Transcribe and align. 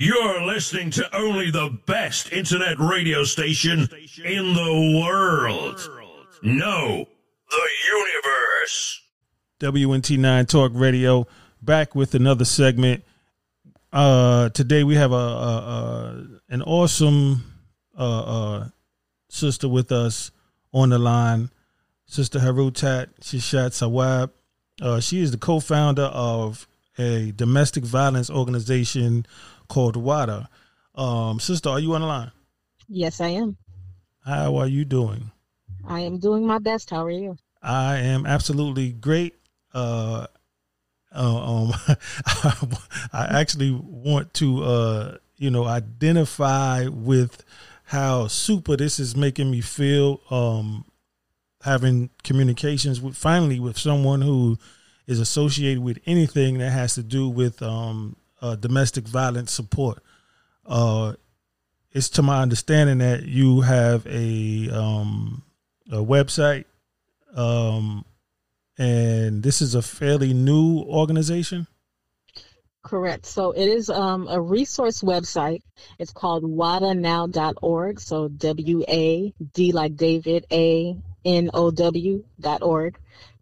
You're 0.00 0.42
listening 0.44 0.90
to 0.92 1.16
only 1.16 1.52
the 1.52 1.78
best 1.86 2.32
internet 2.32 2.80
radio 2.80 3.22
station 3.22 3.88
in 4.24 4.54
the 4.54 5.00
world. 5.00 5.88
No, 6.42 7.06
the 7.48 7.68
universe. 7.92 9.02
WNT9 9.60 10.48
Talk 10.48 10.72
Radio 10.74 11.28
back 11.62 11.94
with 11.94 12.16
another 12.16 12.44
segment. 12.44 13.04
Uh, 13.92 14.48
today 14.48 14.82
we 14.82 14.96
have 14.96 15.12
a, 15.12 15.14
a, 15.14 15.18
a 15.18 16.26
an 16.48 16.62
awesome 16.62 17.44
uh, 17.96 18.22
uh, 18.22 18.68
sister 19.28 19.68
with 19.68 19.92
us 19.92 20.32
on 20.72 20.88
the 20.88 20.98
line, 20.98 21.50
Sister 22.06 22.40
Harutat 22.40 23.10
Shishat 23.20 23.70
Sawab. 23.70 24.30
Uh, 24.82 24.98
she 24.98 25.20
is 25.20 25.30
the 25.30 25.38
co-founder 25.38 26.02
of 26.02 26.66
a 26.98 27.32
domestic 27.36 27.84
violence 27.84 28.28
organization 28.28 29.24
called 29.68 29.96
WADA. 29.96 30.48
Um, 30.94 31.40
sister, 31.40 31.70
are 31.70 31.80
you 31.80 31.94
on 31.94 32.00
the 32.00 32.06
line? 32.06 32.32
Yes, 32.88 33.20
I 33.20 33.28
am. 33.28 33.56
How 34.24 34.56
are 34.56 34.66
you 34.66 34.84
doing? 34.84 35.30
I 35.86 36.00
am 36.00 36.18
doing 36.18 36.46
my 36.46 36.58
best. 36.58 36.90
How 36.90 37.04
are 37.04 37.10
you? 37.10 37.36
I 37.62 37.96
am 37.96 38.26
absolutely 38.26 38.92
great. 38.92 39.34
Uh, 39.72 40.26
uh, 41.14 41.36
um, 41.36 41.72
I 43.12 43.40
actually 43.40 43.70
want 43.72 44.34
to, 44.34 44.64
uh, 44.64 45.16
you 45.36 45.50
know, 45.50 45.64
identify 45.64 46.86
with 46.88 47.42
how 47.84 48.28
super 48.28 48.76
this 48.76 48.98
is 48.98 49.16
making 49.16 49.50
me 49.50 49.60
feel. 49.60 50.20
Um, 50.30 50.84
having 51.64 52.10
communications 52.22 53.00
with 53.00 53.16
finally 53.16 53.58
with 53.58 53.78
someone 53.78 54.20
who 54.20 54.58
is 55.06 55.18
associated 55.18 55.82
with 55.82 55.98
anything 56.06 56.58
that 56.58 56.70
has 56.70 56.94
to 56.94 57.02
do 57.02 57.28
with 57.28 57.62
um, 57.62 58.16
uh, 58.44 58.56
domestic 58.56 59.08
violence 59.08 59.50
support. 59.50 60.02
Uh, 60.66 61.14
it's 61.92 62.10
to 62.10 62.22
my 62.22 62.42
understanding 62.42 62.98
that 62.98 63.22
you 63.22 63.62
have 63.62 64.06
a 64.06 64.68
um, 64.70 65.42
a 65.90 65.96
website, 65.96 66.66
um, 67.34 68.04
and 68.76 69.42
this 69.42 69.62
is 69.62 69.74
a 69.74 69.80
fairly 69.80 70.34
new 70.34 70.80
organization. 70.80 71.66
Correct. 72.82 73.24
So 73.24 73.52
it 73.52 73.66
is 73.66 73.88
um, 73.88 74.28
a 74.28 74.38
resource 74.38 75.00
website. 75.00 75.62
It's 75.98 76.12
called 76.12 76.44
wadanow.org. 76.44 77.98
So 77.98 78.28
W 78.28 78.84
A 78.86 79.32
D 79.54 79.72
like 79.72 79.96
David 79.96 80.44
A 80.52 80.96
N 81.24 81.50
O 81.54 81.70
W 81.70 82.24
dot 82.40 82.62
org, 82.62 82.98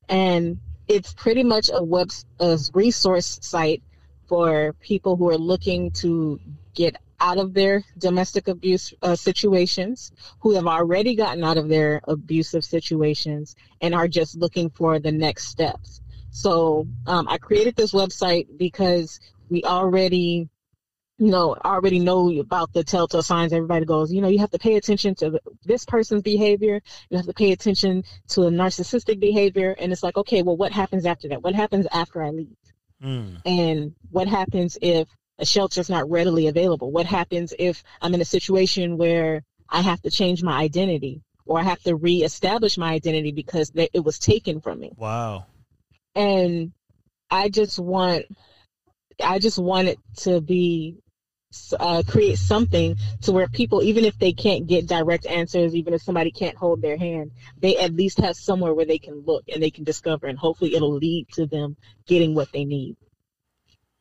and 0.08 0.58
it's 0.86 1.12
pretty 1.14 1.42
much 1.42 1.70
a 1.72 1.82
web 1.82 2.10
a 2.38 2.56
resource 2.72 3.40
site 3.42 3.82
for 4.32 4.72
people 4.80 5.14
who 5.14 5.28
are 5.28 5.36
looking 5.36 5.90
to 5.90 6.40
get 6.72 6.96
out 7.20 7.36
of 7.36 7.52
their 7.52 7.84
domestic 7.98 8.48
abuse 8.48 8.94
uh, 9.02 9.14
situations, 9.14 10.10
who 10.40 10.54
have 10.54 10.66
already 10.66 11.14
gotten 11.14 11.44
out 11.44 11.58
of 11.58 11.68
their 11.68 12.00
abusive 12.08 12.64
situations, 12.64 13.56
and 13.82 13.94
are 13.94 14.08
just 14.08 14.38
looking 14.38 14.70
for 14.70 14.98
the 14.98 15.12
next 15.12 15.48
steps. 15.48 16.00
So 16.30 16.86
um, 17.06 17.28
I 17.28 17.36
created 17.36 17.76
this 17.76 17.92
website 17.92 18.46
because 18.56 19.20
we 19.50 19.64
already, 19.64 20.48
you 21.18 21.30
know, 21.30 21.54
already 21.62 21.98
know 21.98 22.30
about 22.40 22.72
the 22.72 22.84
telltale 22.84 23.20
signs. 23.20 23.52
Everybody 23.52 23.84
goes, 23.84 24.10
you 24.10 24.22
know, 24.22 24.28
you 24.28 24.38
have 24.38 24.52
to 24.52 24.58
pay 24.58 24.76
attention 24.76 25.14
to 25.16 25.38
this 25.66 25.84
person's 25.84 26.22
behavior. 26.22 26.80
You 27.10 27.18
have 27.18 27.26
to 27.26 27.34
pay 27.34 27.52
attention 27.52 28.02
to 28.28 28.44
a 28.44 28.50
narcissistic 28.50 29.20
behavior, 29.20 29.76
and 29.78 29.92
it's 29.92 30.02
like, 30.02 30.16
okay, 30.16 30.40
well, 30.40 30.56
what 30.56 30.72
happens 30.72 31.04
after 31.04 31.28
that? 31.28 31.42
What 31.42 31.54
happens 31.54 31.86
after 31.92 32.22
I 32.22 32.30
leave? 32.30 32.56
Mm. 33.02 33.40
And 33.44 33.94
what 34.10 34.28
happens 34.28 34.78
if 34.80 35.08
a 35.38 35.46
shelter 35.46 35.80
is 35.80 35.90
not 35.90 36.08
readily 36.10 36.46
available? 36.46 36.90
What 36.90 37.06
happens 37.06 37.52
if 37.58 37.82
I'm 38.00 38.14
in 38.14 38.20
a 38.20 38.26
situation 38.26 38.96
where 38.96 39.42
I 39.68 39.80
have 39.80 40.00
to 40.02 40.10
change 40.10 40.42
my 40.42 40.60
identity 40.60 41.22
or 41.46 41.58
I 41.58 41.62
have 41.62 41.82
to 41.82 41.96
reestablish 41.96 42.78
my 42.78 42.92
identity 42.92 43.32
because 43.32 43.72
it 43.74 44.04
was 44.04 44.18
taken 44.18 44.60
from 44.60 44.80
me? 44.80 44.92
Wow. 44.96 45.46
And 46.14 46.72
I 47.30 47.48
just 47.48 47.78
want, 47.78 48.26
I 49.22 49.38
just 49.38 49.58
want 49.58 49.88
it 49.88 49.98
to 50.18 50.40
be 50.40 50.96
uh, 51.78 52.02
create 52.06 52.38
something 52.38 52.96
to 53.22 53.32
where 53.32 53.48
people, 53.48 53.82
even 53.82 54.04
if 54.04 54.18
they 54.18 54.32
can't 54.32 54.66
get 54.66 54.86
direct 54.86 55.26
answers, 55.26 55.74
even 55.74 55.94
if 55.94 56.02
somebody 56.02 56.30
can't 56.30 56.56
hold 56.56 56.82
their 56.82 56.96
hand, 56.96 57.30
they 57.58 57.76
at 57.78 57.94
least 57.94 58.18
have 58.18 58.36
somewhere 58.36 58.74
where 58.74 58.86
they 58.86 58.98
can 58.98 59.22
look 59.26 59.44
and 59.48 59.62
they 59.62 59.70
can 59.70 59.84
discover, 59.84 60.26
and 60.26 60.38
hopefully 60.38 60.74
it'll 60.74 60.94
lead 60.94 61.28
to 61.32 61.46
them 61.46 61.76
getting 62.06 62.34
what 62.34 62.50
they 62.52 62.64
need. 62.64 62.96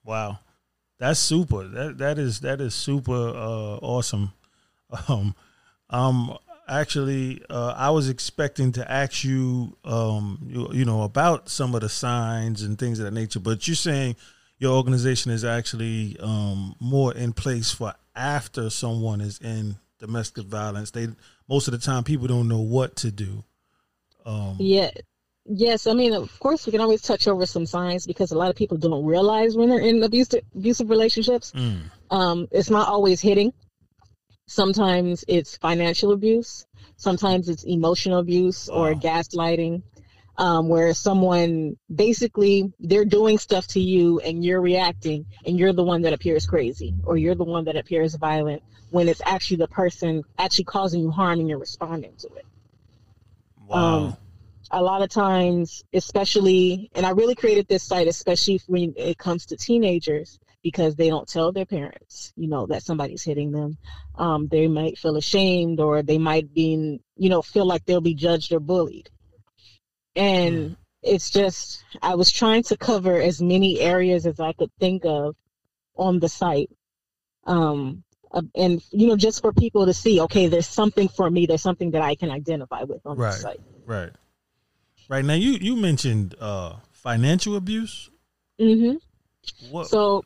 Wow, 0.03 0.39
that's 0.97 1.19
super. 1.19 1.67
That 1.67 1.97
that 1.99 2.17
is 2.17 2.39
that 2.41 2.61
is 2.61 2.73
super 2.73 3.29
uh, 3.29 3.77
awesome. 3.77 4.33
Um, 5.07 5.35
um, 5.89 6.37
actually, 6.67 7.41
uh, 7.49 7.73
I 7.77 7.91
was 7.91 8.09
expecting 8.09 8.71
to 8.73 8.91
ask 8.91 9.23
you, 9.23 9.77
um, 9.83 10.39
you, 10.47 10.69
you 10.73 10.85
know, 10.85 11.03
about 11.03 11.49
some 11.49 11.75
of 11.75 11.81
the 11.81 11.89
signs 11.89 12.61
and 12.61 12.77
things 12.77 12.99
of 12.99 13.05
that 13.05 13.13
nature, 13.13 13.39
but 13.39 13.67
you're 13.67 13.75
saying 13.75 14.15
your 14.61 14.77
organization 14.77 15.31
is 15.31 15.43
actually 15.43 16.15
um, 16.19 16.75
more 16.79 17.13
in 17.15 17.33
place 17.33 17.71
for 17.71 17.95
after 18.15 18.69
someone 18.69 19.19
is 19.19 19.39
in 19.39 19.75
domestic 19.99 20.45
violence. 20.45 20.91
They 20.91 21.07
most 21.49 21.67
of 21.67 21.71
the 21.71 21.79
time 21.79 22.03
people 22.03 22.27
don't 22.27 22.47
know 22.47 22.61
what 22.61 22.95
to 22.97 23.11
do. 23.11 23.43
Um, 24.23 24.57
yeah. 24.59 24.91
Yes, 25.45 25.87
I 25.87 25.93
mean, 25.93 26.13
of 26.13 26.39
course, 26.39 26.67
we 26.67 26.71
can 26.71 26.81
always 26.81 27.01
touch 27.01 27.27
over 27.27 27.47
some 27.47 27.65
signs 27.65 28.05
because 28.05 28.31
a 28.31 28.37
lot 28.37 28.51
of 28.51 28.55
people 28.55 28.77
don't 28.77 29.03
realize 29.03 29.57
when 29.57 29.69
they're 29.69 29.79
in 29.79 30.03
abusive 30.03 30.43
abusive 30.55 30.91
relationships. 30.91 31.51
Mm. 31.53 31.81
Um, 32.11 32.47
it's 32.51 32.69
not 32.69 32.87
always 32.87 33.19
hitting. 33.19 33.51
Sometimes 34.45 35.25
it's 35.27 35.57
financial 35.57 36.11
abuse. 36.11 36.67
Sometimes 36.97 37.49
it's 37.49 37.63
emotional 37.63 38.19
abuse 38.19 38.69
or 38.69 38.93
gaslighting 38.93 39.81
um, 40.37 40.69
where 40.69 40.93
someone 40.93 41.77
basically 41.93 42.71
they're 42.79 43.05
doing 43.05 43.37
stuff 43.37 43.67
to 43.67 43.79
you 43.79 44.19
and 44.21 44.43
you're 44.43 44.61
reacting 44.61 45.25
and 45.45 45.59
you're 45.59 45.73
the 45.73 45.83
one 45.83 46.01
that 46.01 46.13
appears 46.13 46.45
crazy 46.45 46.93
or 47.03 47.17
you're 47.17 47.35
the 47.35 47.43
one 47.43 47.65
that 47.65 47.75
appears 47.75 48.15
violent 48.15 48.63
when 48.89 49.07
it's 49.07 49.21
actually 49.25 49.57
the 49.57 49.67
person 49.67 50.23
actually 50.37 50.65
causing 50.65 51.01
you 51.01 51.11
harm 51.11 51.39
and 51.39 51.49
you're 51.49 51.59
responding 51.59 52.13
to 52.17 52.27
it. 52.35 52.45
Wow. 53.67 53.77
Um, 53.77 54.17
a 54.73 54.81
lot 54.81 55.01
of 55.01 55.09
times, 55.09 55.83
especially, 55.93 56.89
and 56.95 57.05
I 57.05 57.09
really 57.11 57.35
created 57.35 57.67
this 57.67 57.83
site, 57.83 58.07
especially 58.07 58.61
when 58.67 58.93
it 58.95 59.17
comes 59.17 59.45
to 59.47 59.57
teenagers, 59.57 60.39
because 60.63 60.95
they 60.95 61.09
don't 61.09 61.27
tell 61.27 61.51
their 61.51 61.65
parents, 61.65 62.31
you 62.37 62.47
know, 62.47 62.67
that 62.67 62.83
somebody's 62.83 63.23
hitting 63.23 63.51
them. 63.51 63.77
Um, 64.15 64.47
they 64.47 64.67
might 64.67 64.97
feel 64.97 65.17
ashamed 65.17 65.79
or 65.79 66.03
they 66.03 66.17
might 66.17 66.53
be, 66.53 67.01
you 67.17 67.29
know, 67.29 67.41
feel 67.41 67.65
like 67.65 67.85
they'll 67.85 67.99
be 67.99 68.13
judged 68.13 68.53
or 68.53 68.59
bullied 68.59 69.09
and 70.15 70.71
mm. 70.71 70.77
it's 71.01 71.29
just 71.29 71.83
I 72.01 72.15
was 72.15 72.31
trying 72.31 72.63
to 72.63 72.77
cover 72.77 73.19
as 73.19 73.41
many 73.41 73.79
areas 73.79 74.25
as 74.25 74.39
I 74.39 74.53
could 74.53 74.71
think 74.79 75.03
of 75.05 75.35
on 75.95 76.19
the 76.19 76.29
site. 76.29 76.69
Um, 77.45 78.03
uh, 78.31 78.41
and 78.55 78.81
you 78.91 79.07
know, 79.07 79.17
just 79.17 79.41
for 79.41 79.51
people 79.51 79.85
to 79.85 79.93
see, 79.93 80.21
okay, 80.21 80.47
there's 80.47 80.67
something 80.67 81.09
for 81.09 81.29
me. 81.29 81.45
There's 81.45 81.61
something 81.61 81.91
that 81.91 82.01
I 82.01 82.15
can 82.15 82.31
identify 82.31 82.83
with 82.83 83.01
on 83.05 83.17
right, 83.17 83.31
the 83.31 83.37
site. 83.37 83.61
Right. 83.85 84.11
Right. 85.09 85.25
Now, 85.25 85.33
you 85.33 85.51
you 85.51 85.75
mentioned 85.75 86.35
uh, 86.39 86.75
financial 86.91 87.57
abuse. 87.57 88.09
Mm-hmm. 88.59 88.95
What? 89.71 89.87
So, 89.87 90.23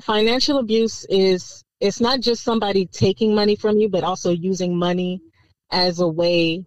financial 0.00 0.58
abuse 0.58 1.04
is 1.08 1.64
it's 1.80 2.00
not 2.00 2.20
just 2.20 2.44
somebody 2.44 2.86
taking 2.86 3.34
money 3.34 3.56
from 3.56 3.78
you, 3.78 3.88
but 3.88 4.04
also 4.04 4.30
using 4.30 4.76
money 4.76 5.20
as 5.70 5.98
a 5.98 6.06
way 6.06 6.64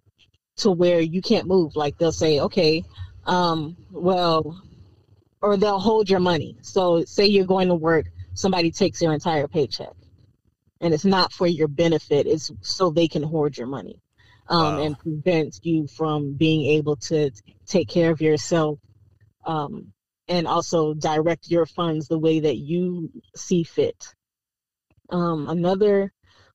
to 0.62 0.70
where 0.70 1.00
you 1.00 1.22
can't 1.22 1.46
move. 1.46 1.76
Like 1.76 1.98
they'll 1.98 2.12
say, 2.12 2.40
okay, 2.40 2.84
um, 3.26 3.76
well, 3.90 4.62
or 5.40 5.56
they'll 5.56 5.78
hold 5.78 6.08
your 6.08 6.20
money. 6.20 6.56
So 6.62 7.04
say 7.04 7.26
you're 7.26 7.46
going 7.46 7.68
to 7.68 7.74
work, 7.74 8.06
somebody 8.34 8.70
takes 8.70 9.02
your 9.02 9.12
entire 9.12 9.48
paycheck, 9.48 9.94
and 10.80 10.94
it's 10.94 11.04
not 11.04 11.32
for 11.32 11.46
your 11.46 11.68
benefit. 11.68 12.26
It's 12.26 12.50
so 12.60 12.90
they 12.90 13.08
can 13.08 13.22
hoard 13.22 13.56
your 13.56 13.66
money, 13.66 14.00
um, 14.48 14.76
wow. 14.76 14.82
and 14.82 14.98
prevent 14.98 15.60
you 15.62 15.86
from 15.86 16.34
being 16.34 16.64
able 16.76 16.96
to 16.96 17.30
take 17.66 17.88
care 17.88 18.10
of 18.10 18.20
yourself. 18.20 18.78
Um, 19.44 19.92
and 20.28 20.46
also 20.46 20.94
direct 20.94 21.50
your 21.50 21.66
funds 21.66 22.06
the 22.06 22.18
way 22.18 22.40
that 22.40 22.56
you 22.56 23.10
see 23.34 23.64
fit. 23.64 24.14
Um, 25.10 25.48
another 25.48 26.12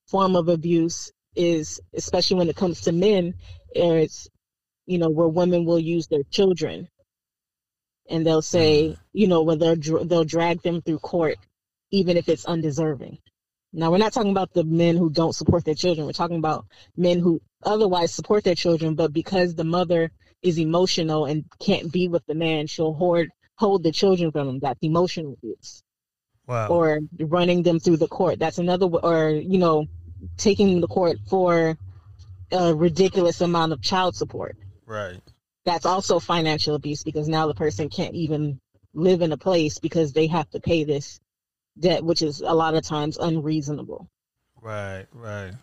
form 0.07 0.35
of 0.35 0.47
abuse 0.47 1.11
is, 1.35 1.79
especially 1.93 2.37
when 2.37 2.49
it 2.49 2.55
comes 2.55 2.81
to 2.81 2.91
men, 2.91 3.35
it's 3.75 4.27
you 4.85 4.97
know 4.97 5.09
where 5.09 5.27
women 5.27 5.65
will 5.65 5.79
use 5.79 6.07
their 6.07 6.23
children 6.31 6.87
and 8.09 8.25
they'll 8.25 8.41
say 8.41 8.89
mm. 8.89 8.97
you 9.13 9.27
know 9.27 9.43
where 9.43 9.55
they'll 9.55 10.05
they'll 10.05 10.23
drag 10.23 10.61
them 10.61 10.81
through 10.81 10.99
court 10.99 11.37
even 11.91 12.17
if 12.17 12.29
it's 12.29 12.45
undeserving 12.45 13.17
now 13.73 13.91
we're 13.91 13.97
not 13.97 14.13
talking 14.13 14.31
about 14.31 14.53
the 14.53 14.63
men 14.63 14.95
who 14.95 15.09
don't 15.09 15.35
support 15.35 15.65
their 15.65 15.75
children 15.75 16.05
we're 16.05 16.13
talking 16.13 16.37
about 16.37 16.65
men 16.95 17.19
who 17.19 17.41
otherwise 17.63 18.13
support 18.13 18.43
their 18.43 18.55
children 18.55 18.95
but 18.95 19.13
because 19.13 19.55
the 19.55 19.63
mother 19.63 20.11
is 20.41 20.59
emotional 20.59 21.25
and 21.25 21.43
can't 21.59 21.91
be 21.91 22.07
with 22.07 22.25
the 22.27 22.35
man 22.35 22.67
she'll 22.67 22.93
hoard 22.93 23.29
hold 23.55 23.83
the 23.83 23.91
children 23.91 24.31
from 24.31 24.47
him 24.47 24.59
that's 24.59 24.79
emotional 24.81 25.33
abuse 25.33 25.83
wow. 26.47 26.67
or 26.67 26.99
running 27.19 27.63
them 27.63 27.79
through 27.79 27.97
the 27.97 28.07
court. 28.07 28.39
That's 28.39 28.57
another, 28.57 28.87
or 28.87 29.29
you 29.29 29.59
know, 29.59 29.85
taking 30.37 30.81
the 30.81 30.87
court 30.87 31.17
for 31.29 31.77
a 32.51 32.73
ridiculous 32.73 33.41
amount 33.41 33.73
of 33.73 33.81
child 33.81 34.15
support. 34.15 34.57
Right. 34.85 35.19
That's 35.65 35.85
also 35.85 36.19
financial 36.19 36.75
abuse 36.75 37.03
because 37.03 37.27
now 37.27 37.47
the 37.47 37.53
person 37.53 37.89
can't 37.89 38.15
even 38.15 38.59
live 38.93 39.21
in 39.21 39.31
a 39.31 39.37
place 39.37 39.79
because 39.79 40.13
they 40.13 40.27
have 40.27 40.49
to 40.51 40.59
pay 40.59 40.83
this 40.83 41.19
debt, 41.79 42.03
which 42.03 42.21
is 42.21 42.41
a 42.41 42.53
lot 42.53 42.73
of 42.73 42.83
times 42.83 43.17
unreasonable. 43.17 44.09
Right, 44.61 45.05
right. 45.13 45.53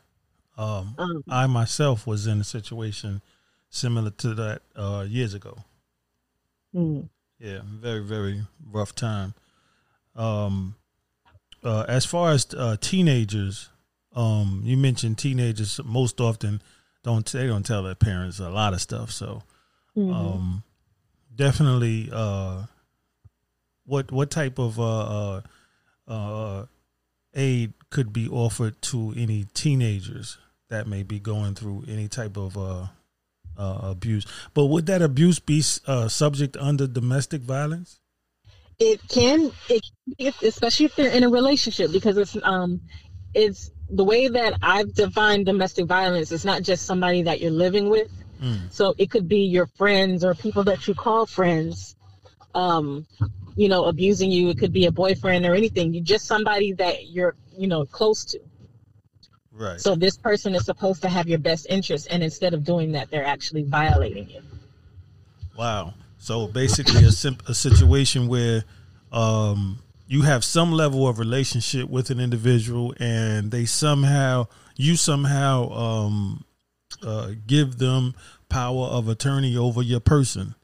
Um, 0.57 0.95
Um, 0.99 1.25
I 1.29 1.47
myself 1.47 2.07
was 2.07 2.27
in 2.27 2.41
a 2.41 2.45
situation 2.45 3.23
similar 3.71 4.11
to 4.11 4.35
that 4.35 4.63
uh, 4.77 5.05
years 5.09 5.35
ago. 5.35 5.59
mm, 6.75 7.09
Yeah, 7.41 7.61
very 7.65 8.05
very 8.05 8.43
rough 8.71 8.95
time. 8.95 9.35
Um, 10.15 10.77
uh, 11.65 11.85
as 11.89 12.05
far 12.05 12.31
as 12.31 12.47
uh, 12.57 12.77
teenagers, 12.81 13.69
um, 14.15 14.61
you 14.65 14.77
mentioned 14.77 15.19
teenagers 15.19 15.81
most 15.85 16.21
often 16.21 16.63
don't 17.05 17.25
they 17.27 17.47
don't 17.47 17.65
tell 17.65 17.85
their 17.85 17.95
parents 17.95 18.41
a 18.41 18.51
lot 18.51 18.73
of 18.73 18.81
stuff. 18.81 19.13
So 19.13 19.43
mhm. 19.97 20.13
um, 20.13 20.63
definitely, 21.33 22.11
uh, 22.13 22.65
what 23.85 24.11
what 24.11 24.31
type 24.31 24.59
of 24.59 24.81
uh, 24.81 25.37
uh, 25.37 25.41
uh, 26.09 26.67
aid 27.35 27.75
could 27.91 28.13
be 28.13 28.29
offered 28.29 28.83
to 28.83 29.15
any 29.17 29.47
teenagers 29.55 30.39
that 30.69 30.89
may 30.89 31.05
be 31.05 31.21
going 31.21 31.55
through 31.55 31.85
any 31.87 32.09
type 32.09 32.37
of 32.37 32.59
uh, 32.59 32.87
uh, 33.57 33.79
abuse? 33.83 34.27
But 34.55 34.67
would 34.67 34.87
that 34.87 35.03
abuse 35.03 35.39
be 35.39 35.63
uh, 35.87 36.09
subject 36.09 36.57
under 36.57 36.89
domestic 36.89 37.43
violence? 37.43 38.01
it 38.81 39.01
can 39.09 39.53
it 39.69 40.35
especially 40.43 40.87
if 40.87 40.97
they're 40.97 41.13
in 41.13 41.23
a 41.23 41.29
relationship 41.29 41.93
because 41.93 42.17
it's 42.17 42.37
um 42.43 42.81
it's 43.33 43.71
the 43.91 44.05
way 44.05 44.29
that 44.29 44.55
I've 44.63 44.95
defined 44.95 45.47
domestic 45.47 45.87
violence 45.87 46.33
is 46.33 46.45
not 46.45 46.63
just 46.63 46.87
somebody 46.87 47.23
that 47.23 47.41
you're 47.41 47.51
living 47.51 47.89
with 47.91 48.11
Mm. 48.43 48.71
so 48.71 48.95
it 48.99 49.11
could 49.11 49.29
be 49.29 49.43
your 49.45 49.67
friends 49.67 50.25
or 50.25 50.35
people 50.35 50.65
that 50.65 50.89
you 50.89 50.95
call 50.95 51.25
friends 51.25 51.95
um 52.55 53.07
you 53.57 53.69
know 53.69 53.85
abusing 53.85 54.31
you 54.31 54.49
it 54.51 54.59
could 54.59 54.73
be 54.73 54.87
a 54.87 54.91
boyfriend 54.91 55.47
or 55.47 55.55
anything 55.55 55.95
you 55.95 56.01
just 56.01 56.27
somebody 56.27 56.73
that 56.73 57.07
you're 57.09 57.37
you 57.57 57.69
know 57.69 57.85
close 57.87 58.25
to 58.25 58.41
Right. 59.53 59.81
so 59.81 59.95
this 59.95 60.17
person 60.19 60.55
is 60.57 60.65
supposed 60.65 61.01
to 61.03 61.09
have 61.09 61.29
your 61.29 61.39
best 61.39 61.67
interest 61.71 62.09
and 62.11 62.25
instead 62.25 62.55
of 62.55 62.65
doing 62.65 62.91
that 62.93 63.09
they're 63.11 63.25
actually 63.25 63.63
violating 63.63 64.29
you 64.29 64.41
Wow. 65.57 65.95
So 66.19 66.47
basically, 66.49 67.05
a, 67.05 67.13
sim- 67.13 67.39
a 67.47 67.55
situation 67.55 68.29
where 68.29 68.65
um, 69.13 69.79
you 70.07 70.23
have 70.23 70.45
some 70.45 70.73
level 70.73 71.09
of 71.09 71.19
relationship 71.19 71.89
with 71.89 72.11
an 72.11 72.21
individual, 72.21 72.95
and 72.99 73.51
they 73.51 73.65
somehow, 73.65 74.47
you 74.77 74.97
somehow 74.97 75.71
um, 75.73 76.45
uh, 77.03 77.33
give 77.47 77.79
them 77.79 78.15
power 78.49 78.87
of 78.87 79.09
attorney 79.09 79.57
over 79.57 79.83
your 79.83 80.01
person. 80.01 80.55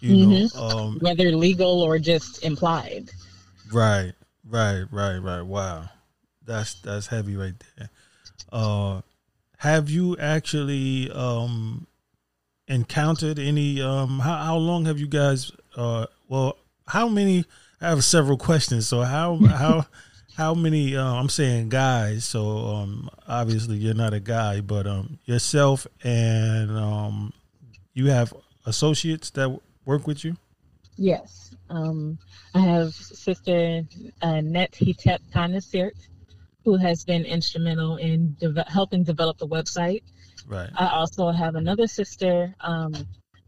You 0.00 0.16
know, 0.16 0.48
um, 0.54 0.98
whether 1.00 1.32
legal 1.32 1.80
or 1.80 1.98
just 1.98 2.44
implied 2.44 3.10
right, 3.72 4.12
right, 4.48 4.84
right, 4.90 5.18
right. 5.18 5.42
Wow, 5.42 5.88
that's 6.44 6.74
that's 6.82 7.06
heavy 7.06 7.34
right 7.36 7.54
there. 7.76 7.90
Uh, 8.52 9.00
have 9.58 9.88
you 9.88 10.16
actually 10.18 11.10
um, 11.10 11.86
encountered 12.68 13.38
any 13.38 13.80
um 13.80 14.18
how, 14.18 14.36
how 14.36 14.56
long 14.56 14.84
have 14.86 14.98
you 14.98 15.06
guys 15.06 15.52
uh 15.76 16.04
well 16.28 16.56
how 16.88 17.08
many 17.08 17.44
i 17.80 17.88
have 17.88 18.04
several 18.04 18.36
questions 18.36 18.86
so 18.88 19.02
how 19.02 19.36
how 19.48 19.86
how 20.36 20.54
many 20.54 20.96
uh, 20.96 21.14
i'm 21.14 21.28
saying 21.28 21.68
guys 21.68 22.24
so 22.24 22.58
um 22.58 23.08
obviously 23.28 23.76
you're 23.76 23.94
not 23.94 24.12
a 24.14 24.20
guy 24.20 24.60
but 24.60 24.86
um 24.86 25.18
yourself 25.24 25.86
and 26.02 26.70
um 26.70 27.32
you 27.94 28.06
have 28.06 28.32
associates 28.66 29.30
that 29.30 29.58
work 29.84 30.06
with 30.06 30.24
you 30.24 30.36
Yes. 30.96 31.54
Um, 31.68 32.18
I 32.54 32.60
have 32.60 32.94
Sister 32.94 33.82
uh, 34.22 34.40
Net 34.40 34.72
Hitep 34.72 35.18
Tanasirt, 35.32 35.92
who 36.64 36.76
has 36.76 37.04
been 37.04 37.24
instrumental 37.24 37.96
in 37.96 38.34
deve- 38.40 38.66
helping 38.66 39.04
develop 39.04 39.38
the 39.38 39.46
website. 39.46 40.02
right 40.48 40.70
I 40.76 40.88
also 40.88 41.30
have 41.30 41.54
another 41.54 41.86
sister. 41.86 42.54
Um, 42.60 42.94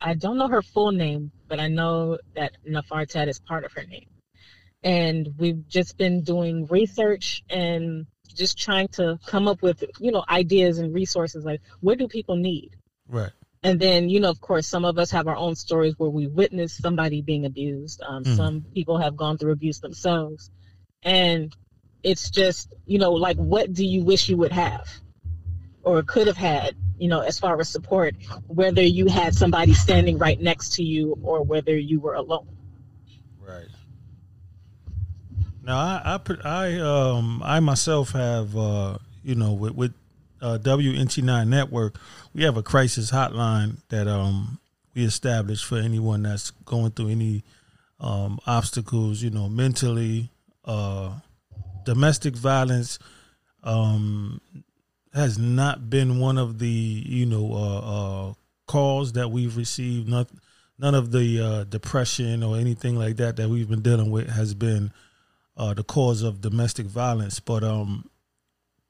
I 0.00 0.14
don't 0.14 0.36
know 0.36 0.48
her 0.48 0.62
full 0.62 0.92
name, 0.92 1.30
but 1.48 1.58
I 1.58 1.68
know 1.68 2.18
that 2.36 2.52
Nafartat 2.68 3.28
is 3.28 3.38
part 3.40 3.64
of 3.64 3.72
her 3.72 3.84
name. 3.84 4.06
And 4.82 5.28
we've 5.38 5.66
just 5.68 5.98
been 5.98 6.22
doing 6.22 6.66
research 6.66 7.42
and 7.50 8.06
just 8.34 8.58
trying 8.58 8.88
to 8.88 9.18
come 9.26 9.48
up 9.48 9.62
with, 9.62 9.82
you 9.98 10.12
know, 10.12 10.24
ideas 10.28 10.78
and 10.78 10.94
resources 10.94 11.44
like 11.44 11.60
what 11.80 11.98
do 11.98 12.06
people 12.08 12.36
need? 12.36 12.76
right 13.08 13.32
and 13.64 13.80
then 13.80 14.08
you 14.08 14.20
know 14.20 14.28
of 14.28 14.40
course 14.40 14.66
some 14.66 14.84
of 14.84 14.98
us 14.98 15.10
have 15.10 15.26
our 15.26 15.34
own 15.36 15.54
stories 15.56 15.94
where 15.98 16.10
we 16.10 16.26
witnessed 16.26 16.80
somebody 16.80 17.22
being 17.22 17.46
abused 17.46 18.02
um, 18.06 18.22
Mhm. 18.22 18.36
some 18.36 18.60
people 18.74 18.98
have 18.98 19.16
gone 19.16 19.36
through 19.38 19.52
abuse 19.52 19.80
themselves 19.80 20.50
and 21.02 21.56
it's 22.02 22.30
just 22.30 22.72
you 22.86 22.98
know 22.98 23.12
like 23.12 23.36
what 23.38 23.72
do 23.72 23.84
you 23.84 24.04
wish 24.04 24.28
you 24.28 24.36
would 24.36 24.52
have 24.52 24.86
or 25.82 26.02
could 26.02 26.26
have 26.26 26.36
had 26.36 26.76
you 26.98 27.08
know 27.08 27.20
as 27.20 27.38
far 27.38 27.58
as 27.58 27.68
support 27.68 28.14
whether 28.46 28.82
you 28.82 29.06
had 29.06 29.34
somebody 29.34 29.72
standing 29.72 30.18
right 30.18 30.40
next 30.40 30.74
to 30.74 30.84
you 30.84 31.18
or 31.22 31.42
whether 31.42 31.76
you 31.76 31.98
were 32.00 32.14
alone 32.14 32.46
Right. 33.40 33.68
Now 35.68 35.76
I 35.76 36.18
I 36.18 36.36
I 36.44 36.78
um 36.80 37.42
I 37.44 37.60
myself 37.60 38.12
have 38.12 38.56
uh 38.56 38.96
you 39.22 39.34
know 39.34 39.52
with 39.52 39.74
with 39.74 39.94
uh, 40.40 40.56
WNT9 40.62 41.46
network 41.46 41.96
we 42.34 42.44
have 42.44 42.56
a 42.56 42.62
crisis 42.62 43.10
hotline 43.10 43.76
that 43.90 44.08
um 44.08 44.58
we 44.94 45.04
established 45.04 45.66
for 45.66 45.76
anyone 45.76 46.22
that's 46.22 46.52
going 46.64 46.92
through 46.92 47.10
any 47.10 47.44
um 48.00 48.38
obstacles 48.46 49.20
you 49.20 49.28
know 49.28 49.48
mentally 49.48 50.30
uh 50.64 51.12
domestic 51.84 52.34
violence 52.34 52.98
um 53.62 54.40
has 55.12 55.38
not 55.38 55.90
been 55.90 56.18
one 56.18 56.38
of 56.38 56.58
the 56.58 56.66
you 56.66 57.26
know 57.26 57.52
uh, 57.52 58.28
uh 58.30 58.32
calls 58.66 59.12
that 59.12 59.30
we've 59.30 59.56
received. 59.56 60.08
Not 60.08 60.28
none 60.78 60.94
of 60.94 61.10
the 61.10 61.40
uh, 61.40 61.64
depression 61.64 62.42
or 62.44 62.56
anything 62.56 62.96
like 62.96 63.16
that 63.16 63.36
that 63.36 63.48
we've 63.48 63.68
been 63.68 63.82
dealing 63.82 64.10
with 64.10 64.28
has 64.28 64.54
been 64.54 64.92
uh, 65.58 65.74
the 65.74 65.82
cause 65.82 66.22
of 66.22 66.40
domestic 66.40 66.86
violence. 66.86 67.40
But 67.40 67.64
um, 67.64 68.08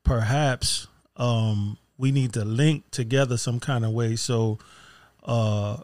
perhaps 0.04 0.86
um, 1.16 1.78
we 1.96 2.12
need 2.12 2.34
to 2.34 2.44
link 2.44 2.90
together 2.90 3.36
some 3.36 3.58
kind 3.58 3.84
of 3.84 3.92
way 3.92 4.14
so 4.14 4.58
uh, 5.24 5.78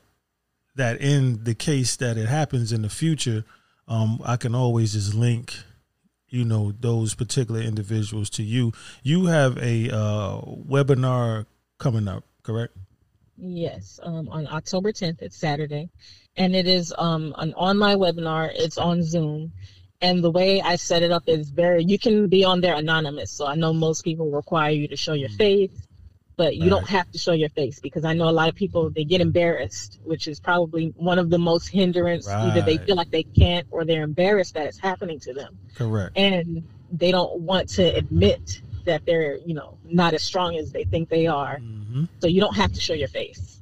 that 0.76 1.00
in 1.00 1.42
the 1.44 1.54
case 1.54 1.96
that 1.96 2.16
it 2.16 2.28
happens 2.28 2.72
in 2.72 2.82
the 2.82 2.88
future, 2.88 3.44
um, 3.88 4.20
I 4.24 4.36
can 4.36 4.54
always 4.54 4.92
just 4.92 5.14
link, 5.14 5.54
you 6.28 6.44
know, 6.44 6.72
those 6.78 7.14
particular 7.14 7.60
individuals 7.60 8.30
to 8.30 8.42
you. 8.42 8.72
You 9.02 9.26
have 9.26 9.56
a 9.58 9.90
uh, 9.90 10.40
webinar 10.40 11.46
coming 11.78 12.08
up, 12.08 12.24
correct? 12.42 12.76
Yes, 13.36 13.98
um, 14.02 14.28
on 14.28 14.46
October 14.46 14.92
10th, 14.92 15.20
it's 15.20 15.36
Saturday, 15.36 15.90
and 16.36 16.54
it 16.54 16.68
is 16.68 16.94
um, 16.96 17.34
an 17.38 17.52
online 17.54 17.98
webinar. 17.98 18.50
It's 18.54 18.78
on 18.78 19.02
Zoom, 19.02 19.52
and 20.04 20.22
the 20.22 20.30
way 20.30 20.60
I 20.60 20.76
set 20.76 21.02
it 21.02 21.10
up 21.10 21.22
is 21.26 21.48
very. 21.48 21.82
You 21.82 21.98
can 21.98 22.28
be 22.28 22.44
on 22.44 22.60
there 22.60 22.74
anonymous, 22.74 23.30
so 23.30 23.46
I 23.46 23.54
know 23.54 23.72
most 23.72 24.04
people 24.04 24.30
require 24.30 24.70
you 24.70 24.86
to 24.88 24.96
show 24.96 25.14
your 25.14 25.30
face, 25.30 25.88
but 26.36 26.56
you 26.56 26.68
don't 26.68 26.86
have 26.86 27.10
to 27.12 27.18
show 27.18 27.32
your 27.32 27.48
face 27.48 27.80
because 27.80 28.04
I 28.04 28.12
know 28.12 28.28
a 28.28 28.36
lot 28.40 28.50
of 28.50 28.54
people 28.54 28.90
they 28.90 29.04
get 29.04 29.22
embarrassed, 29.22 30.00
which 30.04 30.28
is 30.28 30.38
probably 30.40 30.92
one 30.96 31.18
of 31.18 31.30
the 31.30 31.38
most 31.38 31.68
hindrance. 31.68 32.28
Either 32.28 32.60
they 32.60 32.76
feel 32.76 32.96
like 32.96 33.10
they 33.10 33.22
can't, 33.22 33.66
or 33.70 33.86
they're 33.86 34.02
embarrassed 34.02 34.52
that 34.54 34.66
it's 34.66 34.78
happening 34.78 35.18
to 35.20 35.32
them, 35.32 35.58
Correct. 35.74 36.12
and 36.16 36.62
they 36.92 37.10
don't 37.10 37.40
want 37.40 37.66
to 37.70 37.84
admit 37.96 38.60
that 38.84 39.06
they're 39.06 39.38
you 39.38 39.54
know 39.54 39.78
not 39.84 40.12
as 40.12 40.22
strong 40.22 40.56
as 40.56 40.70
they 40.70 40.84
think 40.84 41.08
they 41.08 41.26
are 41.26 41.56
hmm 41.58 42.04
so 42.20 42.26
you 42.26 42.40
don't 42.40 42.56
have 42.56 42.72
to 42.72 42.80
show 42.80 42.92
your 42.92 43.08
face 43.08 43.60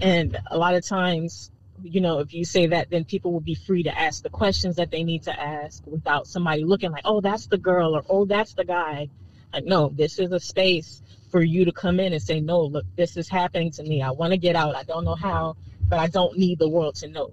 and 0.00 0.36
a 0.50 0.58
lot 0.58 0.74
of 0.74 0.84
times 0.84 1.50
you 1.82 2.00
know 2.00 2.18
if 2.18 2.32
you 2.34 2.44
say 2.44 2.66
that 2.66 2.90
then 2.90 3.04
people 3.04 3.32
will 3.32 3.40
be 3.40 3.54
free 3.54 3.82
to 3.82 3.98
ask 3.98 4.22
the 4.22 4.30
questions 4.30 4.76
that 4.76 4.90
they 4.90 5.04
need 5.04 5.22
to 5.22 5.40
ask 5.40 5.86
without 5.86 6.26
somebody 6.26 6.64
looking 6.64 6.90
like 6.90 7.02
oh 7.04 7.20
that's 7.20 7.46
the 7.46 7.58
girl 7.58 7.96
or 7.96 8.04
oh 8.08 8.24
that's 8.24 8.54
the 8.54 8.64
guy. 8.64 9.08
Like 9.52 9.64
no 9.64 9.88
this 9.88 10.18
is 10.18 10.32
a 10.32 10.40
space 10.40 11.02
for 11.30 11.42
you 11.42 11.64
to 11.64 11.72
come 11.72 12.00
in 12.00 12.12
and 12.12 12.22
say 12.22 12.40
no 12.40 12.62
look 12.62 12.84
this 12.96 13.16
is 13.16 13.28
happening 13.28 13.70
to 13.72 13.82
me. 13.82 14.02
I 14.02 14.10
want 14.10 14.32
to 14.32 14.38
get 14.38 14.56
out. 14.56 14.76
I 14.76 14.82
don't 14.82 15.04
know 15.04 15.14
how 15.14 15.56
but 15.88 15.98
i 15.98 16.06
don't 16.06 16.36
need 16.36 16.58
the 16.58 16.68
world 16.68 16.94
to 16.96 17.08
know. 17.08 17.30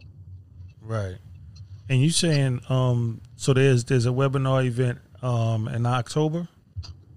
Right. 0.81 1.17
And 1.89 2.01
you 2.01 2.09
saying 2.09 2.61
um 2.69 3.21
so 3.35 3.53
there's 3.53 3.83
there's 3.85 4.05
a 4.05 4.09
webinar 4.09 4.65
event 4.65 4.99
um 5.21 5.67
in 5.67 5.85
October? 5.85 6.47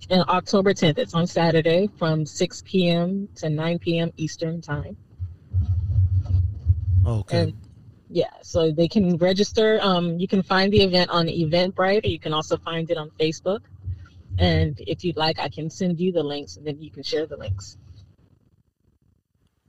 In 0.08 0.24
october 0.26 0.72
10th 0.72 0.98
it's 0.98 1.14
on 1.14 1.26
saturday 1.26 1.88
from 1.98 2.24
6 2.24 2.62
p.m 2.64 3.28
to 3.36 3.50
9 3.50 3.78
p.m 3.78 4.10
eastern 4.16 4.62
time 4.62 4.96
Okay. 7.06 7.40
And- 7.40 7.54
Yeah, 8.10 8.30
so 8.42 8.72
they 8.72 8.88
can 8.88 9.18
register. 9.18 9.78
Um, 9.82 10.18
you 10.18 10.26
can 10.26 10.42
find 10.42 10.72
the 10.72 10.80
event 10.82 11.10
on 11.10 11.26
Eventbrite, 11.26 12.04
or 12.06 12.08
you 12.08 12.18
can 12.18 12.32
also 12.32 12.56
find 12.56 12.90
it 12.90 12.96
on 12.96 13.10
Facebook. 13.20 13.60
And 14.38 14.80
if 14.86 15.04
you'd 15.04 15.18
like, 15.18 15.38
I 15.38 15.48
can 15.50 15.68
send 15.68 16.00
you 16.00 16.10
the 16.10 16.22
links, 16.22 16.56
and 16.56 16.66
then 16.66 16.80
you 16.80 16.90
can 16.90 17.02
share 17.02 17.26
the 17.26 17.36
links. 17.36 17.76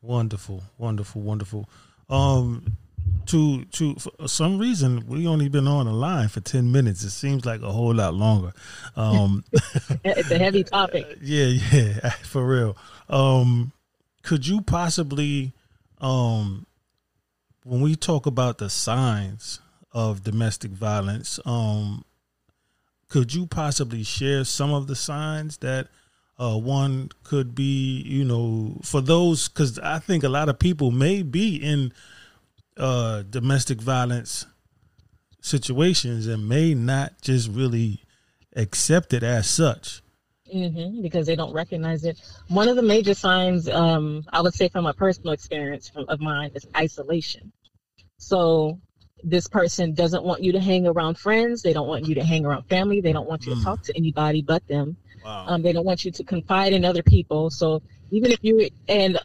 Wonderful, 0.01 0.63
wonderful, 0.77 1.21
wonderful. 1.21 1.69
Um, 2.09 2.77
to 3.25 3.65
to 3.65 3.95
for 3.95 4.27
some 4.27 4.57
reason 4.57 5.05
we 5.07 5.27
only 5.27 5.49
been 5.49 5.67
on 5.67 5.85
the 5.85 5.91
line 5.91 6.27
for 6.27 6.39
10 6.41 6.71
minutes 6.71 7.03
it 7.03 7.09
seems 7.11 7.45
like 7.45 7.61
a 7.61 7.71
whole 7.71 7.93
lot 7.93 8.13
longer 8.13 8.51
um 8.95 9.43
it's 10.03 10.31
a 10.31 10.37
heavy 10.37 10.63
topic 10.63 11.05
yeah 11.21 11.45
yeah 11.71 12.09
for 12.23 12.45
real 12.45 12.77
um 13.09 13.71
could 14.23 14.45
you 14.47 14.61
possibly 14.61 15.53
um 16.01 16.65
when 17.69 17.81
we 17.81 17.95
talk 17.95 18.25
about 18.25 18.57
the 18.57 18.69
signs 18.69 19.59
of 19.91 20.23
domestic 20.23 20.71
violence 20.71 21.39
um 21.45 22.03
could 23.09 23.33
you 23.33 23.47
possibly 23.47 24.03
share 24.03 24.43
some 24.43 24.73
of 24.73 24.87
the 24.87 24.95
signs 24.95 25.57
that 25.57 25.87
uh, 26.39 26.57
one 26.57 27.09
could 27.23 27.53
be, 27.53 28.01
you 28.05 28.23
know, 28.23 28.77
for 28.81 29.01
those, 29.01 29.49
because 29.49 29.77
I 29.79 29.99
think 29.99 30.23
a 30.23 30.29
lot 30.29 30.47
of 30.47 30.57
people 30.57 30.89
may 30.89 31.21
be 31.21 31.57
in 31.57 31.91
uh, 32.77 33.23
domestic 33.29 33.81
violence 33.81 34.45
situations 35.41 36.27
and 36.27 36.47
may 36.47 36.73
not 36.73 37.21
just 37.21 37.49
really 37.49 38.03
accept 38.55 39.13
it 39.13 39.23
as 39.23 39.49
such. 39.49 40.01
Mm-hmm, 40.53 41.01
because 41.01 41.27
they 41.27 41.35
don't 41.35 41.53
recognize 41.53 42.05
it. 42.05 42.19
One 42.47 42.67
of 42.67 42.75
the 42.75 42.81
major 42.81 43.13
signs, 43.13 43.69
um, 43.69 44.23
I 44.31 44.41
would 44.41 44.53
say 44.53 44.69
from 44.69 44.85
a 44.85 44.93
personal 44.93 45.33
experience 45.33 45.89
from, 45.89 46.05
of 46.07 46.19
mine, 46.19 46.51
is 46.55 46.65
isolation. 46.75 47.51
So 48.19 48.79
this 49.23 49.47
person 49.47 49.93
doesn't 49.93 50.23
want 50.23 50.43
you 50.43 50.51
to 50.51 50.59
hang 50.59 50.85
around 50.85 51.17
friends. 51.17 51.61
They 51.61 51.73
don't 51.73 51.87
want 51.87 52.07
you 52.07 52.15
to 52.15 52.23
hang 52.23 52.45
around 52.45 52.63
family. 52.63 53.01
They 53.01 53.13
don't 53.13 53.27
want 53.27 53.45
you 53.45 53.53
mm. 53.53 53.57
to 53.57 53.63
talk 53.63 53.81
to 53.83 53.97
anybody 53.97 54.41
but 54.41 54.65
them. 54.67 54.95
Wow. 55.25 55.45
Um, 55.47 55.61
they 55.61 55.73
don't 55.73 55.85
want 55.85 56.05
you 56.05 56.11
to 56.11 56.23
confide 56.23 56.73
in 56.73 56.85
other 56.85 57.01
people. 57.01 57.49
So 57.49 57.81
even 58.11 58.31
if 58.31 58.39
you 58.43 58.69
and 58.87 59.17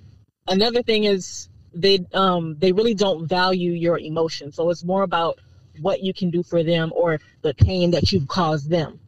another 0.48 0.82
thing 0.82 1.04
is 1.04 1.48
they 1.72 2.06
um 2.14 2.56
they 2.58 2.72
really 2.72 2.94
don't 2.94 3.26
value 3.26 3.72
your 3.72 3.98
emotions. 3.98 4.56
So 4.56 4.70
it's 4.70 4.84
more 4.84 5.02
about 5.02 5.38
what 5.80 6.02
you 6.02 6.14
can 6.14 6.30
do 6.30 6.42
for 6.42 6.62
them 6.62 6.92
or 6.94 7.20
the 7.42 7.54
pain 7.54 7.90
that 7.92 8.12
you've 8.12 8.28
caused 8.28 8.70
them. 8.70 9.00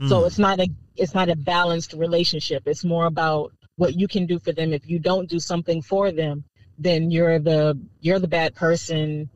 Mm. 0.00 0.08
So 0.08 0.24
it's 0.24 0.38
not 0.38 0.60
a 0.60 0.68
it's 0.96 1.14
not 1.14 1.28
a 1.28 1.36
balanced 1.36 1.92
relationship. 1.92 2.64
It's 2.66 2.84
more 2.84 3.06
about 3.06 3.52
what 3.76 3.94
you 3.94 4.06
can 4.06 4.26
do 4.26 4.38
for 4.38 4.52
them. 4.52 4.72
If 4.72 4.88
you 4.88 4.98
don't 4.98 5.28
do 5.28 5.40
something 5.40 5.82
for 5.82 6.12
them, 6.12 6.44
then 6.82 7.10
you're 7.10 7.38
the 7.38 7.78
you're 8.00 8.18
the 8.18 8.28
bad 8.28 8.54
person, 8.54 9.28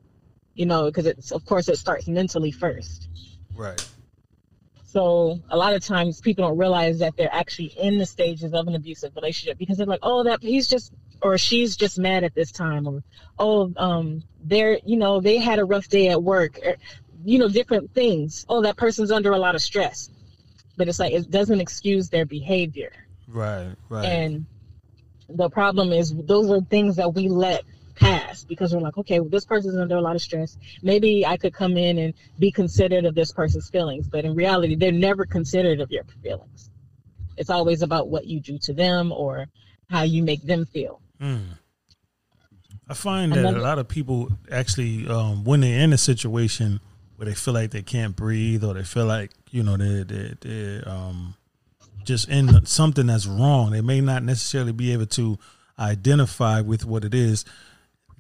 you 0.55 0.67
know, 0.67 0.87
because 0.87 1.07
it's 1.07 1.33
of 1.33 1.45
course 1.45 1.69
it 1.69 1.79
starts 1.79 2.07
mentally 2.09 2.51
first. 2.51 3.09
Right. 3.55 3.85
So 4.85 5.41
a 5.51 5.57
lot 5.57 5.75
of 5.75 5.85
times 5.85 6.21
people 6.21 6.49
don't 6.49 6.57
realize 6.57 7.01
that 7.01 7.17
they're 7.17 7.33
actually 7.33 7.67
in 7.67 7.99
the 7.99 8.07
stages 8.07 8.55
of 8.55 8.67
an 8.67 8.75
abusive 8.75 9.15
relationship 9.15 9.59
because 9.59 9.77
they're 9.77 9.87
like, 9.87 10.01
oh, 10.03 10.25
that 10.25 10.43
he's 10.43 10.69
just 10.69 10.93
or 11.23 11.39
she's 11.39 11.77
just 11.77 11.99
mad 11.99 12.25
at 12.25 12.35
this 12.35 12.53
time, 12.53 12.87
or 12.87 13.03
oh, 13.39 13.73
um, 13.77 14.23
they're 14.43 14.79
you 14.85 14.97
know 14.97 15.21
they 15.21 15.39
had 15.39 15.59
a 15.59 15.65
rough 15.65 15.89
day 15.89 16.09
at 16.09 16.23
work, 16.23 16.59
or, 16.65 16.77
you 17.25 17.39
know 17.39 17.49
different 17.49 17.93
things. 17.95 18.47
Oh, 18.49 18.63
that 18.63 18.77
person's 18.77 19.11
under 19.11 19.33
a 19.33 19.39
lot 19.39 19.55
of 19.55 19.63
stress, 19.63 20.09
but 20.77 20.89
it's 20.89 20.99
like 20.99 21.13
it 21.13 21.31
doesn't 21.31 21.61
excuse 21.61 22.09
their 22.09 22.27
behavior. 22.27 22.93
Right, 23.29 23.75
right. 23.89 24.05
And 24.05 24.47
the 25.29 25.51
problem 25.51 25.93
is 25.93 26.15
those 26.15 26.51
are 26.51 26.61
things 26.63 26.97
that 26.97 27.15
we 27.15 27.29
let 27.29 27.65
pass 27.95 28.45
because 28.45 28.75
we're 28.75 28.81
like, 28.81 28.97
okay, 28.99 29.21
well, 29.21 29.31
this 29.31 29.45
person's 29.45 29.77
under 29.77 29.97
a 29.97 30.01
lot 30.01 30.15
of 30.15 30.23
stress. 30.23 30.57
Maybe 30.83 31.27
I 31.27 31.37
could 31.37 31.55
come 31.55 31.77
in 31.77 31.99
and 31.99 32.15
be 32.39 32.51
considerate 32.51 33.05
of 33.05 33.15
this 33.15 33.33
person's 33.33 33.71
feelings, 33.71 34.09
but 34.09 34.25
in 34.25 34.35
reality, 34.35 34.77
they're 34.77 34.93
never 34.93 35.25
considerate 35.25 35.81
of 35.81 35.91
your 35.91 36.05
feelings. 36.23 36.71
It's 37.37 37.51
always 37.51 37.83
about 37.83 38.09
what 38.09 38.27
you 38.27 38.41
do 38.41 38.59
to 38.63 38.73
them 38.73 39.13
or 39.13 39.47
how 39.89 40.03
you 40.03 40.23
make 40.23 40.43
them 40.43 40.67
feel. 40.67 41.01
Mm. 41.21 41.59
I 42.89 42.95
find 42.95 43.33
that 43.33 43.45
a 43.45 43.51
lot 43.59 43.79
of 43.79 43.89
people 43.89 44.31
actually, 44.51 45.09
um, 45.09 45.45
when 45.45 45.61
they're 45.61 45.81
in 45.81 45.93
a 45.93 45.99
situation 45.99 46.81
where 47.17 47.27
they 47.27 47.35
feel 47.35 47.55
like 47.55 47.71
they 47.71 47.83
can't 47.83 48.15
breathe 48.15 48.63
or 48.63 48.75
they 48.75 48.85
feel 48.85 49.07
like 49.07 49.31
you 49.51 49.63
know 49.63 49.77
they 49.77 50.03
they 50.03 50.35
they 50.41 50.83
um 50.83 51.35
just 52.07 52.29
in 52.29 52.65
something 52.65 53.07
that's 53.07 53.27
wrong, 53.27 53.73
they 53.73 53.83
may 53.83 54.01
not 54.01 54.23
necessarily 54.23 54.73
be 54.73 54.93
able 54.93 55.07
to 55.07 55.39
identify 55.79 56.61
with 56.61 56.85
what 56.85 57.05
it 57.05 57.15
is. 57.15 57.45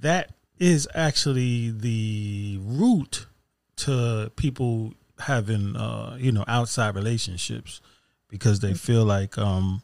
That 0.01 0.35
is 0.59 0.89
actually 0.95 1.71
the 1.71 2.59
root 2.63 3.27
to 3.77 4.31
people 4.37 4.95
having 5.19 5.77
uh 5.77 6.17
you 6.19 6.31
know 6.31 6.45
outside 6.47 6.95
relationships 6.95 7.81
because 8.29 8.61
they 8.61 8.75
feel 8.75 9.05
like 9.05 9.39
um 9.39 9.83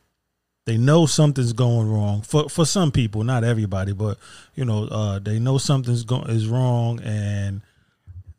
they 0.66 0.76
know 0.76 1.06
something's 1.06 1.52
going 1.52 1.90
wrong 1.90 2.20
for 2.20 2.48
for 2.48 2.66
some 2.66 2.90
people 2.90 3.24
not 3.24 3.44
everybody 3.44 3.92
but 3.92 4.18
you 4.54 4.64
know 4.64 4.84
uh 4.90 5.18
they 5.18 5.38
know 5.38 5.56
something's 5.56 6.04
going 6.04 6.28
is 6.28 6.46
wrong 6.46 7.00
and 7.02 7.62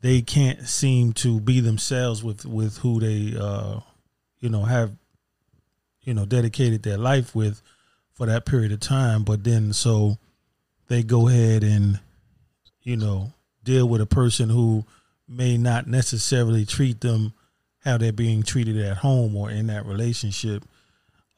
they 0.02 0.22
can't 0.22 0.68
seem 0.68 1.12
to 1.12 1.40
be 1.40 1.60
themselves 1.60 2.22
with 2.22 2.44
with 2.44 2.78
who 2.78 3.00
they 3.00 3.36
uh 3.38 3.80
you 4.38 4.48
know 4.48 4.62
have 4.62 4.92
you 6.04 6.14
know 6.14 6.24
dedicated 6.24 6.82
their 6.82 6.98
life 6.98 7.34
with 7.34 7.62
for 8.12 8.26
that 8.26 8.46
period 8.46 8.72
of 8.72 8.80
time. 8.80 9.24
But 9.24 9.44
then 9.44 9.72
so 9.72 10.18
they 10.88 11.02
go 11.02 11.28
ahead 11.28 11.62
and 11.64 12.00
you 12.82 12.96
know 12.96 13.32
deal 13.62 13.88
with 13.88 14.00
a 14.00 14.06
person 14.06 14.50
who 14.50 14.84
may 15.28 15.56
not 15.56 15.86
necessarily 15.86 16.64
treat 16.66 17.00
them 17.00 17.32
how 17.78 17.98
they're 17.98 18.12
being 18.12 18.42
treated 18.42 18.78
at 18.78 18.98
home 18.98 19.36
or 19.36 19.50
in 19.50 19.66
that 19.66 19.86
relationship. 19.86 20.64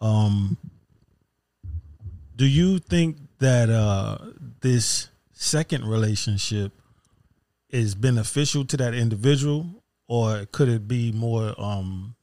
Um 0.00 0.56
do 2.34 2.44
you 2.44 2.78
think 2.78 3.16
that 3.38 3.70
uh 3.70 4.18
this 4.60 5.08
second 5.32 5.84
relationship 5.86 6.72
is 7.70 7.94
beneficial 7.94 8.64
to 8.64 8.76
that 8.76 8.94
individual 8.94 9.66
or 10.08 10.46
could 10.52 10.68
it 10.68 10.86
be 10.86 11.12
more 11.12 11.54
um 11.58 12.14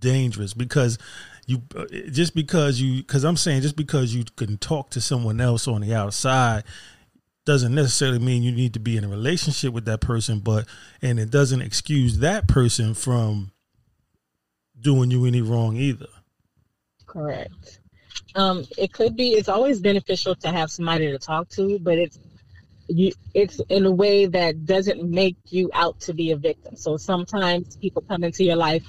dangerous? 0.00 0.54
Because 0.54 0.98
you 1.46 1.62
just 2.10 2.34
because 2.34 2.80
you 2.80 3.02
because 3.02 3.24
I'm 3.24 3.36
saying 3.36 3.62
just 3.62 3.76
because 3.76 4.14
you 4.14 4.24
can 4.36 4.58
talk 4.58 4.90
to 4.90 5.00
someone 5.00 5.40
else 5.40 5.68
on 5.68 5.80
the 5.80 5.94
outside 5.94 6.64
doesn't 7.44 7.74
necessarily 7.74 8.18
mean 8.18 8.42
you 8.42 8.50
need 8.50 8.74
to 8.74 8.80
be 8.80 8.96
in 8.96 9.04
a 9.04 9.08
relationship 9.08 9.72
with 9.72 9.84
that 9.84 10.00
person, 10.00 10.40
but 10.40 10.66
and 11.00 11.20
it 11.20 11.30
doesn't 11.30 11.62
excuse 11.62 12.18
that 12.18 12.48
person 12.48 12.92
from 12.92 13.52
doing 14.80 15.12
you 15.12 15.24
any 15.24 15.40
wrong 15.40 15.76
either. 15.76 16.08
Correct. 17.06 17.78
Um, 18.34 18.64
it 18.76 18.92
could 18.92 19.16
be. 19.16 19.30
It's 19.30 19.48
always 19.48 19.80
beneficial 19.80 20.34
to 20.36 20.48
have 20.48 20.70
somebody 20.70 21.10
to 21.12 21.18
talk 21.18 21.48
to, 21.50 21.78
but 21.78 21.96
it's 21.96 22.18
you. 22.88 23.12
It's 23.32 23.60
in 23.68 23.86
a 23.86 23.92
way 23.92 24.26
that 24.26 24.66
doesn't 24.66 25.08
make 25.08 25.36
you 25.46 25.70
out 25.72 26.00
to 26.00 26.12
be 26.12 26.32
a 26.32 26.36
victim. 26.36 26.74
So 26.74 26.96
sometimes 26.96 27.76
people 27.76 28.02
come 28.02 28.24
into 28.24 28.42
your 28.42 28.56
life 28.56 28.84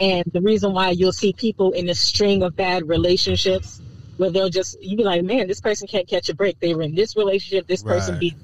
and 0.00 0.24
the 0.32 0.40
reason 0.40 0.72
why 0.72 0.90
you'll 0.90 1.12
see 1.12 1.32
people 1.32 1.72
in 1.72 1.88
a 1.88 1.94
string 1.94 2.42
of 2.42 2.56
bad 2.56 2.88
relationships 2.88 3.80
where 4.16 4.30
they'll 4.30 4.48
just 4.48 4.80
you 4.82 4.96
be 4.96 5.04
like, 5.04 5.22
man, 5.22 5.46
this 5.46 5.60
person 5.60 5.86
can't 5.86 6.08
catch 6.08 6.28
a 6.28 6.34
break. 6.34 6.58
They 6.60 6.74
were 6.74 6.82
in 6.82 6.94
this 6.94 7.16
relationship, 7.16 7.66
this 7.66 7.82
person 7.82 8.14
right. 8.14 8.20
beat 8.20 8.36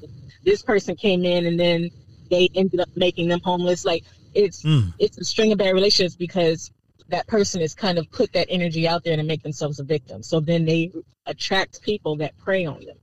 this 0.45 0.63
person 0.63 0.97
came 0.97 1.25
in 1.25 1.47
and 1.47 1.59
then 1.59 1.91
they 2.31 2.49
ended 2.55 2.81
up 2.81 2.89
making 2.97 3.29
them 3.29 3.41
homeless. 3.41 3.85
Like 3.85 4.05
it's 4.35 4.63
mm. 4.63 4.93
it's 4.99 5.19
a 5.19 5.25
string 5.25 5.53
of 5.53 5.59
bad 5.59 5.75
relationships 5.75 6.17
because 6.17 6.71
that 7.09 7.27
person 7.27 7.61
has 7.61 7.75
kind 7.75 7.99
of 7.99 8.11
put 8.13 8.33
that 8.33 8.47
energy 8.49 8.87
out 8.87 9.03
there 9.05 9.17
to 9.17 9.23
make 9.23 9.43
themselves 9.43 9.81
a 9.81 9.85
victim. 9.85 10.23
So 10.23 10.41
then 10.41 10.65
they 10.65 10.93
attract 11.27 11.83
people 11.83 12.17
that 12.17 12.37
prey 12.39 12.65
on 12.67 12.85
them. 12.85 12.97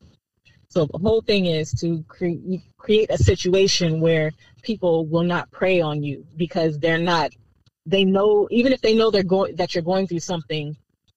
So 0.70 0.86
the 0.86 0.98
whole 0.98 1.22
thing 1.22 1.46
is 1.46 1.72
to 1.82 2.04
cre- 2.08 2.58
create 2.78 3.10
a 3.10 3.18
situation 3.18 4.00
where 4.00 4.32
people 4.62 5.06
will 5.06 5.24
not 5.24 5.52
prey 5.52 5.82
on 5.82 6.04
you 6.04 6.26
because 6.36 6.80
they're 6.80 6.98
not 6.98 7.32
they 7.88 8.04
know 8.04 8.48
even 8.52 8.74
if 8.74 8.82
they 8.82 8.94
know 8.94 9.10
they're 9.10 9.24
going 9.24 9.56
that 9.56 9.74
you're 9.74 9.84
going 9.84 10.06
through 10.06 10.20
something 10.20 10.76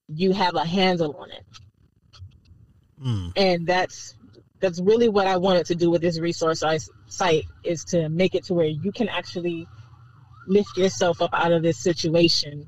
you 0.08 0.32
have 0.32 0.54
a 0.54 0.64
handle 0.64 1.14
on 1.16 1.30
it 1.30 1.44
mm. 3.04 3.32
and 3.36 3.66
that's 3.66 4.14
that's 4.60 4.80
really 4.80 5.08
what 5.08 5.26
i 5.26 5.36
wanted 5.36 5.66
to 5.66 5.74
do 5.74 5.90
with 5.90 6.00
this 6.00 6.18
resource 6.18 6.62
site 7.06 7.44
is 7.64 7.84
to 7.84 8.08
make 8.08 8.34
it 8.34 8.44
to 8.44 8.54
where 8.54 8.66
you 8.66 8.92
can 8.92 9.08
actually 9.08 9.66
lift 10.46 10.76
yourself 10.76 11.20
up 11.20 11.30
out 11.32 11.52
of 11.52 11.62
this 11.62 11.78
situation 11.78 12.66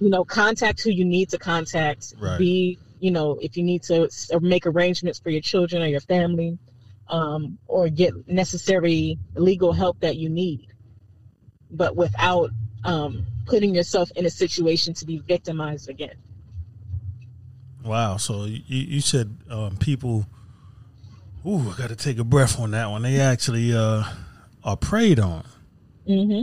you 0.00 0.08
know 0.08 0.24
contact 0.24 0.82
who 0.82 0.90
you 0.90 1.04
need 1.04 1.28
to 1.28 1.38
contact 1.38 2.14
right. 2.20 2.38
be 2.38 2.78
you 3.00 3.10
know 3.10 3.38
if 3.40 3.56
you 3.56 3.62
need 3.62 3.82
to 3.82 4.08
make 4.40 4.66
arrangements 4.66 5.18
for 5.18 5.30
your 5.30 5.42
children 5.42 5.82
or 5.82 5.86
your 5.86 6.00
family 6.00 6.58
um, 7.08 7.58
or 7.66 7.88
get 7.88 8.12
necessary 8.28 9.18
legal 9.34 9.72
help 9.72 9.98
that 10.00 10.16
you 10.16 10.30
need 10.30 10.68
but 11.70 11.96
without 11.96 12.50
um, 12.84 13.26
putting 13.46 13.74
yourself 13.74 14.10
in 14.16 14.26
a 14.26 14.30
situation 14.30 14.94
to 14.94 15.06
be 15.06 15.18
victimized 15.18 15.88
again. 15.88 16.14
Wow. 17.84 18.16
So 18.16 18.44
you, 18.44 18.60
you 18.66 19.00
said 19.00 19.36
um, 19.50 19.76
people 19.76 20.26
Ooh, 21.46 21.70
I 21.70 21.76
got 21.76 21.88
to 21.88 21.96
take 21.96 22.18
a 22.18 22.24
breath 22.24 22.60
on 22.60 22.72
that 22.72 22.90
one. 22.90 23.02
They 23.02 23.18
actually 23.18 23.74
uh, 23.74 24.04
are 24.62 24.76
preyed 24.76 25.18
on. 25.18 25.44
Mm-hmm. 26.06 26.42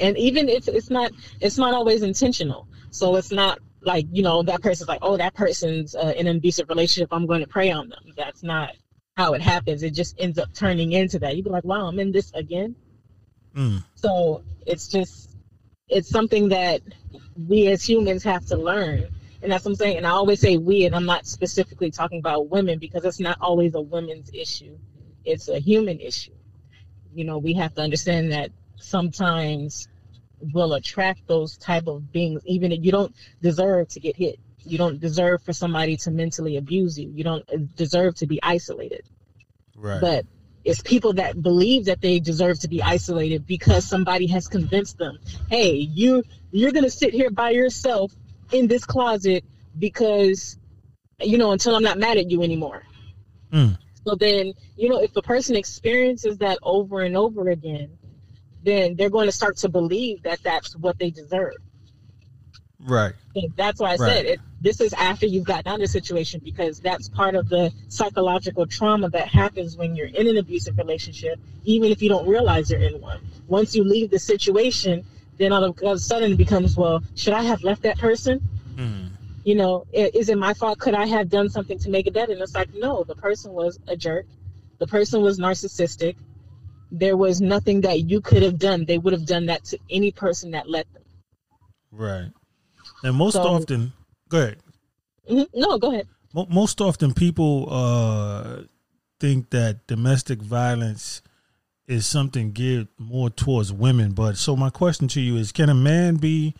And 0.00 0.18
even 0.18 0.48
if 0.48 0.68
it's 0.68 0.90
not, 0.90 1.12
it's 1.40 1.56
not 1.56 1.72
always 1.72 2.02
intentional. 2.02 2.68
So 2.90 3.16
it's 3.16 3.32
not 3.32 3.58
like 3.80 4.06
you 4.12 4.22
know 4.22 4.42
that 4.42 4.60
person's 4.62 4.88
like, 4.88 5.00
oh, 5.02 5.16
that 5.16 5.34
person's 5.34 5.94
uh, 5.94 6.12
in 6.16 6.26
an 6.26 6.36
abusive 6.36 6.68
relationship. 6.68 7.08
I'm 7.10 7.26
going 7.26 7.40
to 7.40 7.48
prey 7.48 7.70
on 7.70 7.88
them. 7.88 8.02
That's 8.16 8.42
not 8.42 8.76
how 9.16 9.32
it 9.32 9.40
happens. 9.40 9.82
It 9.82 9.94
just 9.94 10.20
ends 10.20 10.38
up 10.38 10.52
turning 10.52 10.92
into 10.92 11.18
that. 11.20 11.34
You'd 11.34 11.44
be 11.44 11.50
like, 11.50 11.64
wow, 11.64 11.86
I'm 11.86 11.98
in 11.98 12.12
this 12.12 12.30
again. 12.34 12.76
Mm. 13.56 13.82
So 13.94 14.44
it's 14.66 14.88
just, 14.88 15.27
it's 15.88 16.08
something 16.08 16.48
that 16.50 16.82
we 17.36 17.68
as 17.68 17.88
humans 17.88 18.24
have 18.24 18.46
to 18.46 18.56
learn. 18.56 19.08
And 19.42 19.52
that's 19.52 19.64
what 19.64 19.72
I'm 19.72 19.76
saying. 19.76 19.98
And 19.98 20.06
I 20.06 20.10
always 20.10 20.40
say 20.40 20.56
we, 20.56 20.84
and 20.84 20.94
I'm 20.94 21.06
not 21.06 21.26
specifically 21.26 21.90
talking 21.90 22.18
about 22.18 22.48
women 22.48 22.78
because 22.78 23.04
it's 23.04 23.20
not 23.20 23.38
always 23.40 23.74
a 23.74 23.80
women's 23.80 24.30
issue. 24.34 24.76
It's 25.24 25.48
a 25.48 25.58
human 25.58 26.00
issue. 26.00 26.32
You 27.14 27.24
know, 27.24 27.38
we 27.38 27.54
have 27.54 27.74
to 27.74 27.82
understand 27.82 28.32
that 28.32 28.50
sometimes 28.76 29.88
will 30.40 30.74
attract 30.74 31.26
those 31.26 31.56
type 31.56 31.86
of 31.86 32.12
beings 32.12 32.42
even 32.44 32.72
if 32.72 32.84
you 32.84 32.92
don't 32.92 33.14
deserve 33.42 33.88
to 33.88 34.00
get 34.00 34.16
hit 34.16 34.38
you 34.64 34.78
don't 34.78 35.00
deserve 35.00 35.42
for 35.42 35.52
somebody 35.52 35.96
to 35.96 36.10
mentally 36.10 36.56
abuse 36.56 36.98
you 36.98 37.10
you 37.10 37.24
don't 37.24 37.74
deserve 37.74 38.14
to 38.14 38.26
be 38.26 38.38
isolated 38.42 39.02
right 39.76 40.00
but 40.00 40.24
it's 40.68 40.82
people 40.82 41.14
that 41.14 41.40
believe 41.42 41.86
that 41.86 42.00
they 42.00 42.20
deserve 42.20 42.58
to 42.60 42.68
be 42.68 42.82
isolated 42.82 43.46
because 43.46 43.88
somebody 43.88 44.26
has 44.26 44.48
convinced 44.48 44.98
them 44.98 45.18
hey 45.50 45.72
you 45.72 46.22
you're 46.50 46.72
going 46.72 46.84
to 46.84 46.90
sit 46.90 47.12
here 47.12 47.30
by 47.30 47.50
yourself 47.50 48.12
in 48.52 48.66
this 48.66 48.84
closet 48.84 49.44
because 49.78 50.58
you 51.20 51.38
know 51.38 51.52
until 51.52 51.74
i'm 51.74 51.82
not 51.82 51.98
mad 51.98 52.16
at 52.16 52.30
you 52.30 52.42
anymore 52.42 52.82
mm. 53.52 53.76
so 54.06 54.14
then 54.14 54.52
you 54.76 54.88
know 54.88 55.00
if 55.00 55.14
a 55.16 55.22
person 55.22 55.56
experiences 55.56 56.38
that 56.38 56.58
over 56.62 57.00
and 57.00 57.16
over 57.16 57.48
again 57.50 57.98
then 58.62 58.96
they're 58.96 59.10
going 59.10 59.26
to 59.26 59.32
start 59.32 59.56
to 59.58 59.68
believe 59.68 60.22
that 60.22 60.42
that's 60.42 60.76
what 60.76 60.98
they 60.98 61.10
deserve. 61.10 61.54
Right. 62.80 63.14
And 63.34 63.54
that's 63.56 63.80
why 63.80 63.92
I 63.92 63.96
right. 63.96 63.98
said 63.98 64.26
it. 64.26 64.40
This 64.60 64.80
is 64.80 64.92
after 64.94 65.26
you've 65.26 65.44
gotten 65.44 65.68
out 65.68 65.76
of 65.76 65.80
the 65.80 65.88
situation 65.88 66.40
because 66.42 66.80
that's 66.80 67.08
part 67.08 67.34
of 67.34 67.48
the 67.48 67.72
psychological 67.88 68.66
trauma 68.66 69.08
that 69.10 69.28
happens 69.28 69.76
when 69.76 69.94
you're 69.94 70.08
in 70.08 70.26
an 70.26 70.36
abusive 70.36 70.76
relationship, 70.78 71.38
even 71.64 71.90
if 71.90 72.02
you 72.02 72.08
don't 72.08 72.26
realize 72.26 72.70
you're 72.70 72.80
in 72.80 73.00
one. 73.00 73.20
Once 73.46 73.74
you 73.74 73.84
leave 73.84 74.10
the 74.10 74.18
situation, 74.18 75.04
then 75.36 75.52
all 75.52 75.62
of 75.64 75.78
a 75.82 75.98
sudden 75.98 76.32
it 76.32 76.36
becomes, 76.36 76.76
well, 76.76 77.02
should 77.14 77.34
I 77.34 77.42
have 77.42 77.62
left 77.62 77.82
that 77.82 77.98
person? 77.98 78.40
Mm. 78.74 79.10
You 79.44 79.54
know, 79.54 79.86
is 79.92 80.28
it 80.28 80.36
my 80.36 80.54
fault? 80.54 80.78
Could 80.78 80.94
I 80.94 81.06
have 81.06 81.28
done 81.28 81.48
something 81.48 81.78
to 81.78 81.90
make 81.90 82.06
it 82.06 82.14
better? 82.14 82.32
And 82.32 82.42
it's 82.42 82.54
like, 82.54 82.74
no, 82.74 83.04
the 83.04 83.14
person 83.14 83.52
was 83.52 83.78
a 83.86 83.96
jerk. 83.96 84.26
The 84.78 84.86
person 84.86 85.22
was 85.22 85.38
narcissistic 85.38 86.16
there 86.90 87.16
was 87.16 87.40
nothing 87.40 87.82
that 87.82 88.00
you 88.00 88.20
could 88.20 88.42
have 88.42 88.58
done. 88.58 88.84
They 88.84 88.98
would 88.98 89.12
have 89.12 89.26
done 89.26 89.46
that 89.46 89.64
to 89.66 89.78
any 89.90 90.10
person 90.10 90.52
that 90.52 90.68
let 90.68 90.92
them. 90.92 91.02
Right. 91.90 92.30
And 93.02 93.16
most 93.16 93.34
so, 93.34 93.42
often, 93.42 93.92
go 94.28 94.38
ahead. 94.38 94.58
Mm-hmm. 95.28 95.60
No, 95.60 95.78
go 95.78 95.92
ahead. 95.92 96.08
Most 96.34 96.80
often, 96.80 97.14
people 97.14 97.68
uh, 97.70 98.62
think 99.18 99.50
that 99.50 99.86
domestic 99.86 100.40
violence 100.40 101.22
is 101.86 102.06
something 102.06 102.52
geared 102.52 102.88
more 102.98 103.30
towards 103.30 103.72
women. 103.72 104.12
But 104.12 104.36
so, 104.36 104.54
my 104.54 104.70
question 104.70 105.08
to 105.08 105.20
you 105.20 105.36
is: 105.36 105.52
Can 105.52 105.68
a 105.68 105.74
man 105.74 106.16
be 106.16 106.54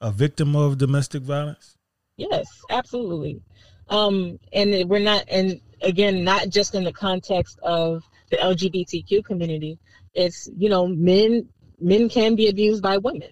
a 0.00 0.10
victim 0.10 0.56
of 0.56 0.78
domestic 0.78 1.22
violence? 1.22 1.76
Yes, 2.16 2.46
absolutely. 2.70 3.42
Um, 3.88 4.38
and 4.52 4.88
we're 4.88 4.98
not, 4.98 5.24
and 5.28 5.60
again, 5.82 6.24
not 6.24 6.48
just 6.48 6.74
in 6.74 6.84
the 6.84 6.92
context 6.92 7.58
of 7.62 8.02
the 8.30 8.36
LGBTQ 8.38 9.24
community, 9.24 9.78
it's 10.14 10.48
you 10.56 10.68
know 10.68 10.86
men 10.86 11.48
men 11.80 12.08
can 12.08 12.34
be 12.34 12.48
abused 12.48 12.82
by 12.82 12.98
women, 12.98 13.30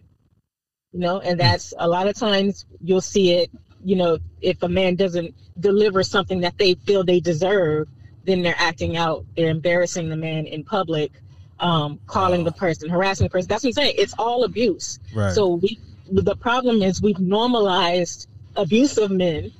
you 0.92 1.00
know, 1.00 1.20
and 1.20 1.40
that's 1.40 1.72
a 1.78 1.88
lot 1.88 2.06
of 2.06 2.14
times 2.14 2.66
you'll 2.80 3.00
see 3.00 3.32
it. 3.32 3.50
You 3.84 3.96
know, 3.96 4.18
if 4.40 4.62
a 4.62 4.68
man 4.68 4.96
doesn't 4.96 5.34
deliver 5.58 6.02
something 6.02 6.40
that 6.40 6.58
they 6.58 6.74
feel 6.74 7.04
they 7.04 7.20
deserve, 7.20 7.88
then 8.24 8.42
they're 8.42 8.54
acting 8.58 8.96
out. 8.96 9.24
They're 9.36 9.50
embarrassing 9.50 10.08
the 10.08 10.16
man 10.16 10.46
in 10.46 10.64
public, 10.64 11.12
um, 11.58 11.98
calling 12.06 12.44
the 12.44 12.52
person, 12.52 12.88
harassing 12.88 13.26
the 13.26 13.30
person. 13.30 13.48
That's 13.48 13.64
what 13.64 13.70
I'm 13.70 13.74
saying. 13.74 13.94
It's 13.98 14.14
all 14.18 14.44
abuse. 14.44 14.98
Right. 15.14 15.32
So 15.32 15.54
we 15.54 15.78
the 16.10 16.36
problem 16.36 16.82
is 16.82 17.00
we've 17.00 17.20
normalized 17.20 18.28
abusive 18.56 19.10
men 19.10 19.52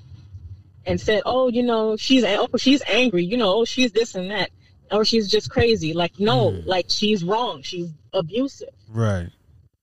and 0.87 1.01
said, 1.01 1.23
"Oh, 1.25 1.49
you 1.49 1.63
know, 1.63 1.97
she's 1.97 2.25
oh, 2.25 2.49
she's 2.57 2.83
angry. 2.89 3.25
You 3.25 3.37
know, 3.37 3.61
oh, 3.61 3.65
she's 3.65 3.93
this 3.93 4.15
and 4.15 4.31
that." 4.31 4.51
or 4.91 5.05
she's 5.05 5.29
just 5.29 5.51
crazy. 5.51 5.93
Like, 5.93 6.19
no, 6.19 6.51
mm. 6.51 6.67
like 6.67 6.87
she's 6.89 7.25
wrong. 7.25 7.63
She's 7.63 7.91
abusive. 8.13 8.71
Right. 8.89 9.29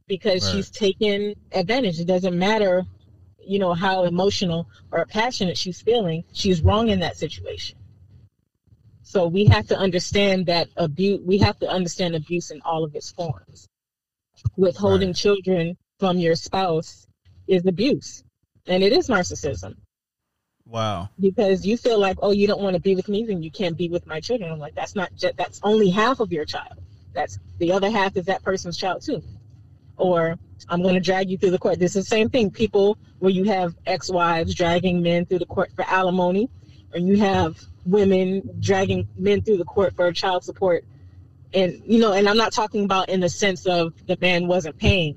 Because 0.07 0.45
right. 0.45 0.55
she's 0.55 0.69
taken 0.69 1.35
advantage. 1.51 1.99
It 1.99 2.07
doesn't 2.07 2.37
matter, 2.37 2.85
you 3.47 3.59
know, 3.59 3.73
how 3.73 4.03
emotional 4.03 4.67
or 4.91 5.05
passionate 5.05 5.57
she's 5.57 5.81
feeling. 5.81 6.23
She's 6.33 6.61
wrong 6.61 6.89
in 6.89 6.99
that 6.99 7.17
situation. 7.17 7.77
So 9.01 9.27
we 9.27 9.45
have 9.45 9.67
to 9.67 9.77
understand 9.77 10.47
that 10.47 10.67
abuse. 10.75 11.21
We 11.23 11.37
have 11.37 11.57
to 11.59 11.67
understand 11.69 12.15
abuse 12.15 12.51
in 12.51 12.61
all 12.61 12.83
of 12.83 12.95
its 12.95 13.11
forms. 13.11 13.67
Withholding 14.57 15.09
right. 15.09 15.15
children 15.15 15.77
from 15.99 16.17
your 16.17 16.35
spouse 16.35 17.07
is 17.47 17.65
abuse, 17.65 18.23
and 18.67 18.83
it 18.83 18.91
is 18.91 19.07
narcissism. 19.07 19.75
Wow. 20.65 21.09
Because 21.19 21.65
you 21.65 21.77
feel 21.77 21.97
like, 21.97 22.17
oh, 22.21 22.31
you 22.31 22.47
don't 22.47 22.61
want 22.61 22.75
to 22.75 22.81
be 22.81 22.95
with 22.95 23.07
me, 23.07 23.25
then 23.25 23.41
you 23.41 23.49
can't 23.49 23.77
be 23.77 23.87
with 23.87 24.05
my 24.05 24.19
children. 24.19 24.51
I'm 24.51 24.59
like, 24.59 24.75
that's 24.75 24.95
not 24.95 25.15
just, 25.15 25.37
that's 25.37 25.61
only 25.63 25.89
half 25.89 26.19
of 26.19 26.31
your 26.33 26.45
child. 26.45 26.79
That's 27.13 27.39
the 27.57 27.71
other 27.71 27.89
half 27.89 28.17
is 28.17 28.25
that 28.25 28.43
person's 28.43 28.77
child 28.77 29.01
too. 29.01 29.23
Or 29.97 30.37
I'm 30.69 30.81
going 30.81 30.95
to 30.95 30.99
drag 30.99 31.29
you 31.29 31.37
through 31.37 31.51
the 31.51 31.59
court. 31.59 31.79
This 31.79 31.95
is 31.95 32.05
the 32.05 32.09
same 32.09 32.29
thing. 32.29 32.51
People 32.51 32.97
where 33.19 33.31
you 33.31 33.45
have 33.45 33.75
ex-wives 33.85 34.53
dragging 34.53 35.01
men 35.01 35.25
through 35.25 35.39
the 35.39 35.45
court 35.45 35.71
for 35.75 35.83
alimony, 35.87 36.49
or 36.93 36.99
you 36.99 37.17
have 37.17 37.59
women 37.85 38.49
dragging 38.59 39.07
men 39.17 39.41
through 39.41 39.57
the 39.57 39.65
court 39.65 39.95
for 39.95 40.11
child 40.11 40.43
support. 40.43 40.85
And 41.53 41.81
you 41.85 41.99
know, 41.99 42.13
and 42.13 42.27
I'm 42.27 42.37
not 42.37 42.51
talking 42.51 42.83
about 42.83 43.09
in 43.09 43.19
the 43.19 43.29
sense 43.29 43.65
of 43.65 43.93
the 44.05 44.17
man 44.19 44.47
wasn't 44.47 44.77
paying. 44.77 45.15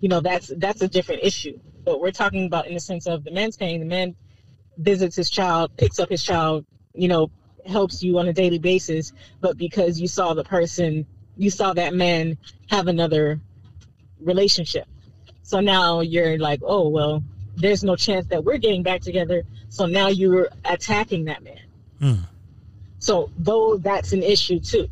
You 0.00 0.08
know, 0.08 0.20
that's 0.20 0.52
that's 0.56 0.82
a 0.82 0.88
different 0.88 1.22
issue. 1.22 1.58
But 1.84 2.00
we're 2.00 2.10
talking 2.10 2.46
about 2.46 2.66
in 2.66 2.74
the 2.74 2.80
sense 2.80 3.06
of 3.06 3.24
the 3.24 3.30
man's 3.30 3.56
paying. 3.56 3.80
The 3.80 3.86
man 3.86 4.16
visits 4.78 5.16
his 5.16 5.30
child, 5.30 5.76
picks 5.76 5.98
up 5.98 6.08
his 6.08 6.22
child, 6.22 6.64
you 6.94 7.08
know, 7.08 7.30
helps 7.66 8.02
you 8.02 8.18
on 8.18 8.28
a 8.28 8.32
daily 8.32 8.58
basis, 8.58 9.12
but 9.40 9.56
because 9.56 10.00
you 10.00 10.08
saw 10.08 10.34
the 10.34 10.44
person, 10.44 11.06
you 11.36 11.50
saw 11.50 11.72
that 11.74 11.94
man 11.94 12.38
have 12.70 12.86
another 12.88 13.40
relationship. 14.20 14.86
So 15.42 15.60
now 15.60 16.00
you're 16.00 16.38
like, 16.38 16.60
oh, 16.62 16.88
well, 16.88 17.22
there's 17.56 17.82
no 17.82 17.96
chance 17.96 18.26
that 18.26 18.44
we're 18.44 18.58
getting 18.58 18.82
back 18.82 19.00
together. 19.00 19.42
So 19.68 19.86
now 19.86 20.08
you're 20.08 20.48
attacking 20.64 21.24
that 21.26 21.42
man. 21.42 21.60
Mm. 22.00 22.24
So, 22.98 23.30
though 23.38 23.76
that's 23.76 24.12
an 24.12 24.22
issue 24.22 24.60
too. 24.60 24.88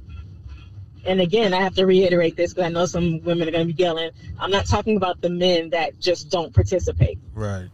And 1.04 1.20
again, 1.20 1.54
I 1.54 1.60
have 1.60 1.74
to 1.76 1.86
reiterate 1.86 2.36
this 2.36 2.52
because 2.52 2.66
I 2.66 2.68
know 2.70 2.86
some 2.86 3.22
women 3.22 3.48
are 3.48 3.52
going 3.52 3.68
to 3.68 3.72
be 3.72 3.80
yelling. 3.80 4.10
I'm 4.40 4.50
not 4.50 4.66
talking 4.66 4.96
about 4.96 5.20
the 5.20 5.30
men 5.30 5.70
that 5.70 6.00
just 6.00 6.30
don't 6.30 6.52
participate. 6.52 7.18
Right. 7.34 7.68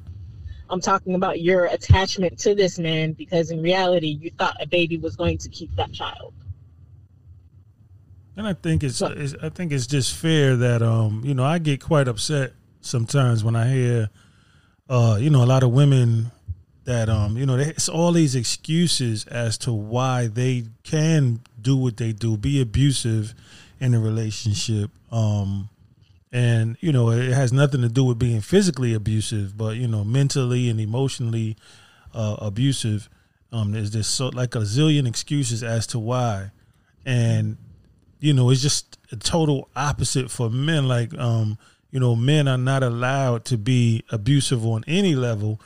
I'm 0.68 0.80
talking 0.80 1.14
about 1.14 1.40
your 1.40 1.66
attachment 1.66 2.38
to 2.40 2.54
this 2.54 2.78
man 2.78 3.12
because 3.12 3.50
in 3.50 3.62
reality, 3.62 4.08
you 4.08 4.30
thought 4.30 4.56
a 4.60 4.66
baby 4.66 4.98
was 4.98 5.16
going 5.16 5.38
to 5.38 5.48
keep 5.48 5.74
that 5.76 5.92
child. 5.92 6.34
And 8.37 8.47
I 8.47 8.55
think 8.55 8.83
it's, 8.83 9.03
it's, 9.03 9.35
I 9.42 9.51
think 9.51 9.73
it's 9.73 9.87
just 9.87 10.14
fair 10.16 10.57
that 10.57 10.83
um 10.83 11.23
you 11.25 11.35
know 11.35 11.45
I 11.45 11.59
get 11.59 11.81
quite 11.81 12.09
upset 12.09 12.53
sometimes 12.81 13.45
when 13.45 13.57
I 13.57 13.68
hear 13.68 14.11
uh 14.88 15.18
you 15.21 15.31
know 15.31 15.45
a 15.45 15.47
lot 15.47 15.62
of 15.62 15.71
women 15.71 16.33
that 16.85 17.09
um 17.09 17.37
you 17.37 17.47
know 17.47 17.57
it's 17.57 17.88
all 17.88 18.12
these 18.12 18.35
excuses 18.35 19.27
as 19.27 19.59
to 19.59 19.73
why 19.73 20.27
they 20.27 20.64
can 20.83 21.40
do 21.61 21.77
what 21.77 21.97
they 21.97 22.12
do 22.12 22.37
be 22.37 22.61
abusive 22.61 23.35
in 23.81 23.95
a 23.95 24.01
relationship 24.01 24.90
um 25.11 25.68
and 26.33 26.77
you 26.81 26.90
know 26.92 27.11
it 27.11 27.33
has 27.33 27.53
nothing 27.53 27.83
to 27.83 27.88
do 27.88 28.05
with 28.05 28.18
being 28.18 28.40
physically 28.40 28.95
abusive 28.95 29.57
but 29.57 29.77
you 29.77 29.87
know 29.87 30.03
mentally 30.03 30.68
and 30.68 30.81
emotionally 30.81 31.57
uh, 32.14 32.37
abusive 32.40 33.09
um 33.53 33.73
there's 33.73 33.90
just 33.90 34.14
so 34.14 34.29
like 34.29 34.55
a 34.55 34.61
zillion 34.61 35.07
excuses 35.07 35.62
as 35.62 35.87
to 35.87 35.99
why. 35.99 36.51
And 37.05 37.57
you 38.22 38.32
know 38.32 38.50
it's 38.50 38.62
just 38.62 38.98
a 39.11 39.16
total 39.16 39.68
opposite 39.76 40.30
for 40.30 40.48
men 40.48 40.88
like 40.88 41.12
um 41.18 41.58
you 41.90 42.00
know 42.00 42.16
men 42.16 42.48
are 42.48 42.58
not 42.58 42.82
allowed 42.82 43.44
to 43.44 43.58
be 43.58 44.02
abusive 44.11 44.64
on 44.64 44.82
any 44.87 45.14
level 45.14 45.61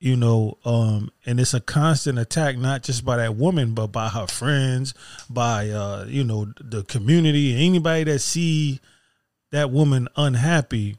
you 0.00 0.16
know 0.16 0.56
um 0.64 1.10
and 1.26 1.40
it's 1.40 1.54
a 1.54 1.60
constant 1.60 2.18
attack 2.18 2.56
not 2.56 2.82
just 2.82 3.04
by 3.04 3.16
that 3.16 3.36
woman 3.36 3.74
but 3.74 3.88
by 3.88 4.08
her 4.08 4.26
friends 4.26 4.94
by 5.28 5.68
uh 5.68 6.04
you 6.08 6.24
know 6.24 6.46
the 6.60 6.82
community 6.84 7.66
anybody 7.66 8.04
that 8.04 8.20
see 8.20 8.80
that 9.50 9.70
woman 9.70 10.08
unhappy, 10.16 10.96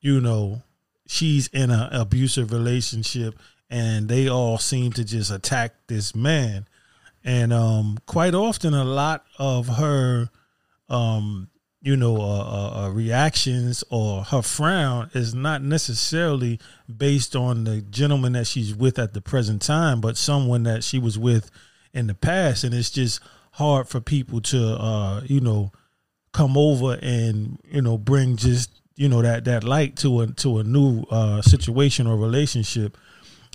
you 0.00 0.20
know, 0.20 0.62
she's 1.06 1.48
in 1.48 1.70
an 1.70 1.88
abusive 1.92 2.52
relationship 2.52 3.34
and 3.70 4.08
they 4.08 4.28
all 4.28 4.58
seem 4.58 4.92
to 4.92 5.04
just 5.04 5.30
attack 5.30 5.74
this 5.86 6.14
man. 6.14 6.66
And 7.28 7.52
um, 7.52 7.98
quite 8.06 8.34
often 8.34 8.72
a 8.72 8.84
lot 8.84 9.22
of 9.38 9.68
her, 9.68 10.30
um, 10.88 11.50
you 11.82 11.94
know, 11.94 12.16
uh, 12.16 12.20
uh, 12.22 12.86
uh, 12.86 12.90
reactions 12.90 13.84
or 13.90 14.22
her 14.22 14.40
frown 14.40 15.10
is 15.12 15.34
not 15.34 15.62
necessarily 15.62 16.58
based 16.96 17.36
on 17.36 17.64
the 17.64 17.82
gentleman 17.82 18.32
that 18.32 18.46
she's 18.46 18.74
with 18.74 18.98
at 18.98 19.12
the 19.12 19.20
present 19.20 19.60
time, 19.60 20.00
but 20.00 20.16
someone 20.16 20.62
that 20.62 20.82
she 20.82 20.98
was 20.98 21.18
with 21.18 21.50
in 21.92 22.06
the 22.06 22.14
past, 22.14 22.64
and 22.64 22.74
it's 22.74 22.88
just 22.88 23.20
hard 23.52 23.86
for 23.86 24.00
people 24.00 24.40
to, 24.40 24.58
uh, 24.80 25.20
you 25.26 25.42
know, 25.42 25.70
come 26.32 26.56
over 26.56 26.98
and 27.02 27.58
you 27.70 27.82
know 27.82 27.98
bring 27.98 28.36
just 28.36 28.70
you 28.96 29.08
know 29.08 29.20
that 29.20 29.44
that 29.44 29.64
light 29.64 29.96
to 29.96 30.22
a 30.22 30.26
to 30.28 30.58
a 30.60 30.64
new 30.64 31.02
uh, 31.10 31.42
situation 31.42 32.06
or 32.06 32.16
relationship, 32.16 32.96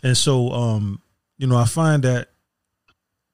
and 0.04 0.16
so 0.16 0.52
um, 0.52 1.02
you 1.40 1.48
know 1.48 1.58
I 1.58 1.66
find 1.66 2.04
that 2.04 2.33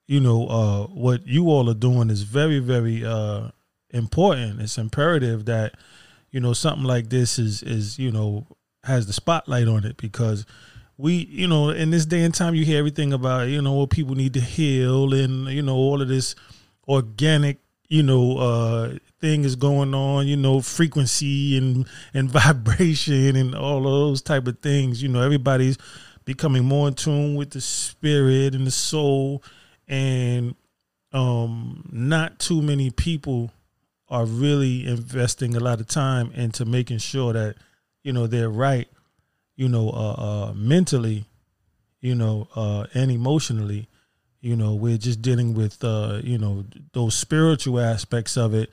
you 0.10 0.20
know 0.20 0.48
uh, 0.48 0.88
what 0.88 1.28
you 1.28 1.50
all 1.50 1.70
are 1.70 1.76
doing 1.76 2.10
is 2.10 2.24
very 2.24 2.58
very 2.58 3.06
uh, 3.06 3.50
important. 3.92 4.60
It's 4.60 4.80
imperative 4.80 5.46
that 5.46 5.76
you 6.32 6.40
know 6.40 6.54
something 6.54 6.84
like 6.84 7.10
this 7.10 7.38
is 7.38 7.62
is 7.62 8.00
you 8.00 8.12
know 8.12 8.48
has 8.86 9.06
the 9.06 9.14
spotlight 9.14 9.68
on 9.68 9.86
it 9.86 9.98
because 9.98 10.48
we 10.98 11.14
you 11.30 11.48
know 11.48 11.70
in 11.70 11.92
this 11.92 12.08
day 12.08 12.24
and 12.24 12.34
time 12.34 12.56
you 12.56 12.66
hear 12.66 12.80
everything 12.80 13.14
about 13.14 13.50
you 13.50 13.62
know 13.62 13.74
what 13.74 13.92
people 13.92 14.16
need 14.16 14.34
to 14.34 14.40
heal 14.40 15.14
and 15.14 15.48
you 15.50 15.62
know 15.62 15.76
all 15.76 16.02
of 16.02 16.08
this 16.08 16.34
organic 16.88 17.60
you 17.88 18.02
know 18.02 18.38
uh 18.38 18.94
thing 19.22 19.44
is 19.44 19.56
going 19.56 19.94
on 19.94 20.26
you 20.26 20.36
know 20.36 20.60
frequency 20.60 21.56
and 21.56 21.88
and 22.16 22.32
vibration 22.32 23.36
and 23.36 23.54
all 23.54 23.84
those 23.84 24.24
type 24.24 24.48
of 24.48 24.58
things 24.60 25.04
you 25.04 25.08
know 25.08 25.22
everybody's 25.22 25.78
becoming 26.26 26.66
more 26.66 26.88
in 26.88 26.96
tune 26.96 27.36
with 27.36 27.52
the 27.52 27.62
spirit 27.62 28.56
and 28.56 28.66
the 28.66 28.72
soul 28.72 29.44
and 29.90 30.56
um 31.12 31.84
not 31.92 32.40
too 32.40 32.62
many 32.62 32.90
people 32.90 33.52
are 34.08 34.26
really 34.26 34.86
investing 34.86 35.56
a 35.56 35.60
lot 35.60 35.80
of 35.80 35.88
time 35.88 36.32
into 36.34 36.64
making 36.64 36.98
sure 36.98 37.34
that 37.34 37.56
you 38.04 38.14
know 38.14 38.28
they're 38.28 38.50
right 38.50 38.88
you 39.56 39.68
know 39.68 39.90
uh, 39.90 40.14
uh 40.50 40.54
mentally 40.54 41.26
you 42.00 42.16
know 42.16 42.48
uh 42.56 42.86
and 42.94 43.12
emotionally 43.12 43.88
you 44.40 44.56
know 44.56 44.74
we're 44.74 44.98
just 44.98 45.22
dealing 45.22 45.54
with 45.54 45.84
uh 45.84 46.22
you 46.24 46.38
know 46.38 46.64
those 46.94 47.16
spiritual 47.16 47.80
aspects 47.80 48.38
of 48.38 48.54
it 48.54 48.72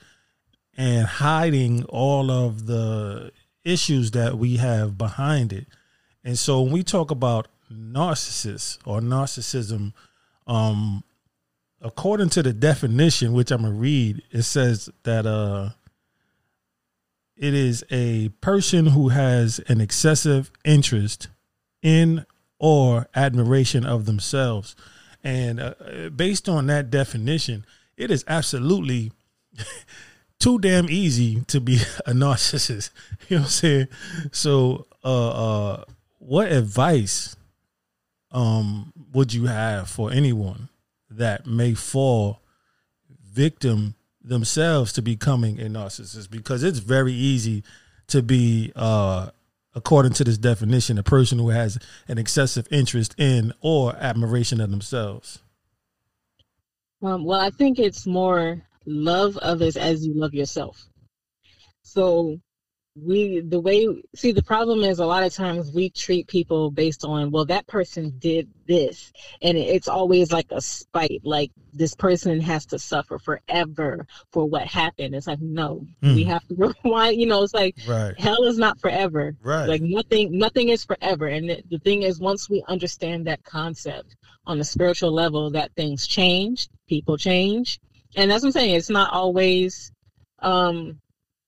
and 0.77 1.07
hiding 1.07 1.83
all 1.85 2.29
of 2.29 2.67
the 2.67 3.31
issues 3.67 4.11
that 4.11 4.37
we 4.37 4.57
have 4.57 4.97
behind 4.97 5.51
it. 5.51 5.67
And 6.23 6.37
so 6.39 6.61
when 6.61 6.71
we 6.71 6.83
talk 6.83 7.11
about 7.11 7.47
narcissists 7.71 8.77
or 8.85 9.01
narcissism, 9.01 9.93
um, 10.47 11.03
according 11.81 12.29
to 12.29 12.43
the 12.43 12.53
definition, 12.53 13.33
which 13.33 13.51
I'm 13.51 13.61
gonna 13.61 13.73
read, 13.73 14.23
it 14.31 14.43
says 14.43 14.89
that 15.03 15.25
uh, 15.25 15.69
it 17.35 17.53
is 17.53 17.83
a 17.91 18.29
person 18.41 18.87
who 18.87 19.09
has 19.09 19.59
an 19.67 19.79
excessive 19.79 20.51
interest 20.65 21.27
in 21.81 22.25
or 22.59 23.07
admiration 23.15 23.85
of 23.85 24.05
themselves. 24.05 24.75
And 25.23 25.59
uh, 25.59 25.73
based 26.15 26.49
on 26.49 26.67
that 26.67 26.89
definition, 26.89 27.65
it 27.95 28.09
is 28.09 28.23
absolutely 28.27 29.11
too 30.39 30.59
damn 30.59 30.89
easy 30.89 31.41
to 31.47 31.59
be 31.59 31.75
a 32.05 32.11
narcissist. 32.11 32.89
You 33.29 33.37
know 33.37 33.41
what 33.41 33.47
I'm 33.47 33.51
saying? 33.51 33.87
So, 34.31 34.87
uh, 35.03 35.29
uh, 35.29 35.83
what 36.19 36.51
advice 36.51 37.35
um 38.37 38.93
would 39.13 39.33
you 39.33 39.47
have 39.47 39.89
for 39.89 40.11
anyone 40.11 40.69
that 41.09 41.47
may 41.47 41.73
fall 41.73 42.39
victim 43.33 43.95
themselves 44.23 44.93
to 44.93 45.01
becoming 45.01 45.59
a 45.59 45.63
narcissist? 45.63 46.29
Because 46.29 46.63
it's 46.63 46.79
very 46.79 47.13
easy 47.13 47.63
to 48.07 48.21
be, 48.21 48.71
uh, 48.75 49.31
according 49.73 50.13
to 50.13 50.23
this 50.23 50.37
definition, 50.37 50.99
a 50.99 51.03
person 51.03 51.39
who 51.39 51.49
has 51.49 51.79
an 52.07 52.19
excessive 52.19 52.67
interest 52.69 53.15
in 53.17 53.53
or 53.61 53.95
admiration 53.95 54.61
of 54.61 54.69
themselves. 54.69 55.39
Um, 57.01 57.25
well, 57.25 57.39
I 57.39 57.49
think 57.49 57.79
it's 57.79 58.05
more 58.05 58.61
love 58.85 59.37
others 59.37 59.77
as 59.77 60.05
you 60.05 60.13
love 60.15 60.35
yourself. 60.35 60.85
So 61.81 62.39
we 63.03 63.41
the 63.41 63.59
way 63.59 63.87
see 64.15 64.31
the 64.31 64.43
problem 64.43 64.83
is 64.83 64.99
a 64.99 65.05
lot 65.05 65.23
of 65.23 65.33
times 65.33 65.71
we 65.71 65.89
treat 65.89 66.27
people 66.27 66.71
based 66.71 67.03
on 67.05 67.31
well 67.31 67.45
that 67.45 67.67
person 67.67 68.13
did 68.19 68.49
this 68.67 69.11
and 69.41 69.57
it's 69.57 69.87
always 69.87 70.31
like 70.31 70.47
a 70.51 70.61
spite 70.61 71.21
like 71.23 71.51
this 71.73 71.93
person 71.95 72.39
has 72.39 72.65
to 72.65 72.79
suffer 72.79 73.19
forever 73.19 74.05
for 74.31 74.45
what 74.45 74.65
happened 74.67 75.15
it's 75.15 75.27
like 75.27 75.41
no 75.41 75.85
mm. 76.01 76.15
we 76.15 76.23
have 76.23 76.45
to 76.47 76.55
rewind 76.83 77.19
you 77.19 77.25
know 77.25 77.43
it's 77.43 77.53
like 77.53 77.75
right. 77.87 78.19
hell 78.19 78.43
is 78.43 78.57
not 78.57 78.79
forever 78.79 79.35
right 79.43 79.67
like 79.67 79.81
nothing 79.81 80.37
nothing 80.37 80.69
is 80.69 80.83
forever 80.83 81.27
and 81.27 81.49
the, 81.49 81.63
the 81.69 81.79
thing 81.79 82.03
is 82.03 82.19
once 82.19 82.49
we 82.49 82.63
understand 82.67 83.27
that 83.27 83.43
concept 83.43 84.15
on 84.45 84.57
the 84.57 84.63
spiritual 84.63 85.11
level 85.11 85.49
that 85.51 85.71
things 85.75 86.07
change 86.07 86.69
people 86.87 87.17
change 87.17 87.79
and 88.15 88.31
that's 88.31 88.43
what 88.43 88.49
I'm 88.49 88.53
saying. 88.53 88.75
It's 88.75 88.89
not 88.89 89.13
always, 89.13 89.91
um, 90.39 90.99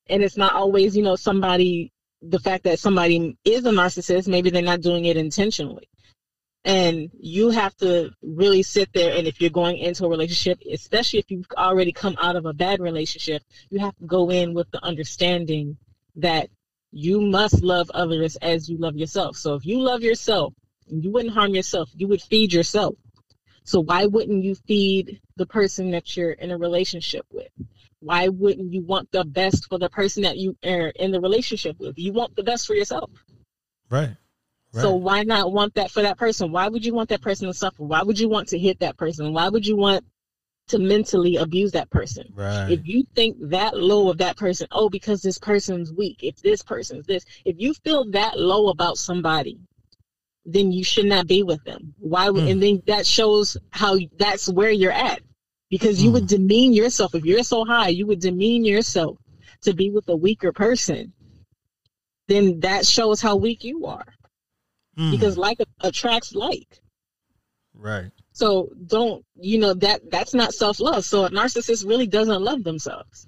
and 0.09 0.23
it's 0.23 0.37
not 0.37 0.53
always, 0.53 0.97
you 0.97 1.03
know, 1.03 1.15
somebody. 1.15 1.91
The 2.21 2.39
fact 2.39 2.65
that 2.65 2.79
somebody 2.79 3.37
is 3.45 3.63
a 3.63 3.71
narcissist, 3.71 4.27
maybe 4.27 4.49
they're 4.49 4.61
not 4.61 4.81
doing 4.81 5.05
it 5.05 5.15
intentionally, 5.15 5.87
and 6.65 7.09
you 7.17 7.49
have 7.49 7.73
to 7.77 8.11
really 8.21 8.61
sit 8.61 8.91
there. 8.93 9.15
And 9.15 9.25
if 9.25 9.39
you're 9.39 9.49
going 9.49 9.77
into 9.77 10.03
a 10.03 10.09
relationship, 10.09 10.59
especially 10.69 11.19
if 11.19 11.31
you've 11.31 11.47
already 11.55 11.93
come 11.93 12.17
out 12.21 12.35
of 12.35 12.45
a 12.45 12.53
bad 12.53 12.81
relationship, 12.81 13.41
you 13.69 13.79
have 13.79 13.95
to 13.95 14.05
go 14.05 14.29
in 14.29 14.53
with 14.53 14.69
the 14.71 14.83
understanding 14.83 15.77
that 16.17 16.49
you 16.91 17.21
must 17.21 17.63
love 17.63 17.89
others 17.93 18.35
as 18.37 18.67
you 18.67 18.77
love 18.77 18.97
yourself. 18.97 19.37
So 19.37 19.53
if 19.53 19.65
you 19.65 19.79
love 19.79 20.01
yourself, 20.01 20.53
you 20.87 21.11
wouldn't 21.11 21.33
harm 21.33 21.53
yourself. 21.53 21.89
You 21.95 22.07
would 22.09 22.21
feed 22.21 22.51
yourself. 22.51 22.95
So 23.63 23.79
why 23.79 24.07
wouldn't 24.07 24.43
you 24.43 24.55
feed 24.55 25.21
the 25.37 25.45
person 25.45 25.91
that 25.91 26.17
you're 26.17 26.31
in 26.31 26.51
a 26.51 26.57
relationship 26.57 27.25
with? 27.31 27.51
Why 28.01 28.29
wouldn't 28.29 28.73
you 28.73 28.81
want 28.81 29.11
the 29.11 29.25
best 29.25 29.67
for 29.67 29.77
the 29.77 29.89
person 29.89 30.23
that 30.23 30.37
you 30.37 30.57
are 30.65 30.87
in 30.95 31.11
the 31.11 31.19
relationship 31.19 31.77
with? 31.79 31.97
You 31.97 32.13
want 32.13 32.35
the 32.35 32.43
best 32.43 32.65
for 32.65 32.73
yourself. 32.73 33.11
Right. 33.89 34.15
Right. 34.71 34.81
So 34.81 34.95
why 34.95 35.23
not 35.23 35.51
want 35.51 35.73
that 35.75 35.91
for 35.91 36.03
that 36.03 36.17
person? 36.17 36.51
Why 36.51 36.67
would 36.67 36.85
you 36.85 36.93
want 36.93 37.09
that 37.09 37.21
person 37.21 37.47
to 37.47 37.53
suffer? 37.53 37.83
Why 37.83 38.03
would 38.03 38.19
you 38.19 38.29
want 38.29 38.49
to 38.49 38.59
hit 38.59 38.79
that 38.79 38.97
person? 38.97 39.33
Why 39.33 39.49
would 39.49 39.65
you 39.65 39.75
want 39.75 40.05
to 40.67 40.77
mentally 40.77 41.37
abuse 41.37 41.71
that 41.71 41.89
person? 41.89 42.31
Right. 42.35 42.69
If 42.69 42.81
you 42.83 43.03
think 43.15 43.37
that 43.49 43.75
low 43.75 44.09
of 44.09 44.19
that 44.19 44.37
person, 44.37 44.67
oh, 44.71 44.89
because 44.89 45.21
this 45.21 45.39
person's 45.39 45.91
weak, 45.91 46.19
if 46.21 46.41
this 46.41 46.61
person's 46.61 47.07
this, 47.07 47.25
if 47.45 47.55
you 47.57 47.73
feel 47.73 48.09
that 48.11 48.39
low 48.39 48.69
about 48.69 48.97
somebody, 48.97 49.57
then 50.45 50.71
you 50.71 50.83
should 50.83 51.07
not 51.07 51.27
be 51.27 51.41
with 51.41 51.63
them. 51.63 51.95
Why? 51.97 52.27
Mm. 52.27 52.51
And 52.51 52.63
then 52.63 52.83
that 52.85 53.07
shows 53.07 53.57
how 53.71 53.97
that's 54.17 54.47
where 54.47 54.71
you're 54.71 54.91
at 54.91 55.21
because 55.69 56.01
you 56.01 56.09
mm. 56.09 56.13
would 56.13 56.27
demean 56.27 56.73
yourself. 56.73 57.15
If 57.15 57.25
you're 57.25 57.43
so 57.43 57.65
high, 57.65 57.89
you 57.89 58.07
would 58.07 58.19
demean 58.19 58.65
yourself 58.65 59.17
to 59.61 59.73
be 59.73 59.89
with 59.89 60.07
a 60.09 60.15
weaker 60.15 60.51
person. 60.51 61.13
Then 62.27 62.59
that 62.61 62.85
shows 62.85 63.21
how 63.21 63.35
weak 63.35 63.63
you 63.63 63.85
are 63.85 64.05
mm. 64.97 65.11
because 65.11 65.37
like 65.37 65.59
attracts 65.81 66.33
like. 66.33 66.81
Right. 67.73 68.11
So 68.33 68.69
don't, 68.85 69.25
you 69.35 69.59
know, 69.59 69.73
that 69.75 70.09
that's 70.11 70.33
not 70.33 70.53
self 70.53 70.79
love. 70.79 71.05
So 71.05 71.25
a 71.25 71.29
narcissist 71.29 71.87
really 71.87 72.07
doesn't 72.07 72.41
love 72.41 72.63
themselves. 72.63 73.27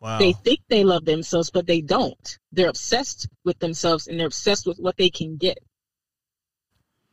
Wow. 0.00 0.18
They 0.18 0.32
think 0.32 0.60
they 0.68 0.84
love 0.84 1.04
themselves, 1.04 1.50
but 1.50 1.66
they 1.66 1.80
don't. 1.80 2.38
They're 2.52 2.68
obsessed 2.68 3.28
with 3.44 3.58
themselves 3.58 4.06
and 4.06 4.18
they're 4.18 4.28
obsessed 4.28 4.66
with 4.66 4.78
what 4.78 4.96
they 4.96 5.10
can 5.10 5.36
get. 5.36 5.58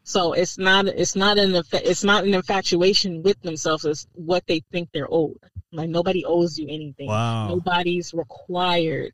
So 0.08 0.34
it's 0.34 0.60
not 0.60 0.88
it's 0.88 1.16
not 1.16 1.40
an 1.40 1.62
it's 1.74 2.04
not 2.04 2.26
an 2.26 2.36
infatuation 2.36 3.24
with 3.24 3.42
themselves. 3.42 3.86
It's 3.86 4.08
what 4.14 4.46
they 4.46 4.62
think 4.72 4.90
they're 4.94 5.12
owed. 5.12 5.40
Like 5.72 5.90
nobody 5.90 6.24
owes 6.24 6.60
you 6.60 6.68
anything. 6.70 7.08
Wow. 7.08 7.48
Nobody's 7.48 8.14
required 8.14 9.14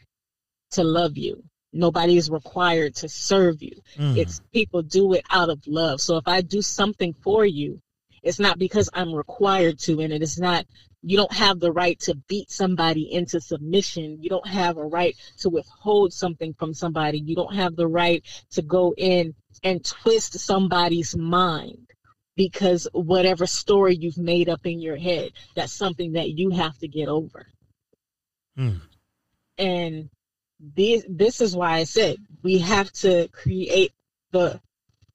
to 0.71 0.83
love 0.83 1.17
you. 1.17 1.43
Nobody's 1.71 2.29
required 2.29 2.95
to 2.95 3.07
serve 3.07 3.63
you. 3.63 3.79
Mm. 3.97 4.17
It's 4.17 4.41
people 4.51 4.81
do 4.81 5.13
it 5.13 5.23
out 5.31 5.49
of 5.49 5.65
love. 5.65 6.01
So 6.01 6.17
if 6.17 6.27
I 6.27 6.41
do 6.41 6.61
something 6.61 7.15
for 7.23 7.45
you, 7.45 7.81
it's 8.23 8.39
not 8.39 8.59
because 8.59 8.89
I'm 8.93 9.13
required 9.13 9.79
to, 9.79 10.01
and 10.01 10.13
it 10.13 10.21
is 10.21 10.39
not 10.39 10.65
you 11.03 11.17
don't 11.17 11.33
have 11.33 11.59
the 11.59 11.71
right 11.71 11.99
to 12.01 12.15
beat 12.27 12.51
somebody 12.51 13.11
into 13.11 13.41
submission. 13.41 14.21
You 14.21 14.29
don't 14.29 14.47
have 14.47 14.77
a 14.77 14.85
right 14.85 15.15
to 15.39 15.49
withhold 15.49 16.13
something 16.13 16.53
from 16.53 16.73
somebody. 16.73 17.19
You 17.19 17.35
don't 17.35 17.55
have 17.55 17.75
the 17.75 17.87
right 17.87 18.23
to 18.51 18.61
go 18.61 18.93
in 18.95 19.33
and 19.63 19.83
twist 19.83 20.39
somebody's 20.39 21.15
mind 21.15 21.87
because 22.35 22.87
whatever 22.93 23.47
story 23.47 23.95
you've 23.95 24.17
made 24.17 24.47
up 24.47 24.65
in 24.65 24.79
your 24.79 24.95
head, 24.95 25.31
that's 25.55 25.73
something 25.73 26.13
that 26.13 26.29
you 26.29 26.51
have 26.51 26.77
to 26.79 26.87
get 26.87 27.07
over. 27.07 27.47
Hmm. 28.55 28.77
And 29.57 30.09
this, 30.59 31.03
this 31.09 31.41
is 31.41 31.55
why 31.55 31.73
I 31.73 31.83
said 31.85 32.17
we 32.43 32.59
have 32.59 32.91
to 32.93 33.27
create 33.29 33.91
the 34.31 34.61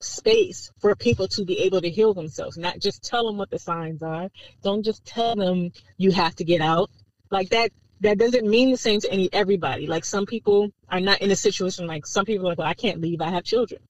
space 0.06 0.72
for 0.80 0.94
people 0.94 1.28
to 1.28 1.44
be 1.44 1.60
able 1.60 1.80
to 1.80 1.90
heal 1.90 2.14
themselves, 2.14 2.56
not 2.56 2.78
just 2.78 3.02
tell 3.02 3.26
them 3.26 3.36
what 3.36 3.50
the 3.50 3.58
signs 3.58 4.02
are. 4.02 4.30
Don't 4.62 4.84
just 4.84 5.04
tell 5.04 5.34
them 5.34 5.72
you 5.96 6.10
have 6.12 6.34
to 6.36 6.44
get 6.44 6.60
out. 6.60 6.90
Like 7.30 7.50
that 7.50 7.70
that 8.00 8.18
doesn't 8.18 8.46
mean 8.46 8.70
the 8.70 8.76
same 8.76 9.00
to 9.00 9.10
any 9.10 9.28
everybody. 9.32 9.86
Like 9.86 10.04
some 10.04 10.26
people 10.26 10.70
are 10.88 11.00
not 11.00 11.20
in 11.22 11.30
a 11.30 11.36
situation 11.36 11.86
like 11.86 12.06
some 12.06 12.24
people 12.24 12.46
are 12.46 12.50
like, 12.50 12.58
well, 12.58 12.68
I 12.68 12.74
can't 12.74 13.00
leave, 13.00 13.20
I 13.20 13.30
have 13.30 13.44
children. 13.44 13.80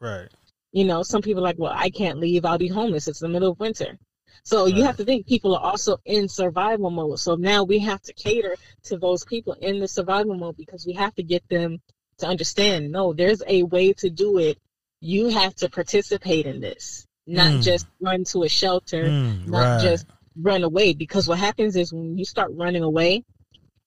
Right. 0.00 0.28
You 0.72 0.84
know, 0.84 1.02
some 1.02 1.22
people 1.22 1.42
like, 1.42 1.58
well, 1.58 1.72
I 1.74 1.90
can't 1.90 2.18
leave, 2.18 2.44
I'll 2.44 2.58
be 2.58 2.68
homeless. 2.68 3.08
It's 3.08 3.20
the 3.20 3.28
middle 3.28 3.52
of 3.52 3.60
winter. 3.60 3.98
So 4.44 4.64
right. 4.64 4.74
you 4.74 4.84
have 4.84 4.96
to 4.98 5.04
think 5.04 5.26
people 5.26 5.56
are 5.56 5.62
also 5.62 5.98
in 6.04 6.28
survival 6.28 6.90
mode. 6.90 7.18
So 7.18 7.34
now 7.34 7.64
we 7.64 7.78
have 7.80 8.02
to 8.02 8.12
cater 8.12 8.56
to 8.84 8.98
those 8.98 9.24
people 9.24 9.54
in 9.54 9.80
the 9.80 9.88
survival 9.88 10.36
mode 10.36 10.56
because 10.56 10.86
we 10.86 10.92
have 10.94 11.14
to 11.16 11.22
get 11.22 11.48
them 11.48 11.80
to 12.18 12.26
understand 12.26 12.90
no, 12.90 13.12
there's 13.12 13.42
a 13.46 13.62
way 13.62 13.92
to 13.94 14.10
do 14.10 14.38
it. 14.38 14.58
You 15.00 15.28
have 15.28 15.54
to 15.56 15.68
participate 15.68 16.46
in 16.46 16.60
this, 16.60 17.06
not 17.26 17.52
mm. 17.52 17.62
just 17.62 17.86
run 18.00 18.24
to 18.24 18.42
a 18.42 18.48
shelter, 18.48 19.04
mm, 19.04 19.46
not 19.46 19.76
right. 19.76 19.82
just 19.82 20.06
run 20.40 20.64
away. 20.64 20.94
Because 20.94 21.28
what 21.28 21.38
happens 21.38 21.76
is 21.76 21.92
when 21.92 22.16
you 22.18 22.24
start 22.24 22.50
running 22.54 22.82
away, 22.82 23.24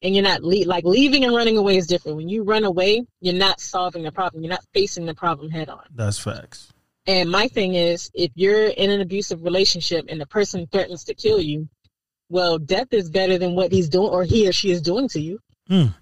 and 0.01 0.15
you're 0.15 0.23
not 0.23 0.41
le- 0.41 0.65
like 0.65 0.83
leaving 0.83 1.25
and 1.25 1.35
running 1.35 1.57
away 1.57 1.77
is 1.77 1.85
different. 1.85 2.17
When 2.17 2.29
you 2.29 2.43
run 2.43 2.63
away, 2.63 3.05
you're 3.19 3.35
not 3.35 3.59
solving 3.59 4.03
the 4.03 4.11
problem. 4.11 4.43
You're 4.43 4.51
not 4.51 4.65
facing 4.73 5.05
the 5.05 5.13
problem 5.13 5.49
head 5.51 5.69
on. 5.69 5.83
That's 5.93 6.17
facts. 6.17 6.71
And 7.07 7.29
my 7.29 7.47
thing 7.47 7.75
is, 7.75 8.09
if 8.13 8.31
you're 8.35 8.67
in 8.67 8.89
an 8.89 9.01
abusive 9.01 9.43
relationship 9.43 10.05
and 10.07 10.19
the 10.19 10.25
person 10.25 10.67
threatens 10.71 11.03
to 11.05 11.13
kill 11.13 11.39
you, 11.39 11.67
well, 12.29 12.57
death 12.57 12.87
is 12.91 13.09
better 13.09 13.37
than 13.37 13.55
what 13.55 13.71
he's 13.71 13.89
doing 13.89 14.09
or 14.09 14.23
he 14.23 14.47
or 14.47 14.51
she 14.51 14.71
is 14.71 14.81
doing 14.81 15.07
to 15.09 15.19
you. 15.19 15.39
Mm 15.69 15.93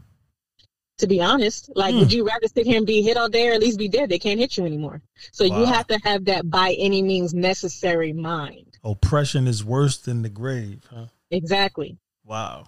to 1.00 1.08
be 1.08 1.22
honest. 1.22 1.70
Like, 1.76 1.96
mm. 1.96 2.00
would 2.00 2.14
you 2.14 2.26
rather 2.26 2.48
sit 2.48 2.66
here 2.66 2.78
and 2.78 2.86
be 2.86 3.02
hit 3.02 3.18
all 3.18 3.30
day 3.30 3.50
or 3.50 3.54
at 3.54 3.60
least 3.60 3.80
be 3.80 3.90
dead? 3.90 4.10
They 4.10 4.20
can't 4.20 4.40
hit 4.40 4.58
you 4.58 4.66
anymore. 4.66 5.02
So 5.32 5.48
wow. 5.48 5.60
you 5.60 5.66
have 5.66 5.88
to 5.88 6.00
have 6.04 6.26
that 6.26 6.50
by 6.50 6.76
any 6.78 7.02
means 7.02 7.34
necessary 7.34 8.14
mind. 8.14 8.78
Oppression 8.84 9.48
is 9.48 9.64
worse 9.64 9.98
than 9.98 10.22
the 10.22 10.30
grave, 10.30 10.84
huh? 10.90 11.08
Exactly. 11.32 11.98
Wow. 12.26 12.66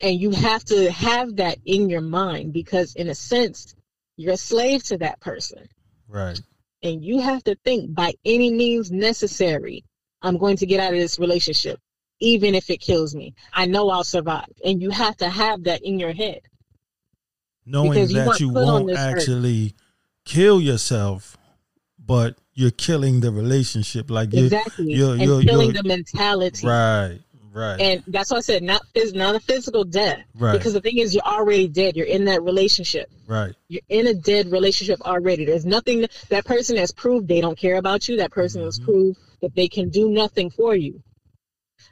And 0.00 0.20
you 0.20 0.30
have 0.30 0.64
to 0.66 0.90
have 0.90 1.36
that 1.36 1.58
in 1.64 1.88
your 1.88 2.00
mind 2.00 2.52
because, 2.52 2.94
in 2.94 3.08
a 3.08 3.14
sense, 3.14 3.74
you're 4.16 4.34
a 4.34 4.38
slave 4.38 4.82
to 4.84 4.98
that 4.98 5.20
person. 5.20 5.68
Right. 6.08 6.40
And 6.82 7.04
you 7.04 7.20
have 7.20 7.42
to 7.44 7.56
think 7.64 7.94
by 7.94 8.14
any 8.24 8.52
means 8.52 8.90
necessary, 8.92 9.84
I'm 10.22 10.36
going 10.36 10.56
to 10.58 10.66
get 10.66 10.80
out 10.80 10.92
of 10.92 10.98
this 10.98 11.18
relationship, 11.18 11.78
even 12.20 12.54
if 12.54 12.70
it 12.70 12.80
kills 12.80 13.14
me. 13.14 13.34
I 13.52 13.66
know 13.66 13.88
I'll 13.88 14.04
survive. 14.04 14.52
And 14.64 14.82
you 14.82 14.90
have 14.90 15.16
to 15.18 15.28
have 15.28 15.64
that 15.64 15.82
in 15.82 15.98
your 15.98 16.12
head 16.12 16.40
knowing 17.66 18.06
that 18.08 18.40
you 18.40 18.48
won't 18.48 18.96
actually 18.96 19.66
earth. 19.66 19.72
kill 20.24 20.60
yourself, 20.60 21.36
but 21.98 22.38
you're 22.54 22.70
killing 22.70 23.20
the 23.20 23.30
relationship. 23.30 24.10
Like 24.10 24.32
you're, 24.32 24.44
exactly, 24.44 24.92
you're, 24.92 25.12
and 25.12 25.22
you're, 25.22 25.42
killing 25.42 25.72
the 25.72 25.82
mentality. 25.82 26.66
Right, 26.66 27.18
right. 27.52 27.80
And 27.80 28.02
that's 28.06 28.30
why 28.30 28.38
I 28.38 28.40
said 28.40 28.62
not 28.62 28.82
phys- 28.94 29.14
not 29.14 29.34
a 29.34 29.40
physical 29.40 29.84
death. 29.84 30.20
Right. 30.34 30.52
Because 30.52 30.72
the 30.72 30.80
thing 30.80 30.98
is, 30.98 31.14
you're 31.14 31.24
already 31.24 31.68
dead. 31.68 31.96
You're 31.96 32.06
in 32.06 32.24
that 32.26 32.42
relationship. 32.42 33.10
Right. 33.26 33.54
You're 33.68 33.82
in 33.88 34.06
a 34.06 34.14
dead 34.14 34.50
relationship 34.50 35.00
already. 35.02 35.44
There's 35.44 35.66
nothing 35.66 36.06
that 36.28 36.44
person 36.44 36.76
has 36.76 36.92
proved 36.92 37.28
they 37.28 37.40
don't 37.40 37.58
care 37.58 37.76
about 37.76 38.08
you. 38.08 38.16
That 38.18 38.30
person 38.30 38.60
mm-hmm. 38.60 38.66
has 38.66 38.78
proved 38.78 39.18
that 39.42 39.54
they 39.54 39.68
can 39.68 39.90
do 39.90 40.08
nothing 40.08 40.50
for 40.50 40.74
you. 40.74 41.02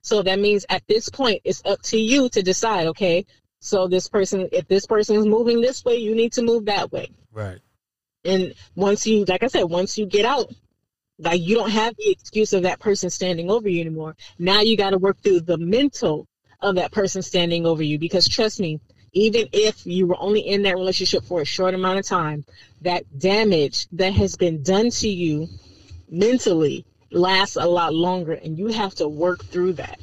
So 0.02 0.22
that 0.22 0.38
means 0.38 0.66
at 0.68 0.86
this 0.86 1.08
point, 1.08 1.42
it's 1.44 1.62
up 1.64 1.80
to 1.82 1.98
you 1.98 2.28
to 2.30 2.42
decide, 2.42 2.88
okay, 2.88 3.26
so 3.64 3.88
this 3.88 4.08
person, 4.08 4.46
if 4.52 4.68
this 4.68 4.84
person 4.84 5.16
is 5.16 5.24
moving 5.24 5.62
this 5.62 5.82
way, 5.86 5.96
you 5.96 6.14
need 6.14 6.34
to 6.34 6.42
move 6.42 6.66
that 6.66 6.92
way. 6.92 7.08
Right. 7.32 7.60
And 8.22 8.52
once 8.76 9.06
you, 9.06 9.24
like 9.24 9.42
I 9.42 9.46
said, 9.46 9.62
once 9.62 9.96
you 9.96 10.04
get 10.04 10.26
out, 10.26 10.52
like 11.18 11.40
you 11.40 11.56
don't 11.56 11.70
have 11.70 11.96
the 11.96 12.10
excuse 12.10 12.52
of 12.52 12.64
that 12.64 12.78
person 12.78 13.08
standing 13.08 13.50
over 13.50 13.66
you 13.66 13.80
anymore. 13.80 14.16
Now 14.38 14.60
you 14.60 14.76
got 14.76 14.90
to 14.90 14.98
work 14.98 15.18
through 15.22 15.40
the 15.40 15.56
mental 15.56 16.28
of 16.60 16.74
that 16.74 16.92
person 16.92 17.22
standing 17.22 17.64
over 17.64 17.82
you 17.82 17.98
because 17.98 18.28
trust 18.28 18.60
me, 18.60 18.80
even 19.14 19.48
if 19.54 19.86
you 19.86 20.06
were 20.06 20.20
only 20.20 20.40
in 20.40 20.60
that 20.64 20.74
relationship 20.74 21.24
for 21.24 21.40
a 21.40 21.46
short 21.46 21.72
amount 21.72 21.98
of 21.98 22.06
time, 22.06 22.44
that 22.82 23.18
damage 23.18 23.88
that 23.92 24.12
has 24.12 24.36
been 24.36 24.62
done 24.62 24.90
to 24.90 25.08
you 25.08 25.48
mentally 26.10 26.84
lasts 27.10 27.56
a 27.56 27.64
lot 27.64 27.94
longer 27.94 28.34
and 28.34 28.58
you 28.58 28.66
have 28.66 28.94
to 28.96 29.08
work 29.08 29.42
through 29.46 29.72
that. 29.72 29.98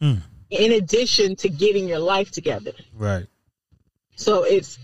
Mm 0.00 0.22
in 0.52 0.72
addition 0.72 1.34
to 1.36 1.48
getting 1.48 1.88
your 1.88 1.98
life 1.98 2.30
together. 2.30 2.72
Right. 2.94 3.26
So 4.16 4.44
it's 4.44 4.78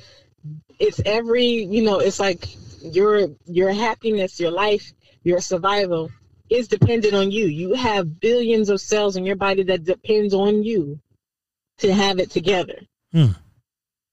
it's 0.78 1.00
every 1.04 1.44
you 1.44 1.82
know 1.82 1.98
it's 1.98 2.18
like 2.18 2.48
your 2.82 3.28
your 3.44 3.72
happiness, 3.72 4.40
your 4.40 4.50
life, 4.50 4.92
your 5.22 5.40
survival 5.40 6.10
is 6.48 6.68
dependent 6.68 7.14
on 7.14 7.30
you. 7.30 7.46
You 7.46 7.74
have 7.74 8.18
billions 8.18 8.70
of 8.70 8.80
cells 8.80 9.16
in 9.16 9.26
your 9.26 9.36
body 9.36 9.62
that 9.64 9.84
depends 9.84 10.32
on 10.32 10.62
you 10.62 10.98
to 11.78 11.92
have 11.92 12.18
it 12.18 12.30
together. 12.30 12.80
Hmm. 13.12 13.32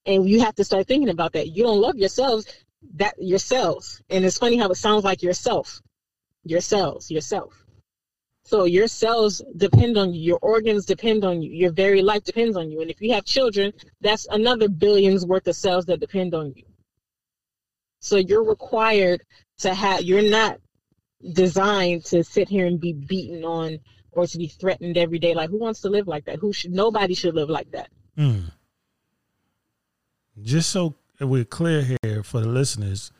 And 0.06 0.30
you 0.30 0.42
have 0.42 0.56
to 0.56 0.66
start 0.66 0.88
thinking 0.88 1.10
about 1.10 1.34
that. 1.34 1.48
You 1.48 1.64
don't 1.64 1.82
love 1.82 1.96
yourselves, 1.96 2.46
that 2.96 3.16
yourselves. 3.18 4.02
And 4.10 4.26
it's 4.26 4.38
funny 4.38 4.58
how 4.58 4.68
it 4.70 4.76
sounds 4.76 5.06
like 5.06 5.24
yourself. 5.24 5.82
Yourselves, 6.44 7.10
yourself. 7.10 7.65
So 8.46 8.66
your 8.66 8.88
cells 8.88 9.42
depend 9.58 9.98
on 9.98 10.14
you, 10.14 10.22
your 10.22 10.40
organs 10.40 10.86
depend 10.86 11.26
on 11.26 11.42
you, 11.42 11.52
your 11.52 11.72
very 11.72 12.04
life 12.04 12.24
depends 12.24 12.56
on 12.56 12.70
you. 12.70 12.80
And 12.80 12.92
if 12.92 13.02
you 13.02 13.12
have 13.14 13.26
children, 13.26 13.74
that's 14.02 14.28
another 14.28 14.70
billions 14.70 15.26
worth 15.26 15.48
of 15.48 15.56
cells 15.56 15.86
that 15.88 16.00
depend 16.00 16.36
on 16.36 16.54
you. 16.56 16.64
So 18.02 18.18
you're 18.18 18.44
required 18.44 19.24
to 19.60 19.74
have, 19.74 20.04
you're 20.04 20.30
not 20.30 20.60
designed 21.34 22.06
to 22.06 22.24
sit 22.24 22.48
here 22.48 22.68
and 22.68 22.80
be 22.80 22.94
beaten 22.94 23.44
on 23.44 23.80
or 24.12 24.28
to 24.28 24.38
be 24.38 24.48
threatened 24.48 24.96
every 24.96 25.18
day. 25.18 25.34
Like 25.34 25.50
who 25.50 25.58
wants 25.58 25.82
to 25.82 25.90
live 25.90 26.08
like 26.08 26.26
that? 26.26 26.38
Who 26.38 26.54
should, 26.54 26.72
nobody 26.72 27.16
should 27.16 27.34
live 27.34 27.50
like 27.50 27.72
that. 27.72 27.90
Mm. 28.16 28.52
Just 30.44 30.70
so 30.70 30.94
we're 31.20 31.46
clear 31.46 31.98
here 32.04 32.22
for 32.22 32.42
the 32.42 32.48
listeners, 32.48 33.12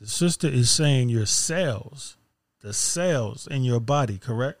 the 0.00 0.08
sister 0.08 0.48
is 0.48 0.70
saying 0.70 1.08
your 1.08 1.26
cells 1.26 2.16
the 2.62 2.72
cells 2.72 3.46
in 3.46 3.64
your 3.64 3.80
body, 3.80 4.18
correct? 4.18 4.60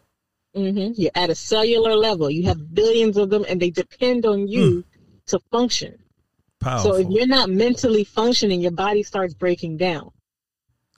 Mm-hmm. 0.56 0.92
You're 1.00 1.10
at 1.14 1.30
a 1.30 1.34
cellular 1.34 1.96
level. 1.96 2.30
You 2.30 2.44
have 2.44 2.74
billions 2.74 3.16
of 3.16 3.30
them, 3.30 3.44
and 3.48 3.60
they 3.60 3.70
depend 3.70 4.24
on 4.24 4.48
you 4.48 4.84
mm. 4.84 4.84
to 5.26 5.38
function. 5.50 5.98
Powerful. 6.60 6.94
So 6.94 6.98
if 6.98 7.08
you're 7.10 7.26
not 7.26 7.50
mentally 7.50 8.04
functioning, 8.04 8.60
your 8.60 8.70
body 8.70 9.02
starts 9.02 9.34
breaking 9.34 9.76
down. 9.76 10.10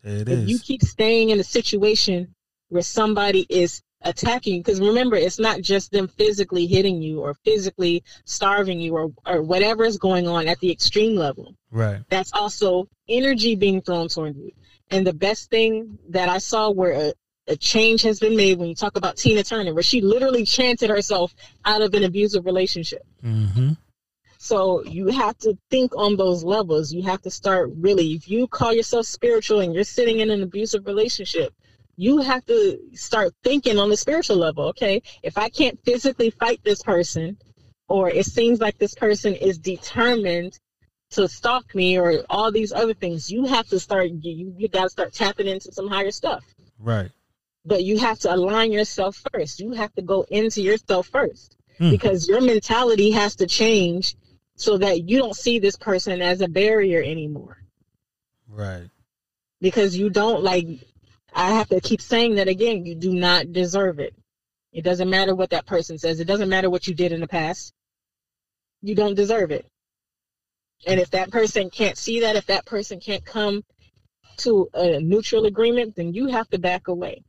It 0.04 0.28
if 0.28 0.38
is. 0.38 0.48
you 0.48 0.58
keep 0.60 0.82
staying 0.82 1.30
in 1.30 1.40
a 1.40 1.44
situation 1.44 2.34
where 2.68 2.82
somebody 2.82 3.46
is 3.48 3.82
attacking, 4.02 4.60
because 4.60 4.80
remember, 4.80 5.16
it's 5.16 5.40
not 5.40 5.60
just 5.60 5.90
them 5.90 6.06
physically 6.06 6.66
hitting 6.68 7.02
you 7.02 7.20
or 7.20 7.34
physically 7.44 8.04
starving 8.24 8.78
you 8.78 8.94
or, 8.94 9.10
or 9.26 9.42
whatever 9.42 9.84
is 9.84 9.98
going 9.98 10.28
on 10.28 10.46
at 10.46 10.60
the 10.60 10.70
extreme 10.70 11.16
level. 11.16 11.56
Right. 11.72 12.02
That's 12.08 12.32
also 12.32 12.86
energy 13.08 13.56
being 13.56 13.82
thrown 13.82 14.06
toward 14.06 14.36
you. 14.36 14.52
And 14.90 15.06
the 15.06 15.12
best 15.12 15.50
thing 15.50 15.98
that 16.10 16.28
I 16.28 16.38
saw 16.38 16.70
where 16.70 16.92
a, 16.92 17.12
a 17.46 17.56
change 17.56 18.02
has 18.02 18.20
been 18.20 18.36
made 18.36 18.58
when 18.58 18.68
you 18.68 18.74
talk 18.74 18.96
about 18.96 19.16
Tina 19.16 19.42
Turner, 19.42 19.74
where 19.74 19.82
she 19.82 20.00
literally 20.00 20.44
chanted 20.44 20.90
herself 20.90 21.34
out 21.64 21.82
of 21.82 21.94
an 21.94 22.04
abusive 22.04 22.44
relationship. 22.44 23.06
Mm-hmm. 23.22 23.72
So 24.38 24.84
you 24.84 25.08
have 25.08 25.36
to 25.38 25.58
think 25.70 25.92
on 25.96 26.16
those 26.16 26.44
levels. 26.44 26.92
You 26.92 27.02
have 27.02 27.20
to 27.22 27.30
start 27.30 27.70
really, 27.76 28.12
if 28.12 28.28
you 28.28 28.46
call 28.46 28.72
yourself 28.72 29.06
spiritual 29.06 29.60
and 29.60 29.74
you're 29.74 29.84
sitting 29.84 30.20
in 30.20 30.30
an 30.30 30.42
abusive 30.42 30.86
relationship, 30.86 31.52
you 31.96 32.18
have 32.18 32.44
to 32.46 32.78
start 32.94 33.34
thinking 33.42 33.78
on 33.78 33.90
the 33.90 33.96
spiritual 33.96 34.36
level. 34.36 34.66
Okay, 34.66 35.02
if 35.22 35.36
I 35.36 35.48
can't 35.48 35.78
physically 35.84 36.30
fight 36.30 36.60
this 36.62 36.82
person, 36.82 37.36
or 37.88 38.08
it 38.08 38.26
seems 38.26 38.60
like 38.60 38.78
this 38.78 38.94
person 38.94 39.34
is 39.34 39.58
determined 39.58 40.58
to 41.10 41.28
stalk 41.28 41.74
me 41.74 41.98
or 41.98 42.22
all 42.28 42.52
these 42.52 42.72
other 42.72 42.94
things. 42.94 43.30
You 43.30 43.44
have 43.44 43.66
to 43.68 43.80
start. 43.80 44.10
You 44.10 44.54
you 44.56 44.68
got 44.68 44.84
to 44.84 44.90
start 44.90 45.12
tapping 45.12 45.46
into 45.46 45.72
some 45.72 45.88
higher 45.88 46.10
stuff. 46.10 46.44
Right. 46.78 47.10
But 47.64 47.84
you 47.84 47.98
have 47.98 48.18
to 48.20 48.34
align 48.34 48.72
yourself 48.72 49.22
first. 49.32 49.60
You 49.60 49.72
have 49.72 49.92
to 49.94 50.02
go 50.02 50.22
into 50.30 50.62
yourself 50.62 51.08
first 51.08 51.56
hmm. 51.78 51.90
because 51.90 52.28
your 52.28 52.40
mentality 52.40 53.10
has 53.10 53.36
to 53.36 53.46
change 53.46 54.16
so 54.56 54.78
that 54.78 55.08
you 55.08 55.18
don't 55.18 55.36
see 55.36 55.58
this 55.58 55.76
person 55.76 56.20
as 56.20 56.40
a 56.40 56.48
barrier 56.48 57.02
anymore. 57.02 57.58
Right. 58.48 58.88
Because 59.60 59.96
you 59.96 60.10
don't 60.10 60.42
like. 60.42 60.66
I 61.34 61.52
have 61.52 61.68
to 61.68 61.80
keep 61.80 62.00
saying 62.00 62.36
that 62.36 62.48
again. 62.48 62.84
You 62.84 62.94
do 62.94 63.12
not 63.12 63.52
deserve 63.52 63.98
it. 63.98 64.14
It 64.72 64.82
doesn't 64.82 65.10
matter 65.10 65.34
what 65.34 65.50
that 65.50 65.66
person 65.66 65.98
says. 65.98 66.20
It 66.20 66.26
doesn't 66.26 66.48
matter 66.48 66.70
what 66.70 66.86
you 66.86 66.94
did 66.94 67.12
in 67.12 67.20
the 67.20 67.28
past. 67.28 67.72
You 68.82 68.94
don't 68.94 69.14
deserve 69.14 69.50
it. 69.50 69.66
And 70.86 71.00
if 71.00 71.10
that 71.10 71.30
person 71.30 71.70
can't 71.70 71.98
see 71.98 72.20
that, 72.20 72.36
if 72.36 72.46
that 72.46 72.64
person 72.64 73.00
can't 73.00 73.24
come 73.24 73.64
to 74.38 74.68
a 74.74 75.00
neutral 75.00 75.46
agreement, 75.46 75.96
then 75.96 76.14
you 76.14 76.26
have 76.26 76.48
to 76.50 76.58
back 76.58 76.88
away. 76.88 77.22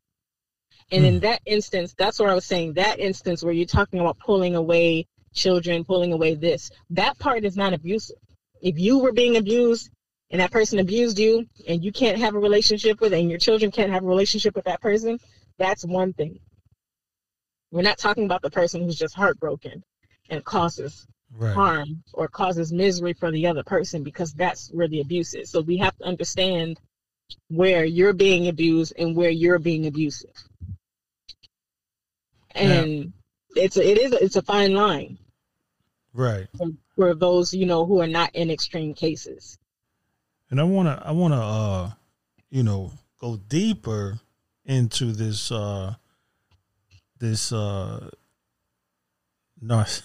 And 0.91 1.05
in 1.05 1.15
hmm. 1.15 1.19
that 1.19 1.41
instance, 1.45 1.93
that's 1.97 2.19
what 2.19 2.29
I 2.29 2.35
was 2.35 2.45
saying. 2.45 2.73
That 2.73 2.99
instance 2.99 3.43
where 3.43 3.53
you're 3.53 3.65
talking 3.65 3.99
about 3.99 4.19
pulling 4.19 4.55
away 4.55 5.07
children, 5.33 5.83
pulling 5.83 6.13
away 6.13 6.35
this, 6.35 6.71
that 6.91 7.17
part 7.19 7.45
is 7.45 7.55
not 7.55 7.73
abusive. 7.73 8.17
If 8.61 8.77
you 8.77 8.99
were 8.99 9.13
being 9.13 9.37
abused, 9.37 9.89
and 10.31 10.41
that 10.41 10.51
person 10.51 10.79
abused 10.79 11.17
you 11.17 11.47
and 11.67 11.83
you 11.83 11.91
can't 11.91 12.19
have 12.19 12.35
a 12.35 12.39
relationship 12.39 13.01
with 13.01 13.13
and 13.13 13.29
your 13.29 13.39
children 13.39 13.71
can't 13.71 13.91
have 13.91 14.03
a 14.03 14.07
relationship 14.07 14.55
with 14.55 14.65
that 14.65 14.81
person, 14.81 15.19
that's 15.57 15.83
one 15.83 16.13
thing. 16.13 16.39
We're 17.71 17.81
not 17.81 17.97
talking 17.97 18.25
about 18.25 18.41
the 18.41 18.51
person 18.51 18.83
who's 18.83 18.97
just 18.97 19.15
heartbroken 19.15 19.83
and 20.29 20.43
causes 20.43 21.07
right. 21.37 21.53
harm 21.53 22.03
or 22.13 22.27
causes 22.27 22.71
misery 22.71 23.13
for 23.13 23.31
the 23.31 23.47
other 23.47 23.63
person 23.63 24.03
because 24.03 24.33
that's 24.33 24.69
where 24.69 24.87
the 24.87 25.01
abuse 25.01 25.33
is. 25.33 25.49
So 25.49 25.61
we 25.61 25.77
have 25.77 25.97
to 25.97 26.05
understand 26.05 26.79
where 27.49 27.85
you're 27.85 28.13
being 28.13 28.47
abused 28.47 28.93
and 28.97 29.15
where 29.15 29.29
you're 29.29 29.59
being 29.59 29.87
abusive. 29.87 30.33
And 32.51 33.13
yeah. 33.55 33.63
it's 33.63 33.77
a, 33.77 33.87
it 33.87 33.97
is 33.97 34.11
a, 34.11 34.23
it's 34.23 34.35
a 34.35 34.41
fine 34.41 34.73
line. 34.73 35.17
Right. 36.13 36.47
For, 36.57 36.67
for 36.95 37.15
those, 37.15 37.53
you 37.53 37.65
know, 37.65 37.85
who 37.85 38.01
are 38.01 38.07
not 38.07 38.35
in 38.35 38.49
extreme 38.49 38.93
cases. 38.93 39.57
And 40.49 40.59
I 40.59 40.63
want 40.63 40.87
to 40.87 41.07
I 41.07 41.11
want 41.11 41.33
to 41.33 41.39
uh 41.39 41.91
you 42.49 42.63
know, 42.63 42.91
go 43.21 43.37
deeper 43.37 44.19
into 44.65 45.11
this 45.11 45.51
uh 45.51 45.93
this 47.19 47.51
uh 47.51 48.09
narciss 49.63 50.01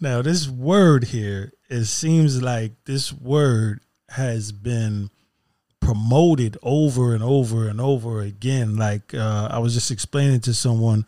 now, 0.00 0.22
this 0.22 0.48
word 0.48 1.04
here, 1.04 1.52
it 1.68 1.84
seems 1.84 2.42
like 2.42 2.72
this 2.84 3.12
word 3.12 3.80
has 4.08 4.52
been 4.52 5.10
promoted 5.80 6.56
over 6.62 7.14
and 7.14 7.22
over 7.22 7.68
and 7.68 7.80
over 7.80 8.20
again. 8.20 8.76
Like 8.76 9.14
uh, 9.14 9.48
I 9.50 9.58
was 9.58 9.74
just 9.74 9.90
explaining 9.90 10.40
to 10.40 10.54
someone, 10.54 11.06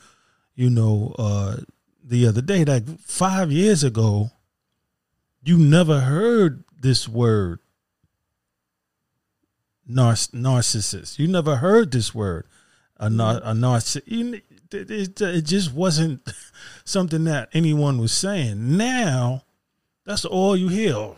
you 0.54 0.70
know, 0.70 1.14
uh, 1.18 1.56
the 2.04 2.26
other 2.26 2.42
day, 2.42 2.64
like 2.64 2.86
five 3.00 3.52
years 3.52 3.84
ago, 3.84 4.30
you 5.44 5.58
never 5.58 6.00
heard 6.00 6.64
this 6.78 7.08
word, 7.08 7.60
narcissist. 9.88 11.18
You 11.18 11.28
never 11.28 11.56
heard 11.56 11.92
this 11.92 12.14
word, 12.14 12.46
a, 12.98 13.08
nar- 13.08 13.40
a 13.42 13.52
narcissist 13.52 14.42
it, 14.74 15.20
it, 15.20 15.42
just 15.44 15.72
wasn't 15.72 16.32
something 16.84 17.24
that 17.24 17.48
anyone 17.52 17.98
was 17.98 18.12
saying. 18.12 18.76
Now, 18.76 19.42
that's 20.04 20.24
all 20.24 20.56
you 20.56 20.68
hear. 20.68 21.12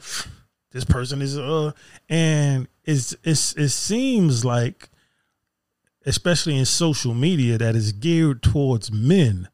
This 0.70 0.84
person 0.84 1.22
is 1.22 1.38
uh, 1.38 1.72
and 2.08 2.66
it's 2.84 3.14
it's 3.22 3.54
it 3.54 3.68
seems 3.68 4.44
like, 4.44 4.88
especially 6.04 6.58
in 6.58 6.64
social 6.64 7.14
media, 7.14 7.58
that 7.58 7.76
is 7.76 7.92
geared 7.92 8.42
towards 8.42 8.90
men. 8.90 9.48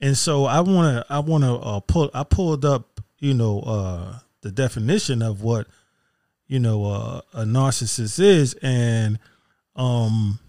And 0.00 0.16
so 0.16 0.44
I 0.44 0.60
want 0.60 1.06
to 1.06 1.12
I 1.12 1.18
want 1.18 1.44
to 1.44 1.54
uh, 1.54 1.80
pull 1.80 2.10
I 2.14 2.24
pulled 2.24 2.64
up 2.64 3.00
you 3.18 3.34
know 3.34 3.60
uh, 3.60 4.18
the 4.40 4.50
definition 4.50 5.22
of 5.22 5.42
what 5.42 5.66
you 6.46 6.58
know 6.58 6.84
uh, 6.84 7.20
a 7.34 7.44
narcissist 7.44 8.20
is 8.20 8.54
and 8.62 9.18
um 9.76 10.40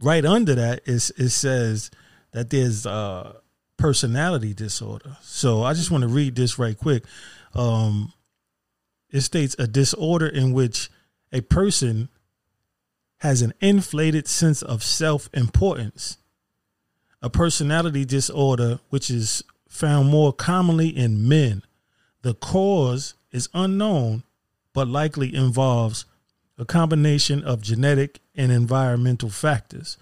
right 0.00 0.24
under 0.24 0.54
that 0.54 0.82
is 0.86 1.10
it 1.16 1.30
says 1.30 1.90
that 2.32 2.50
there's 2.50 2.86
a 2.86 3.36
personality 3.76 4.54
disorder. 4.54 5.16
So 5.22 5.62
I 5.62 5.72
just 5.74 5.90
want 5.90 6.02
to 6.02 6.08
read 6.08 6.36
this 6.36 6.58
right 6.58 6.76
quick. 6.78 7.04
Um, 7.54 8.12
it 9.10 9.22
states 9.22 9.56
a 9.58 9.66
disorder 9.66 10.26
in 10.26 10.52
which 10.52 10.90
a 11.32 11.40
person 11.40 12.08
has 13.18 13.42
an 13.42 13.52
inflated 13.60 14.28
sense 14.28 14.62
of 14.62 14.82
self 14.82 15.28
importance. 15.34 16.18
A 17.22 17.28
personality 17.28 18.04
disorder, 18.04 18.80
which 18.88 19.10
is 19.10 19.44
found 19.68 20.08
more 20.08 20.32
commonly 20.32 20.88
in 20.88 21.28
men. 21.28 21.62
The 22.22 22.34
cause 22.34 23.14
is 23.30 23.48
unknown, 23.52 24.24
but 24.72 24.88
likely 24.88 25.34
involves 25.34 26.06
a 26.58 26.64
combination 26.64 27.42
of 27.42 27.60
genetic 27.60 28.20
and 28.40 28.52
environmental 28.52 29.30
factors. 29.30 29.96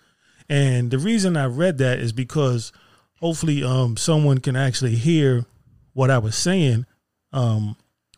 And 0.48 0.90
the 0.90 0.98
reason 0.98 1.36
I 1.36 1.46
read 1.46 1.78
that 1.78 1.98
is 1.98 2.12
because 2.12 2.72
hopefully 3.20 3.62
um, 3.62 3.96
someone 3.96 4.38
can 4.38 4.56
actually 4.56 4.96
hear 4.96 5.44
what 5.92 6.10
I 6.10 6.18
was 6.18 6.36
saying 6.36 6.86
um, 7.32 7.76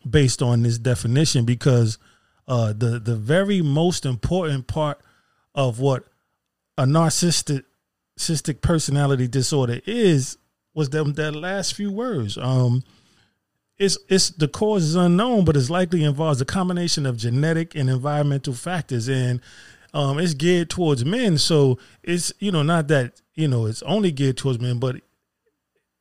based 0.09 0.41
on 0.41 0.63
this 0.63 0.77
definition 0.77 1.45
because 1.45 1.97
uh, 2.47 2.73
the 2.73 2.99
the 2.99 3.15
very 3.15 3.61
most 3.61 4.05
important 4.05 4.67
part 4.67 4.99
of 5.53 5.79
what 5.79 6.05
a 6.77 6.85
narcissistic 6.85 7.63
narcissistic 8.21 8.61
personality 8.61 9.27
disorder 9.27 9.81
is 9.85 10.37
was 10.73 10.89
them 10.89 11.13
that 11.13 11.35
last 11.35 11.73
few 11.73 11.91
words. 11.91 12.37
Um, 12.37 12.83
it's 13.77 13.97
it's 14.09 14.29
the 14.29 14.47
cause 14.47 14.83
is 14.83 14.95
unknown, 14.95 15.43
but 15.43 15.57
it's 15.57 15.69
likely 15.69 16.03
involves 16.03 16.39
a 16.39 16.45
combination 16.45 17.05
of 17.05 17.17
genetic 17.17 17.75
and 17.75 17.89
environmental 17.89 18.53
factors, 18.53 19.09
and 19.09 19.41
um, 19.93 20.19
it's 20.19 20.33
geared 20.33 20.69
towards 20.69 21.05
men. 21.05 21.37
So 21.37 21.77
it's 22.03 22.31
you 22.39 22.51
know 22.51 22.63
not 22.63 22.87
that 22.89 23.21
you 23.35 23.47
know 23.47 23.65
it's 23.65 23.83
only 23.83 24.11
geared 24.11 24.37
towards 24.37 24.59
men, 24.59 24.79
but 24.79 24.97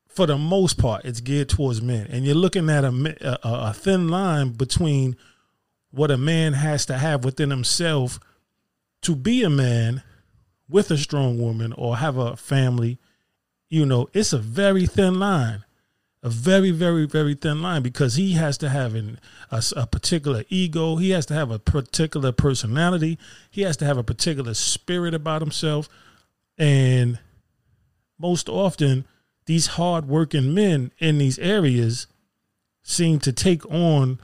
for 0.08 0.26
the 0.26 0.36
most 0.36 0.76
part, 0.76 1.04
it's 1.04 1.20
geared 1.20 1.48
towards 1.48 1.80
men. 1.80 2.06
And 2.10 2.24
you're 2.24 2.34
looking 2.34 2.68
at 2.68 2.84
a, 2.84 3.38
a, 3.44 3.70
a 3.70 3.72
thin 3.72 4.08
line 4.08 4.50
between 4.50 5.16
what 5.92 6.10
a 6.10 6.16
man 6.16 6.52
has 6.52 6.84
to 6.86 6.98
have 6.98 7.24
within 7.24 7.50
himself 7.50 8.18
to 9.02 9.14
be 9.14 9.42
a 9.42 9.50
man 9.50 10.02
with 10.68 10.90
a 10.90 10.98
strong 10.98 11.38
woman 11.38 11.72
or 11.72 11.96
have 11.96 12.16
a 12.16 12.36
family. 12.36 12.98
You 13.68 13.86
know, 13.86 14.08
it's 14.12 14.32
a 14.32 14.38
very 14.38 14.86
thin 14.86 15.18
line 15.20 15.64
a 16.22 16.28
very, 16.28 16.70
very, 16.70 17.06
very 17.06 17.34
thin 17.34 17.62
line 17.62 17.82
because 17.82 18.16
he 18.16 18.32
has 18.32 18.58
to 18.58 18.68
have 18.68 18.94
an, 18.94 19.18
a, 19.50 19.62
a, 19.76 19.86
particular 19.86 20.44
ego. 20.50 20.96
He 20.96 21.10
has 21.10 21.24
to 21.26 21.34
have 21.34 21.50
a 21.50 21.58
particular 21.58 22.30
personality. 22.30 23.18
He 23.50 23.62
has 23.62 23.76
to 23.78 23.86
have 23.86 23.96
a 23.96 24.02
particular 24.02 24.52
spirit 24.52 25.14
about 25.14 25.40
himself. 25.40 25.88
And 26.58 27.18
most 28.18 28.50
often, 28.50 29.06
these 29.46 29.66
hardworking 29.68 30.52
men 30.52 30.92
in 30.98 31.18
these 31.18 31.38
areas 31.38 32.06
seem 32.82 33.18
to 33.20 33.32
take 33.32 33.64
on, 33.72 34.20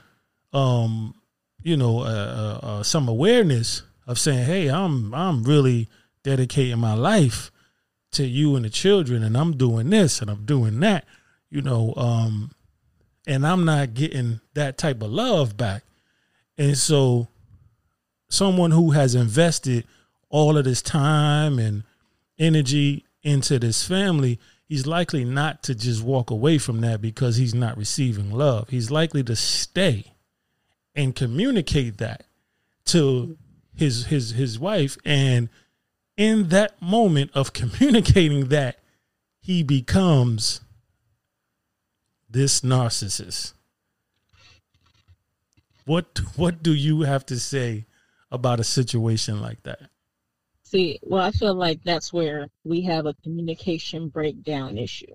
um, 0.52 1.14
you 1.62 1.78
know, 1.78 2.00
uh, 2.00 2.60
uh, 2.62 2.66
uh, 2.66 2.82
some 2.82 3.08
awareness 3.08 3.82
of 4.06 4.18
saying, 4.18 4.44
"Hey, 4.44 4.68
I'm 4.68 5.14
I'm 5.14 5.44
really 5.44 5.88
dedicating 6.22 6.78
my 6.78 6.92
life 6.92 7.50
to 8.12 8.26
you 8.26 8.54
and 8.54 8.64
the 8.66 8.70
children, 8.70 9.22
and 9.22 9.36
I'm 9.36 9.56
doing 9.56 9.90
this 9.90 10.20
and 10.20 10.30
I'm 10.30 10.44
doing 10.44 10.78
that." 10.80 11.06
You 11.50 11.62
know, 11.62 11.94
um, 11.96 12.50
and 13.26 13.46
I'm 13.46 13.64
not 13.64 13.94
getting 13.94 14.40
that 14.54 14.78
type 14.78 15.02
of 15.02 15.10
love 15.10 15.56
back. 15.56 15.82
And 16.58 16.76
so 16.76 17.28
someone 18.28 18.70
who 18.70 18.90
has 18.92 19.14
invested 19.14 19.84
all 20.28 20.56
of 20.56 20.64
this 20.64 20.82
time 20.82 21.58
and 21.58 21.82
energy 22.38 23.04
into 23.22 23.58
this 23.58 23.86
family, 23.86 24.38
he's 24.68 24.86
likely 24.86 25.24
not 25.24 25.62
to 25.64 25.74
just 25.74 26.02
walk 26.02 26.30
away 26.30 26.58
from 26.58 26.80
that 26.80 27.00
because 27.00 27.36
he's 27.36 27.54
not 27.54 27.76
receiving 27.76 28.30
love. 28.30 28.68
He's 28.68 28.90
likely 28.90 29.22
to 29.24 29.36
stay 29.36 30.12
and 30.94 31.14
communicate 31.14 31.98
that 31.98 32.24
to 32.86 33.36
his 33.74 34.06
his 34.06 34.30
his 34.30 34.58
wife 34.58 34.96
and 35.04 35.48
in 36.16 36.48
that 36.48 36.80
moment 36.80 37.30
of 37.34 37.52
communicating 37.52 38.48
that 38.48 38.78
he 39.40 39.62
becomes 39.62 40.60
this 42.28 42.60
narcissist. 42.60 43.52
What 45.84 46.20
what 46.36 46.62
do 46.62 46.74
you 46.74 47.02
have 47.02 47.24
to 47.26 47.38
say 47.38 47.86
about 48.30 48.60
a 48.60 48.64
situation 48.64 49.40
like 49.40 49.62
that? 49.62 49.90
See, 50.64 50.98
well, 51.02 51.22
I 51.22 51.30
feel 51.30 51.54
like 51.54 51.84
that's 51.84 52.12
where 52.12 52.48
we 52.64 52.82
have 52.82 53.06
a 53.06 53.14
communication 53.22 54.08
breakdown 54.08 54.78
issue. 54.78 55.14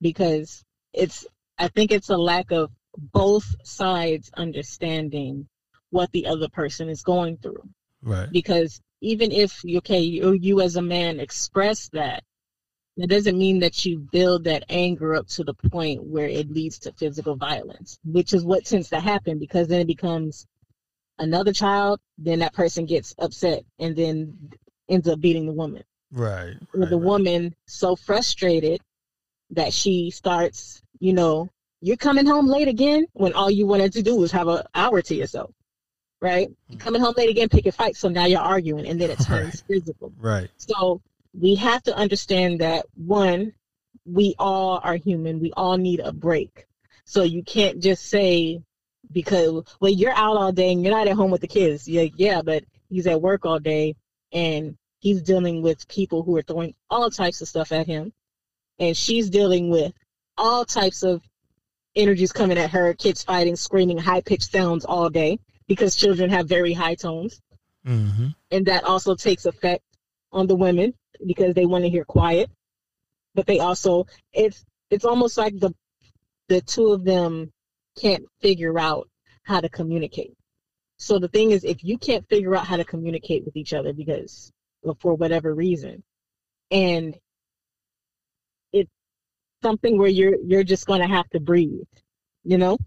Because 0.00 0.64
it's 0.94 1.26
I 1.58 1.68
think 1.68 1.92
it's 1.92 2.08
a 2.08 2.16
lack 2.16 2.52
of 2.52 2.70
both 2.96 3.54
sides 3.64 4.30
understanding 4.34 5.46
what 5.90 6.10
the 6.12 6.26
other 6.26 6.48
person 6.48 6.88
is 6.88 7.02
going 7.02 7.36
through. 7.36 7.68
Right. 8.02 8.30
Because 8.32 8.80
even 9.02 9.30
if 9.30 9.62
okay, 9.64 10.00
you, 10.00 10.32
you 10.32 10.60
as 10.62 10.76
a 10.76 10.82
man 10.82 11.20
express 11.20 11.88
that, 11.90 12.24
that 12.96 13.08
doesn't 13.08 13.36
mean 13.36 13.58
that 13.60 13.84
you 13.84 13.98
build 13.98 14.44
that 14.44 14.64
anger 14.68 15.14
up 15.14 15.28
to 15.28 15.44
the 15.44 15.54
point 15.54 16.02
where 16.02 16.28
it 16.28 16.50
leads 16.50 16.78
to 16.80 16.92
physical 16.92 17.36
violence, 17.36 17.98
which 18.04 18.32
is 18.32 18.44
what 18.44 18.64
tends 18.64 18.88
to 18.88 19.00
happen 19.00 19.38
because 19.38 19.68
then 19.68 19.80
it 19.80 19.86
becomes 19.86 20.46
another 21.18 21.52
child, 21.52 22.00
then 22.16 22.38
that 22.38 22.54
person 22.54 22.86
gets 22.86 23.14
upset 23.18 23.64
and 23.78 23.94
then 23.94 24.36
ends 24.88 25.08
up 25.08 25.20
beating 25.20 25.46
the 25.46 25.52
woman. 25.52 25.82
Right. 26.10 26.54
With 26.72 26.90
the 26.90 26.96
right. 26.96 27.04
woman 27.04 27.54
so 27.66 27.96
frustrated 27.96 28.80
that 29.50 29.72
she 29.72 30.10
starts, 30.10 30.82
you 30.98 31.12
know, 31.12 31.50
you're 31.82 31.96
coming 31.96 32.26
home 32.26 32.46
late 32.46 32.68
again 32.68 33.06
when 33.12 33.34
all 33.34 33.50
you 33.50 33.66
wanted 33.66 33.92
to 33.94 34.02
do 34.02 34.16
was 34.16 34.32
have 34.32 34.48
an 34.48 34.62
hour 34.74 35.02
to 35.02 35.14
yourself. 35.14 35.50
Right? 36.22 36.48
Mm-hmm. 36.48 36.78
Coming 36.78 37.02
home 37.02 37.14
late 37.18 37.28
again, 37.28 37.50
pick 37.50 37.66
a 37.66 37.72
fight. 37.72 37.94
So 37.94 38.08
now 38.08 38.24
you're 38.24 38.40
arguing 38.40 38.86
and 38.86 38.98
then 38.98 39.10
it 39.10 39.18
turns 39.20 39.62
right. 39.68 39.80
physical. 39.80 40.12
Right. 40.18 40.48
So 40.56 41.02
we 41.38 41.54
have 41.56 41.82
to 41.84 41.96
understand 41.96 42.60
that 42.60 42.86
one, 42.94 43.52
we 44.04 44.34
all 44.38 44.80
are 44.82 44.96
human. 44.96 45.40
We 45.40 45.52
all 45.52 45.76
need 45.76 46.00
a 46.00 46.12
break. 46.12 46.66
So 47.04 47.22
you 47.22 47.42
can't 47.42 47.80
just 47.80 48.06
say 48.06 48.62
because 49.12 49.62
well 49.80 49.92
you're 49.92 50.12
out 50.12 50.36
all 50.36 50.50
day 50.50 50.72
and 50.72 50.82
you're 50.82 50.92
not 50.92 51.06
at 51.06 51.16
home 51.16 51.30
with 51.30 51.40
the 51.40 51.46
kids. 51.46 51.86
You're 51.86 52.08
yeah, 52.16 52.42
but 52.42 52.64
he's 52.88 53.06
at 53.06 53.20
work 53.20 53.44
all 53.44 53.58
day 53.58 53.94
and 54.32 54.76
he's 54.98 55.22
dealing 55.22 55.62
with 55.62 55.86
people 55.88 56.22
who 56.22 56.36
are 56.36 56.42
throwing 56.42 56.74
all 56.90 57.10
types 57.10 57.40
of 57.40 57.48
stuff 57.48 57.72
at 57.72 57.86
him. 57.86 58.12
And 58.78 58.96
she's 58.96 59.30
dealing 59.30 59.70
with 59.70 59.92
all 60.36 60.64
types 60.64 61.02
of 61.02 61.22
energies 61.94 62.32
coming 62.32 62.58
at 62.58 62.70
her, 62.70 62.92
kids 62.94 63.22
fighting, 63.22 63.56
screaming, 63.56 63.98
high 63.98 64.20
pitched 64.20 64.50
sounds 64.50 64.84
all 64.84 65.08
day 65.08 65.38
because 65.66 65.96
children 65.96 66.30
have 66.30 66.48
very 66.48 66.72
high 66.72 66.94
tones. 66.94 67.40
Mm-hmm. 67.86 68.28
And 68.50 68.66
that 68.66 68.84
also 68.84 69.14
takes 69.14 69.46
effect 69.46 69.84
on 70.32 70.46
the 70.46 70.56
women 70.56 70.92
because 71.24 71.54
they 71.54 71.66
want 71.66 71.84
to 71.84 71.90
hear 71.90 72.04
quiet. 72.04 72.50
But 73.34 73.46
they 73.46 73.58
also 73.58 74.06
it's 74.32 74.64
it's 74.90 75.04
almost 75.04 75.36
like 75.36 75.58
the 75.58 75.74
the 76.48 76.60
two 76.60 76.92
of 76.92 77.04
them 77.04 77.52
can't 77.98 78.24
figure 78.40 78.78
out 78.78 79.08
how 79.42 79.60
to 79.60 79.68
communicate. 79.68 80.34
So 80.98 81.18
the 81.18 81.28
thing 81.28 81.50
is, 81.50 81.64
if 81.64 81.84
you 81.84 81.98
can't 81.98 82.28
figure 82.28 82.56
out 82.56 82.66
how 82.66 82.76
to 82.76 82.84
communicate 82.84 83.44
with 83.44 83.56
each 83.56 83.74
other 83.74 83.92
because 83.92 84.50
for 85.00 85.14
whatever 85.14 85.54
reason, 85.54 86.02
and 86.70 87.16
it's 88.72 88.90
something 89.62 89.98
where 89.98 90.08
you're 90.08 90.36
you're 90.44 90.64
just 90.64 90.86
going 90.86 91.00
to 91.00 91.06
have 91.06 91.28
to 91.30 91.40
breathe, 91.40 91.86
you 92.44 92.58
know, 92.58 92.78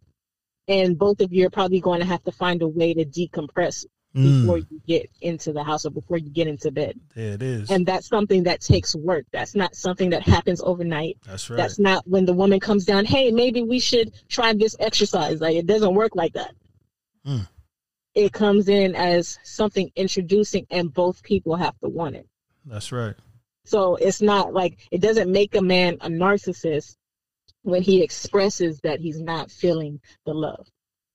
and 0.67 0.97
both 0.97 1.21
of 1.21 1.33
you 1.33 1.45
are 1.45 1.51
probably 1.51 1.81
going 1.81 1.99
to 1.99 2.05
have 2.05 2.23
to 2.23 2.31
find 2.31 2.61
a 2.61 2.67
way 2.67 2.93
to 2.93 3.05
decompress 3.05 3.85
mm. 4.15 4.41
before 4.41 4.57
you 4.57 4.81
get 4.87 5.09
into 5.21 5.53
the 5.53 5.63
house 5.63 5.85
or 5.85 5.91
before 5.91 6.17
you 6.17 6.29
get 6.29 6.47
into 6.47 6.71
bed. 6.71 6.99
There 7.15 7.33
it 7.33 7.41
is. 7.41 7.69
And 7.69 7.85
that's 7.85 8.07
something 8.07 8.43
that 8.43 8.61
takes 8.61 8.95
work. 8.95 9.25
That's 9.31 9.55
not 9.55 9.75
something 9.75 10.09
that 10.11 10.23
happens 10.23 10.61
overnight. 10.61 11.17
That's 11.25 11.49
right. 11.49 11.57
That's 11.57 11.79
not 11.79 12.07
when 12.07 12.25
the 12.25 12.33
woman 12.33 12.59
comes 12.59 12.85
down, 12.85 13.05
hey, 13.05 13.31
maybe 13.31 13.63
we 13.63 13.79
should 13.79 14.13
try 14.27 14.53
this 14.53 14.75
exercise. 14.79 15.41
Like 15.41 15.55
it 15.55 15.65
doesn't 15.65 15.93
work 15.93 16.15
like 16.15 16.33
that. 16.33 16.53
Mm. 17.25 17.47
It 18.15 18.33
comes 18.33 18.67
in 18.67 18.95
as 18.95 19.37
something 19.43 19.91
introducing 19.95 20.65
and 20.71 20.93
both 20.93 21.23
people 21.23 21.55
have 21.55 21.77
to 21.79 21.89
want 21.89 22.15
it. 22.15 22.27
That's 22.65 22.91
right. 22.91 23.15
So 23.65 23.95
it's 23.95 24.21
not 24.21 24.53
like 24.53 24.79
it 24.91 25.01
doesn't 25.01 25.31
make 25.31 25.55
a 25.55 25.61
man 25.61 25.97
a 26.01 26.09
narcissist 26.09 26.95
when 27.63 27.81
he 27.81 28.01
expresses 28.01 28.79
that 28.81 28.99
he's 28.99 29.21
not 29.21 29.51
feeling 29.51 29.99
the 30.25 30.33
love. 30.33 30.67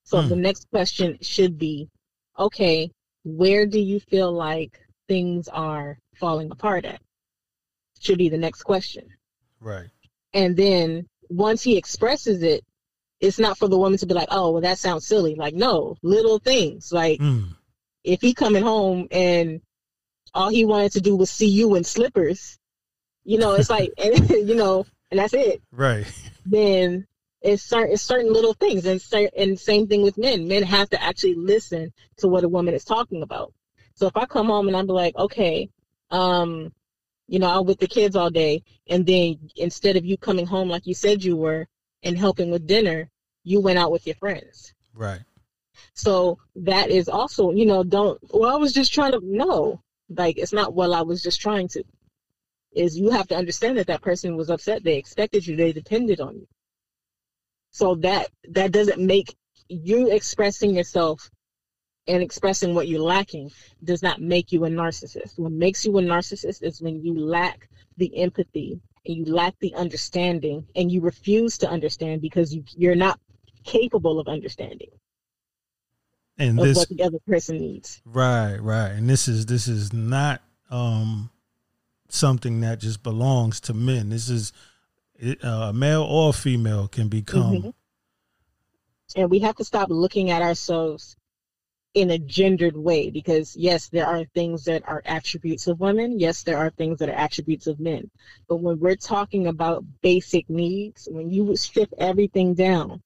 So 0.05 0.19
mm. 0.19 0.29
the 0.29 0.37
next 0.37 0.69
question 0.71 1.19
should 1.21 1.59
be 1.59 1.89
okay, 2.39 2.91
where 3.25 3.67
do 3.67 3.81
you 3.81 4.01
feel 4.01 4.33
like 4.33 4.81
things 5.09 5.49
are 5.49 5.99
falling 6.17 6.51
apart 6.51 6.85
at? 6.85 7.01
Should 8.01 8.19
be 8.19 8.29
the 8.29 8.39
next 8.39 8.63
question. 8.63 9.07
Right. 9.61 9.89
And 10.33 10.57
then 10.57 11.07
once 11.29 11.63
he 11.63 11.77
expresses 11.77 12.43
it, 12.43 12.65
it's 13.21 13.39
not 13.39 13.57
for 13.57 13.69
the 13.69 13.79
woman 13.79 13.99
to 13.99 14.07
be 14.07 14.15
like, 14.15 14.29
oh, 14.31 14.51
well, 14.51 14.63
that 14.63 14.79
sounds 14.79 15.07
silly. 15.07 15.35
Like, 15.35 15.55
no, 15.55 15.97
little 16.03 16.39
things. 16.39 16.93
Like, 16.93 17.21
mm. 17.21 17.49
if 18.03 18.21
he 18.21 18.35
coming 18.35 18.63
home 18.63 19.09
and 19.11 19.61
all 20.35 20.51
he 20.51 20.65
wanted 20.65 20.93
to 20.93 21.01
do 21.01 21.17
was 21.17 21.31
see 21.31 21.49
you 21.49 21.75
in 21.77 21.85
slippers, 21.85 22.59
you 23.25 23.39
know, 23.39 23.53
it's 23.53 23.71
like, 23.71 23.91
and, 23.97 24.29
you 24.49 24.55
know, 24.55 24.85
and 25.11 25.21
that's 25.21 25.33
it. 25.33 25.63
Right. 25.73 26.07
Then 26.45 27.07
it's 27.45 27.63
certain, 27.63 27.93
it's 27.93 28.03
certain 28.03 28.33
little 28.33 28.55
things 28.55 28.87
and, 28.87 29.01
and 29.37 29.61
same 29.61 29.87
thing 29.87 30.03
with 30.03 30.17
men. 30.17 30.49
Men 30.49 30.63
have 30.63 30.89
to 30.91 31.03
actually 31.03 31.35
listen 31.35 31.93
to 32.17 32.27
what 32.27 32.43
a 32.43 32.49
woman 32.49 32.75
is 32.75 32.85
talking 32.85 33.23
about. 33.23 33.53
So 33.95 34.07
if 34.07 34.17
i 34.17 34.27
come 34.27 34.47
home 34.47 34.67
and 34.69 34.77
i'm 34.77 34.87
like 34.87 35.17
okay 35.17 35.71
um 36.11 36.73
you 37.29 37.39
know 37.39 37.49
i'm 37.49 37.65
with 37.65 37.79
the 37.79 37.87
kids 37.87 38.17
all 38.17 38.31
day 38.31 38.63
and 38.89 39.07
then 39.07 39.39
instead 39.57 39.97
of 39.97 40.05
you 40.05 40.17
coming 40.17 40.47
home 40.47 40.69
like 40.69 40.87
you 40.87 40.95
said 40.95 41.23
you 41.23 41.37
were 41.37 41.67
and 42.03 42.19
helping 42.19 42.51
with 42.51 42.67
dinner 42.67 43.09
you 43.45 43.61
went 43.61 43.79
out 43.79 43.93
with 43.93 44.07
your 44.07 44.17
friends. 44.17 44.73
Right. 44.95 45.21
So 45.93 46.39
that 46.57 46.91
is 46.91 47.09
also 47.09 47.53
you 47.53 47.67
know 47.67 47.85
don't 47.85 48.19
well 48.33 48.53
i 48.53 48.57
was 48.57 48.73
just 48.73 48.93
trying 48.93 49.13
to 49.13 49.21
no. 49.23 49.81
Like 50.09 50.39
it's 50.39 50.53
not 50.53 50.75
well 50.75 50.95
i 50.95 51.03
was 51.03 51.23
just 51.23 51.41
trying 51.41 51.69
to. 51.69 51.85
Is 52.73 52.99
you 52.99 53.11
have 53.11 53.29
to 53.29 53.37
understand 53.37 53.79
that 53.79 53.87
that 53.87 54.03
person 54.03 54.37
was 54.37 54.51
upset. 54.51 54.83
They 54.83 54.97
expected 54.97 55.47
you. 55.47 55.55
They 55.55 55.73
depended 55.73 56.21
on 56.21 56.35
you 56.35 56.49
so 57.75 57.97
that 57.97 58.29
that 58.51 58.71
doesn't 58.71 59.05
make 59.05 59.35
you 59.69 60.09
expressing 60.13 60.77
yourself 60.77 61.29
and 62.07 62.23
expressing 62.23 62.73
what 62.73 62.87
you're 62.87 63.03
lacking 63.03 63.51
does 63.83 64.01
not 64.01 64.21
make 64.21 64.53
you 64.53 64.65
a 64.65 64.69
narcissist. 64.69 65.37
What 65.37 65.51
makes 65.51 65.85
you 65.85 65.99
a 65.99 66.03
narcissist 66.03 66.63
is 66.63 66.81
when 66.81 67.03
you 67.03 67.19
lack 67.19 67.69
the 67.97 68.17
empathy 68.23 68.81
and 69.05 69.17
you 69.17 69.25
lack 69.25 69.59
the 69.59 69.75
understanding 69.75 70.65
and 70.77 70.93
you 70.93 71.01
refuse 71.01 71.59
to 71.59 71.69
understand 71.69 72.23
because 72.23 72.55
you, 72.55 72.63
you're 72.77 72.95
not 72.95 73.19
capable 73.65 74.21
of 74.21 74.29
understanding 74.29 74.91
and 76.39 76.57
this 76.57 76.77
what 76.77 76.89
the 76.91 77.03
other 77.03 77.19
person 77.27 77.59
needs. 77.59 78.01
Right, 78.05 78.57
right. 78.57 78.91
And 78.91 79.11
this 79.11 79.27
is 79.27 79.47
this 79.47 79.67
is 79.67 79.93
not 79.93 80.43
um 80.71 81.29
something 82.09 82.61
that 82.61 82.79
just 82.79 83.03
belongs 83.03 83.59
to 83.63 83.75
men. 83.75 84.11
This 84.11 84.29
is 84.29 84.53
uh, 85.43 85.73
male 85.73 86.03
or 86.03 86.33
female 86.33 86.89
can 86.89 87.09
become. 87.09 87.53
Mm-hmm. 87.53 87.71
And 89.17 89.31
we 89.31 89.41
have 89.41 89.57
to 89.57 89.65
stop 89.65 89.91
looking 89.91 90.31
at 90.31 90.43
ourselves 90.43 91.17
in 91.95 92.11
a 92.11 92.19
gendered 92.19 92.77
way 92.77 93.11
because 93.11 93.57
yes, 93.57 93.89
there 93.89 94.07
are 94.07 94.25
things 94.35 94.65
that 94.65 94.83
are 94.89 95.03
attributes 95.05 95.69
of 95.69 95.79
women. 95.79 96.19
Yes, 96.19 96.43
there 96.43 96.59
are 96.59 96.71
things 96.71 96.99
that 96.99 97.09
are 97.09 97.13
attributes 97.13 97.69
of 97.69 97.79
men. 97.79 98.11
But 98.49 98.57
when 98.57 98.81
we're 98.81 98.97
talking 98.97 99.47
about 99.47 99.85
basic 100.03 100.51
needs, 100.51 101.09
when 101.11 101.31
you 101.31 101.55
strip 101.57 101.93
everything 101.97 102.55
down, 102.55 103.01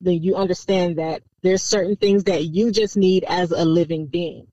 then 0.00 0.20
you 0.20 0.34
understand 0.34 0.98
that 0.98 1.22
there's 1.42 1.62
certain 1.62 1.94
things 1.94 2.24
that 2.24 2.44
you 2.44 2.72
just 2.72 2.96
need 2.96 3.24
as 3.24 3.52
a 3.52 3.64
living 3.64 4.06
being. 4.06 4.48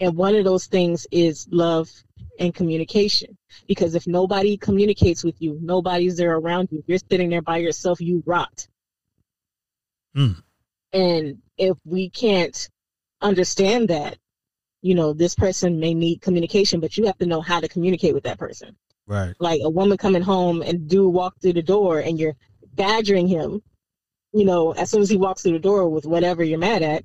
And 0.00 0.16
one 0.16 0.34
of 0.34 0.44
those 0.44 0.66
things 0.66 1.06
is 1.10 1.46
love 1.50 1.90
and 2.38 2.54
communication. 2.54 3.36
Because 3.66 3.94
if 3.94 4.06
nobody 4.06 4.56
communicates 4.56 5.24
with 5.24 5.40
you, 5.40 5.58
nobody's 5.62 6.16
there 6.16 6.36
around 6.36 6.68
you, 6.70 6.82
you're 6.86 6.98
sitting 6.98 7.30
there 7.30 7.42
by 7.42 7.58
yourself, 7.58 8.00
you 8.00 8.22
rot. 8.26 8.66
Mm. 10.16 10.42
And 10.92 11.38
if 11.58 11.76
we 11.84 12.10
can't 12.10 12.68
understand 13.20 13.88
that, 13.88 14.18
you 14.82 14.94
know, 14.94 15.12
this 15.12 15.34
person 15.34 15.80
may 15.80 15.94
need 15.94 16.22
communication, 16.22 16.80
but 16.80 16.96
you 16.96 17.06
have 17.06 17.18
to 17.18 17.26
know 17.26 17.40
how 17.40 17.60
to 17.60 17.68
communicate 17.68 18.14
with 18.14 18.24
that 18.24 18.38
person. 18.38 18.76
Right. 19.06 19.34
Like 19.38 19.60
a 19.62 19.70
woman 19.70 19.98
coming 19.98 20.22
home 20.22 20.62
and 20.62 20.88
do 20.88 21.08
walk 21.08 21.34
through 21.40 21.54
the 21.54 21.62
door 21.62 22.00
and 22.00 22.18
you're 22.18 22.36
badgering 22.74 23.26
him, 23.26 23.62
you 24.32 24.44
know, 24.44 24.72
as 24.72 24.90
soon 24.90 25.02
as 25.02 25.10
he 25.10 25.16
walks 25.16 25.42
through 25.42 25.52
the 25.52 25.58
door 25.58 25.88
with 25.88 26.06
whatever 26.06 26.44
you're 26.44 26.58
mad 26.58 26.82
at, 26.82 27.04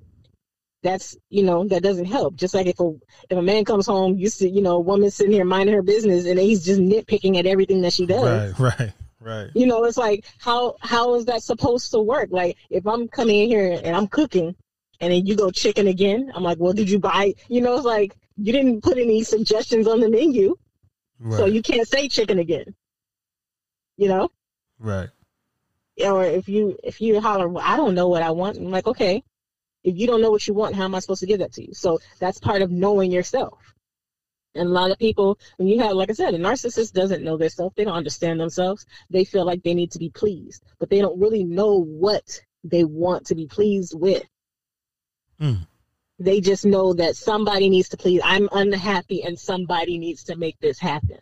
that's 0.84 1.15
you 1.29 1.43
know 1.43 1.67
that 1.67 1.84
doesn't 1.84 2.05
help. 2.05 2.36
Just 2.36 2.53
like 2.53 2.67
if 2.67 2.79
a 2.79 2.93
if 3.29 3.38
a 3.38 3.41
man 3.41 3.65
comes 3.65 3.86
home, 3.86 4.17
you 4.17 4.29
see 4.29 4.49
you 4.49 4.61
know 4.61 4.77
a 4.77 4.79
woman 4.79 5.11
sitting 5.11 5.34
here 5.34 5.45
minding 5.45 5.75
her 5.75 5.82
business, 5.82 6.25
and 6.25 6.39
he's 6.39 6.65
just 6.65 6.79
nitpicking 6.79 7.38
at 7.38 7.45
everything 7.45 7.82
that 7.82 7.93
she 7.93 8.05
does. 8.05 8.59
Right, 8.59 8.79
right, 8.79 8.93
right. 9.19 9.49
You 9.53 9.67
know, 9.67 9.84
it's 9.84 9.97
like 9.97 10.25
how 10.39 10.75
how 10.82 11.15
is 11.15 11.25
that 11.25 11.43
supposed 11.43 11.91
to 11.91 11.99
work? 11.99 12.29
Like 12.32 12.57
if 12.69 12.86
I'm 12.88 13.07
coming 13.07 13.39
in 13.39 13.47
here 13.47 13.79
and 13.84 13.95
I'm 13.95 14.07
cooking, 14.07 14.55
and 14.99 15.13
then 15.13 15.25
you 15.25 15.36
go 15.36 15.51
chicken 15.51 15.88
again, 15.88 16.32
I'm 16.34 16.43
like, 16.43 16.57
well, 16.59 16.73
did 16.73 16.89
you 16.89 16.99
buy? 16.99 17.34
You 17.47 17.61
know, 17.61 17.75
it's 17.75 17.86
like 17.86 18.15
you 18.38 18.51
didn't 18.51 18.82
put 18.82 18.97
any 18.97 19.23
suggestions 19.23 19.88
on 19.88 19.99
the 19.99 20.09
menu, 20.09 20.55
right. 21.19 21.38
so 21.38 21.45
you 21.45 21.61
can't 21.61 21.88
say 21.88 22.07
chicken 22.07 22.39
again. 22.39 22.73
You 23.97 24.07
know. 24.07 24.32
Right. 24.79 25.09
Or 26.03 26.23
if 26.23 26.49
you 26.49 26.75
if 26.84 27.01
you 27.01 27.21
holler, 27.21 27.47
well, 27.47 27.63
I 27.63 27.77
don't 27.77 27.93
know 27.93 28.07
what 28.07 28.23
I 28.23 28.32
want. 28.32 28.57
I'm 28.57 28.71
like, 28.71 28.88
okay, 28.88 29.23
if 29.84 29.97
you 29.97 30.07
don't 30.07 30.21
know 30.21 30.32
what 30.32 30.47
you 30.47 30.53
want, 30.53 30.75
how 30.75 30.86
am 30.86 30.95
I 30.95 30.99
supposed 30.99 31.21
to 31.21 31.27
give 31.27 31.39
that 31.39 31.53
to 31.53 31.65
you? 31.65 31.73
So 31.73 31.99
that's 32.19 32.39
part 32.39 32.61
of 32.61 32.71
knowing 32.71 33.11
yourself. 33.11 33.73
And 34.53 34.67
a 34.67 34.71
lot 34.71 34.91
of 34.91 34.99
people, 34.99 35.39
when 35.57 35.67
you 35.67 35.79
have, 35.79 35.93
like 35.93 36.09
I 36.09 36.13
said, 36.13 36.34
a 36.34 36.38
narcissist 36.38 36.91
doesn't 36.91 37.23
know 37.23 37.38
themselves. 37.38 37.73
They 37.75 37.86
don't 37.86 37.95
understand 37.95 38.39
themselves. 38.39 38.86
They 39.09 39.23
feel 39.23 39.45
like 39.45 39.63
they 39.63 39.73
need 39.73 39.91
to 39.91 39.99
be 39.99 40.09
pleased, 40.09 40.63
but 40.77 40.89
they 40.89 40.99
don't 40.99 41.19
really 41.19 41.43
know 41.43 41.82
what 41.82 42.41
they 42.63 42.84
want 42.84 43.27
to 43.27 43.36
be 43.36 43.47
pleased 43.47 43.93
with. 43.97 44.25
Mm. 45.39 45.65
They 46.19 46.41
just 46.41 46.65
know 46.65 46.93
that 46.93 47.15
somebody 47.15 47.69
needs 47.69 47.89
to 47.89 47.97
please. 47.97 48.21
I'm 48.23 48.49
unhappy 48.51 49.23
and 49.23 49.39
somebody 49.39 49.97
needs 49.97 50.25
to 50.25 50.36
make 50.36 50.59
this 50.59 50.79
happen. 50.79 51.19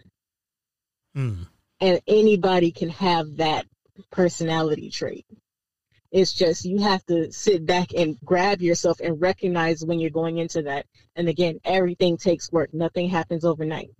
Mm. 1.16 1.47
And 1.80 2.01
anybody 2.07 2.72
can 2.72 2.89
have 2.89 3.38
that 3.38 3.66
personality 4.12 4.89
trait. 4.89 5.26
It's 6.12 6.34
just 6.34 6.66
you 6.66 6.80
have 6.80 7.05
to 7.05 7.32
sit 7.32 7.66
back 7.66 7.93
and 7.93 8.20
grab 8.26 8.62
yourself 8.62 8.99
and 8.99 9.22
recognize 9.22 9.86
when 9.86 9.99
you're 9.99 10.10
going 10.10 10.38
into 10.39 10.64
that. 10.64 10.88
And 11.16 11.30
again, 11.30 11.60
everything 11.64 12.18
takes 12.18 12.51
work. 12.51 12.74
Nothing 12.74 13.10
happens 13.10 13.45
overnight. 13.45 13.91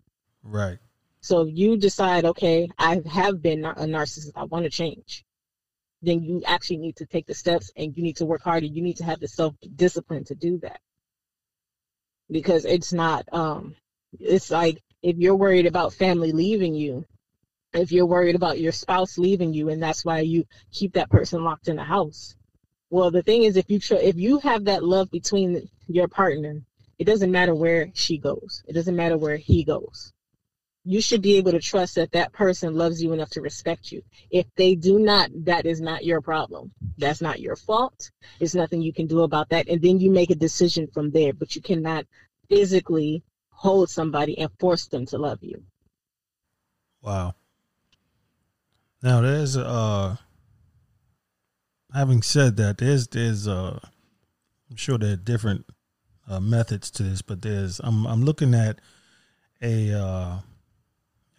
Right. 0.44 0.80
So 1.22 1.46
you 1.46 1.78
decide, 1.78 2.26
okay, 2.26 2.70
I 2.78 3.02
have 3.12 3.42
been 3.42 3.66
a 3.66 3.74
narcissist. 3.74 4.32
I 4.36 4.46
want 4.46 4.64
to 4.64 4.72
change. 4.72 5.24
Then 6.02 6.24
you 6.24 6.42
actually 6.48 6.78
need 6.78 6.96
to 6.98 7.06
take 7.06 7.28
the 7.28 7.34
steps 7.34 7.72
and 7.76 7.96
you 7.96 8.02
need 8.02 8.18
to 8.18 8.26
work 8.26 8.42
harder. 8.42 8.66
You 8.66 8.82
need 8.82 8.98
to 8.98 9.04
have 9.04 9.20
the 9.20 9.28
self 9.28 9.54
discipline 9.76 10.24
to 10.26 10.36
do 10.36 10.58
that. 10.60 10.80
Because 12.32 12.66
it's 12.66 12.94
not, 12.94 13.28
um, 13.34 13.76
it's 14.20 14.50
like 14.50 14.82
if 15.04 15.18
you're 15.18 15.36
worried 15.36 15.66
about 15.66 15.94
family 15.94 16.32
leaving 16.32 16.74
you, 16.74 17.06
if 17.74 17.92
you're 17.92 18.06
worried 18.06 18.36
about 18.36 18.60
your 18.60 18.72
spouse 18.72 19.18
leaving 19.18 19.54
you 19.54 19.70
and 19.70 19.82
that's 19.82 20.06
why 20.06 20.20
you 20.20 20.46
keep 20.72 20.94
that 20.94 21.10
person 21.10 21.44
locked 21.44 21.68
in 21.68 21.76
the 21.76 21.84
house 21.84 22.36
Well, 22.92 23.12
the 23.12 23.24
thing 23.24 23.44
is, 23.44 23.58
if 23.58 23.70
you 23.70 23.80
tr- 23.80 23.96
if 23.96 24.16
you 24.18 24.40
have 24.40 24.66
that 24.66 24.84
love 24.84 25.12
between 25.12 25.70
your 25.88 26.08
partner, 26.08 26.64
it 26.98 27.06
doesn't 27.06 27.32
matter 27.32 27.56
where 27.56 27.92
she 27.94 28.18
goes. 28.18 28.64
It 28.68 28.74
doesn't 28.74 28.96
matter 28.96 29.18
where 29.18 29.38
he 29.38 29.64
goes. 29.64 30.14
You 30.86 31.02
should 31.02 31.22
be 31.22 31.38
able 31.38 31.52
to 31.52 31.60
trust 31.60 31.96
that 31.96 32.12
that 32.14 32.34
person 32.34 32.76
loves 32.76 33.04
you 33.04 33.14
enough 33.14 33.30
to 33.32 33.42
respect 33.42 33.92
you. 33.92 34.02
If 34.32 34.48
they 34.56 34.76
do 34.76 34.98
not, 35.00 35.30
that 35.46 35.66
is 35.68 35.82
not 35.82 36.06
your 36.06 36.22
problem. 36.22 36.72
That's 36.98 37.22
not 37.22 37.42
your 37.42 37.56
fault. 37.56 38.12
There's 38.40 38.56
nothing 38.56 38.82
you 38.82 38.94
can 38.94 39.08
do 39.08 39.22
about 39.22 39.50
that. 39.50 39.68
And 39.70 39.82
then 39.82 40.00
you 40.00 40.10
make 40.10 40.32
a 40.32 40.36
decision 40.36 40.88
from 40.88 41.12
there. 41.12 41.34
But 41.34 41.56
you 41.56 41.62
cannot 41.62 42.06
physically 42.50 43.24
hold 43.52 43.90
somebody 43.90 44.40
and 44.40 44.50
force 44.60 44.88
them 44.88 45.06
to 45.08 45.18
love 45.18 45.40
you. 45.44 45.64
Wow. 47.04 47.36
Now 49.02 49.22
there's 49.22 49.56
uh 49.56 50.18
having 51.94 52.22
said 52.22 52.58
that, 52.58 52.78
there's 52.78 53.08
there's 53.08 53.48
uh 53.48 53.80
I'm 54.70 54.76
sure 54.76 54.98
there 54.98 55.14
are 55.14 55.18
different 55.18 55.66
uh, 56.28 56.40
methods 56.40 56.92
to 56.92 57.04
this, 57.04 57.22
but 57.22 57.42
there's 57.42 57.80
I'm 57.80 58.06
I'm 58.06 58.24
looking 58.24 58.54
at 58.54 58.80
a 59.62 59.94
uh 59.94 60.40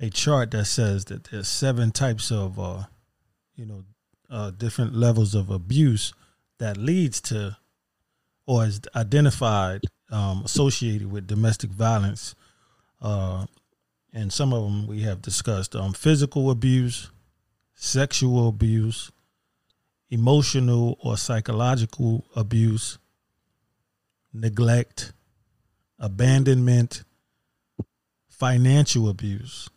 a 0.00 0.11
chart 0.11 0.50
that 0.52 0.64
says 0.64 1.04
that 1.06 1.24
there's 1.24 1.48
seven 1.48 1.90
types 1.90 2.30
of 2.32 2.58
uh 2.58 2.84
you 3.54 3.66
know 3.66 3.84
uh 4.30 4.50
different 4.50 4.94
levels 4.94 5.34
of 5.34 5.50
abuse 5.50 6.14
that 6.58 6.76
leads 6.76 7.20
to 7.20 7.56
or 8.46 8.64
is 8.64 8.80
identified 8.96 9.82
um 10.11 10.42
associated 10.44 11.11
with 11.12 11.26
domestic 11.26 11.70
violence. 11.70 12.34
Uh 13.02 13.44
and 14.12 14.32
some 14.32 14.52
of 14.54 14.64
them 14.64 14.86
we 14.86 15.02
have 15.02 15.20
discussed 15.20 15.76
um 15.76 15.92
physical 15.92 16.50
abuse 16.50 17.11
sexual 17.83 18.49
abuse 18.49 19.11
emotional 20.11 20.99
or 21.01 21.16
psychological 21.16 22.26
abuse, 22.35 22.99
neglect, 24.35 25.12
abandonment, 25.99 27.05
financial 28.28 29.09
abuse, 29.09 29.68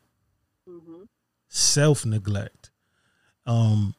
mm-hmm. 0.68 1.04
self 1.48 2.06
neglect. 2.06 2.72
Um, 3.46 3.94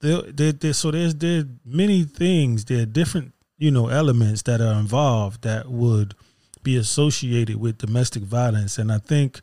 there, 0.00 0.22
there, 0.22 0.52
there, 0.52 0.72
so 0.72 0.90
there's 0.90 1.14
there 1.14 1.44
many 1.64 2.04
things. 2.04 2.64
There 2.64 2.82
are 2.82 2.86
different 2.86 3.34
you 3.58 3.70
know 3.70 3.88
elements 3.88 4.42
that 4.42 4.60
are 4.60 4.78
involved 4.78 5.42
that 5.42 5.68
would 5.68 6.14
be 6.62 6.76
associated 6.76 7.56
with 7.56 7.78
domestic 7.78 8.22
violence, 8.22 8.78
and 8.78 8.90
I 8.90 8.98
think 8.98 9.40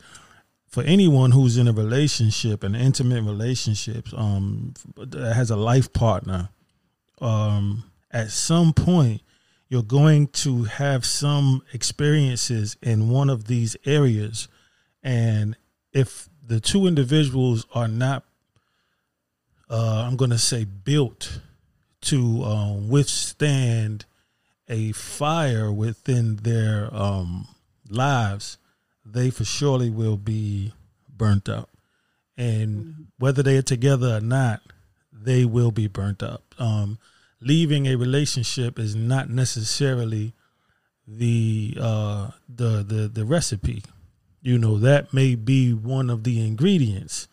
for 0.76 0.84
anyone 0.84 1.32
who's 1.32 1.56
in 1.58 1.70
a 1.70 1.72
relationship, 1.72 2.62
an 2.62 2.76
intimate 2.76 3.24
relationship, 3.24 4.10
um, 4.14 4.74
that 4.98 5.34
has 5.34 5.50
a 5.50 5.56
life 5.56 5.94
partner, 5.94 6.50
um, 7.22 7.86
at 8.12 8.30
some 8.30 8.74
point 8.74 9.22
you're 9.70 9.82
going 9.82 10.28
to 10.28 10.66
have 10.66 11.06
some 11.06 11.64
experiences 11.72 12.76
in 12.82 13.10
one 13.10 13.30
of 13.30 13.48
these 13.48 13.78
areas, 13.86 14.50
and 15.02 15.56
if 15.94 16.28
the 16.46 16.60
two 16.60 16.88
individuals 16.88 17.66
are 17.74 17.88
not, 17.88 18.26
uh, 19.70 20.04
I'm 20.06 20.18
going 20.18 20.32
to 20.32 20.38
say, 20.38 20.66
built 20.66 21.40
to 22.02 22.44
uh, 22.44 22.74
withstand 22.74 24.04
a 24.68 24.92
fire 24.92 25.72
within 25.72 26.36
their 26.36 26.94
um, 26.94 27.48
lives 27.90 28.58
they 29.06 29.30
for 29.30 29.46
surely 29.46 29.90
will 29.90 30.18
be 30.18 30.74
burnt 31.16 31.48
up. 31.48 31.70
And 32.38 32.78
mm-hmm. 32.78 33.04
whether 33.18 33.44
they 33.44 33.58
are 33.58 33.62
together 33.62 34.18
or 34.18 34.22
not, 34.22 34.62
they 35.14 35.46
will 35.46 35.72
be 35.72 35.88
burnt 35.88 36.22
up. 36.22 36.44
Um, 36.60 36.98
leaving 37.40 37.86
a 37.86 37.96
relationship 37.96 38.80
is 38.80 38.96
not 38.96 39.30
necessarily 39.30 40.34
the 41.08 41.78
uh, 41.80 42.32
the 42.50 42.84
the 42.84 43.08
the 43.08 43.26
recipe. 43.26 43.84
You 44.42 44.58
know 44.58 44.78
that 44.80 45.14
may 45.14 45.36
be 45.36 45.74
one 45.74 46.10
of 46.10 46.24
the 46.24 46.46
ingredients, 46.46 47.28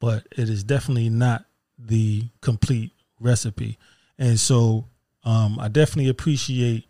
but 0.00 0.26
it 0.32 0.48
is 0.48 0.64
definitely 0.64 1.08
not 1.10 1.44
the 1.78 2.24
complete 2.40 2.92
recipe. 3.18 3.78
And 4.18 4.38
so, 4.38 4.86
um, 5.24 5.58
I 5.58 5.68
definitely 5.68 6.10
appreciate 6.10 6.86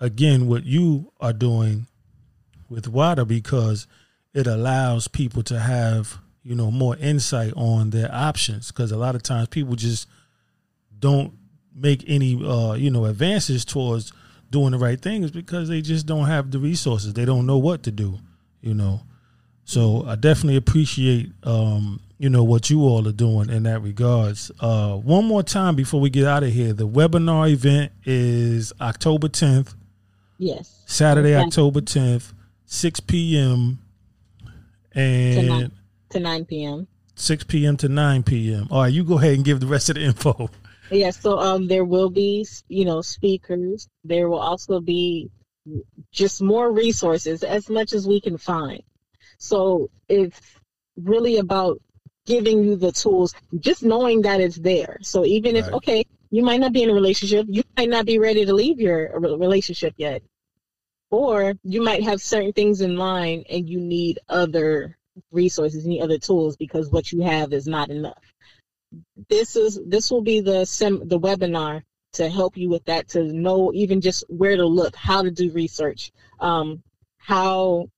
again 0.00 0.46
what 0.46 0.64
you 0.64 1.12
are 1.20 1.32
doing 1.32 1.86
with 2.68 2.88
WADA 2.88 3.24
because 3.24 3.86
it 4.32 4.46
allows 4.46 5.08
people 5.08 5.42
to 5.44 5.58
have 5.58 6.18
you 6.42 6.54
know 6.54 6.70
more 6.70 6.96
insight 6.96 7.52
on 7.56 7.90
their 7.90 8.12
options. 8.12 8.70
Because 8.70 8.92
a 8.92 8.96
lot 8.96 9.14
of 9.14 9.22
times 9.22 9.48
people 9.48 9.76
just 9.76 10.08
don't 10.98 11.32
make 11.74 12.04
any 12.06 12.44
uh, 12.44 12.74
you 12.74 12.90
know 12.90 13.04
advances 13.04 13.64
towards 13.64 14.12
doing 14.50 14.70
the 14.70 14.78
right 14.78 15.00
things 15.00 15.30
because 15.30 15.68
they 15.68 15.80
just 15.80 16.06
don't 16.06 16.26
have 16.26 16.50
the 16.50 16.58
resources. 16.58 17.14
They 17.14 17.24
don't 17.24 17.46
know 17.46 17.58
what 17.58 17.82
to 17.84 17.90
do 17.90 18.18
you 18.64 18.74
know. 18.74 19.00
So 19.66 20.04
i 20.06 20.16
definitely 20.16 20.56
appreciate 20.56 21.30
um, 21.44 22.00
you 22.18 22.28
know 22.28 22.42
what 22.44 22.70
you 22.70 22.82
all 22.82 23.06
are 23.06 23.12
doing 23.12 23.50
in 23.50 23.62
that 23.64 23.82
regards. 23.82 24.50
Uh, 24.58 24.96
one 24.96 25.24
more 25.26 25.42
time 25.42 25.76
before 25.76 26.00
we 26.00 26.10
get 26.10 26.26
out 26.26 26.42
of 26.42 26.52
here. 26.52 26.72
The 26.72 26.88
webinar 26.88 27.50
event 27.50 27.92
is 28.04 28.72
october 28.80 29.28
10th 29.28 29.74
yes. 30.38 30.82
Saturday 30.86 31.36
october 31.36 31.80
10th 31.80 32.32
6 32.66 33.00
p.m. 33.00 33.78
and 34.92 35.40
to 35.40 35.42
9, 35.42 35.72
to 36.10 36.20
9 36.20 36.44
p.m. 36.44 36.88
6 37.14 37.44
p.m. 37.44 37.76
to 37.76 37.88
9 37.88 38.22
p.m. 38.22 38.68
All 38.70 38.82
right, 38.82 38.92
you 38.92 39.04
go 39.04 39.18
ahead 39.18 39.34
and 39.34 39.44
give 39.44 39.60
the 39.60 39.66
rest 39.66 39.88
of 39.90 39.96
the 39.96 40.02
info. 40.02 40.50
Yeah, 40.90 41.10
so 41.10 41.38
um, 41.38 41.66
there 41.66 41.84
will 41.84 42.10
be, 42.10 42.46
you 42.68 42.84
know, 42.84 43.00
speakers. 43.00 43.88
There 44.04 44.28
will 44.28 44.38
also 44.38 44.80
be 44.80 45.30
just 46.12 46.42
more 46.42 46.70
resources 46.70 47.42
as 47.42 47.70
much 47.70 47.94
as 47.94 48.06
we 48.06 48.20
can 48.20 48.36
find. 48.36 48.82
So 49.38 49.88
it's 50.10 50.38
really 51.02 51.38
about 51.38 51.80
giving 52.26 52.64
you 52.64 52.76
the 52.76 52.92
tools, 52.92 53.34
just 53.58 53.82
knowing 53.82 54.22
that 54.22 54.42
it's 54.42 54.56
there. 54.56 54.98
So 55.00 55.24
even 55.24 55.56
if, 55.56 55.66
okay, 55.68 56.04
you 56.30 56.44
might 56.44 56.60
not 56.60 56.74
be 56.74 56.82
in 56.82 56.90
a 56.90 56.94
relationship, 56.94 57.46
you 57.48 57.62
might 57.78 57.88
not 57.88 58.04
be 58.04 58.18
ready 58.18 58.44
to 58.44 58.52
leave 58.52 58.78
your 58.78 59.18
relationship 59.18 59.94
yet 59.96 60.22
or 61.10 61.54
you 61.62 61.82
might 61.82 62.02
have 62.02 62.20
certain 62.20 62.52
things 62.52 62.80
in 62.80 62.96
mind 62.96 63.46
and 63.48 63.68
you 63.68 63.80
need 63.80 64.18
other 64.28 64.96
resources, 65.30 65.86
need 65.86 66.02
other 66.02 66.18
tools 66.18 66.56
because 66.56 66.90
what 66.90 67.12
you 67.12 67.22
have 67.22 67.52
is 67.52 67.66
not 67.66 67.90
enough. 67.90 68.22
This 69.28 69.56
is 69.56 69.80
this 69.86 70.10
will 70.10 70.22
be 70.22 70.40
the 70.40 70.64
sem- 70.64 71.08
the 71.08 71.18
webinar 71.18 71.82
to 72.12 72.28
help 72.28 72.56
you 72.56 72.68
with 72.68 72.84
that 72.84 73.08
to 73.08 73.24
know 73.24 73.72
even 73.74 74.00
just 74.00 74.24
where 74.28 74.56
to 74.56 74.66
look, 74.66 74.94
how 74.94 75.22
to 75.22 75.30
do 75.30 75.50
research, 75.52 76.12
um, 76.40 76.82
how 77.18 77.88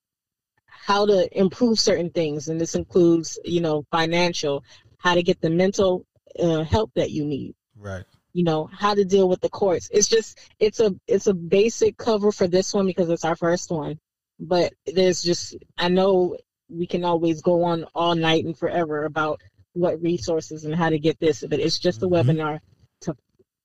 how 0.66 1.04
to 1.04 1.28
improve 1.38 1.78
certain 1.78 2.10
things, 2.10 2.48
and 2.48 2.60
this 2.60 2.74
includes 2.74 3.38
you 3.44 3.60
know 3.60 3.84
financial, 3.90 4.64
how 4.98 5.14
to 5.14 5.22
get 5.22 5.40
the 5.40 5.50
mental 5.50 6.06
uh, 6.38 6.64
help 6.64 6.90
that 6.94 7.10
you 7.10 7.24
need. 7.24 7.54
Right 7.76 8.04
you 8.36 8.44
know 8.44 8.68
how 8.70 8.94
to 8.94 9.02
deal 9.02 9.30
with 9.30 9.40
the 9.40 9.48
courts. 9.48 9.88
It's 9.90 10.08
just 10.08 10.38
it's 10.58 10.78
a 10.78 10.94
it's 11.06 11.26
a 11.26 11.32
basic 11.32 11.96
cover 11.96 12.30
for 12.30 12.46
this 12.46 12.74
one 12.74 12.86
because 12.86 13.08
it's 13.08 13.24
our 13.24 13.34
first 13.34 13.70
one. 13.70 13.98
But 14.38 14.74
there's 14.84 15.22
just 15.22 15.56
i 15.78 15.88
know 15.88 16.36
we 16.68 16.86
can 16.86 17.02
always 17.02 17.40
go 17.40 17.64
on 17.64 17.86
all 17.94 18.14
night 18.14 18.44
and 18.44 18.58
forever 18.58 19.06
about 19.06 19.40
what 19.72 20.02
resources 20.02 20.66
and 20.66 20.74
how 20.74 20.90
to 20.90 20.98
get 20.98 21.18
this 21.18 21.42
but 21.48 21.60
it's 21.60 21.78
just 21.78 22.02
a 22.02 22.06
mm-hmm. 22.06 22.30
webinar 22.30 22.58
to 23.00 23.16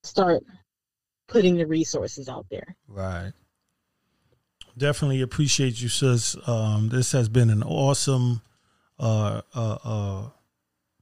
start 0.04 0.44
putting 1.28 1.58
the 1.58 1.68
resources 1.68 2.30
out 2.30 2.46
there. 2.50 2.76
Right. 2.88 3.34
Definitely 4.78 5.22
appreciate 5.22 5.82
you 5.82 5.90
sis. 5.90 6.38
Um, 6.48 6.88
this 6.88 7.12
has 7.12 7.28
been 7.28 7.50
an 7.50 7.64
awesome 7.64 8.42
uh, 8.98 9.42
uh, 9.54 9.78
uh, 9.84 10.30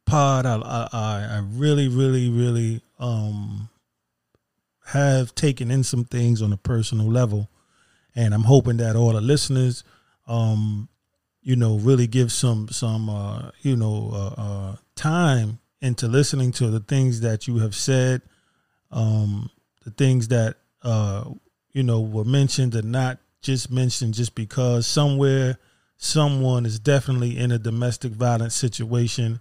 pod 0.10 0.46
I, 0.46 0.56
I 0.56 1.38
i 1.38 1.44
really 1.54 1.88
really 1.88 2.30
really 2.30 2.82
um, 3.00 3.70
have 4.88 5.36
taken 5.36 5.70
in 5.70 5.84
some 5.84 6.04
things 6.04 6.42
on 6.42 6.52
a 6.52 6.58
personal 6.58 7.08
level, 7.08 7.48
and 8.16 8.34
I'm 8.34 8.44
hoping 8.44 8.78
that 8.78 8.96
all 8.96 9.14
the 9.14 9.22
listeners, 9.22 9.84
um, 10.28 10.90
you 11.42 11.56
know, 11.56 11.78
really 11.78 12.08
give 12.08 12.32
some 12.32 12.68
some 12.70 13.10
uh, 13.10 13.52
you 13.62 13.76
know 13.76 14.10
uh, 14.12 14.42
uh, 14.42 14.76
time 14.96 15.60
into 15.82 16.08
listening 16.08 16.52
to 16.54 16.68
the 16.70 16.80
things 16.80 17.22
that 17.22 17.48
you 17.48 17.60
have 17.60 17.76
said, 17.76 18.22
um, 18.92 19.50
the 19.86 19.92
things 19.92 20.28
that 20.30 20.56
uh, 20.84 21.26
you 21.72 21.84
know 21.84 22.02
were 22.02 22.26
mentioned 22.26 22.74
and 22.76 22.92
not 22.92 23.20
just 23.42 23.72
mentioned 23.72 24.16
just 24.16 24.36
because 24.36 24.86
somewhere 24.88 25.58
someone 25.98 26.66
is 26.66 26.80
definitely 26.80 27.38
in 27.38 27.52
a 27.52 27.60
domestic 27.60 28.12
violence 28.14 28.56
situation. 28.56 29.40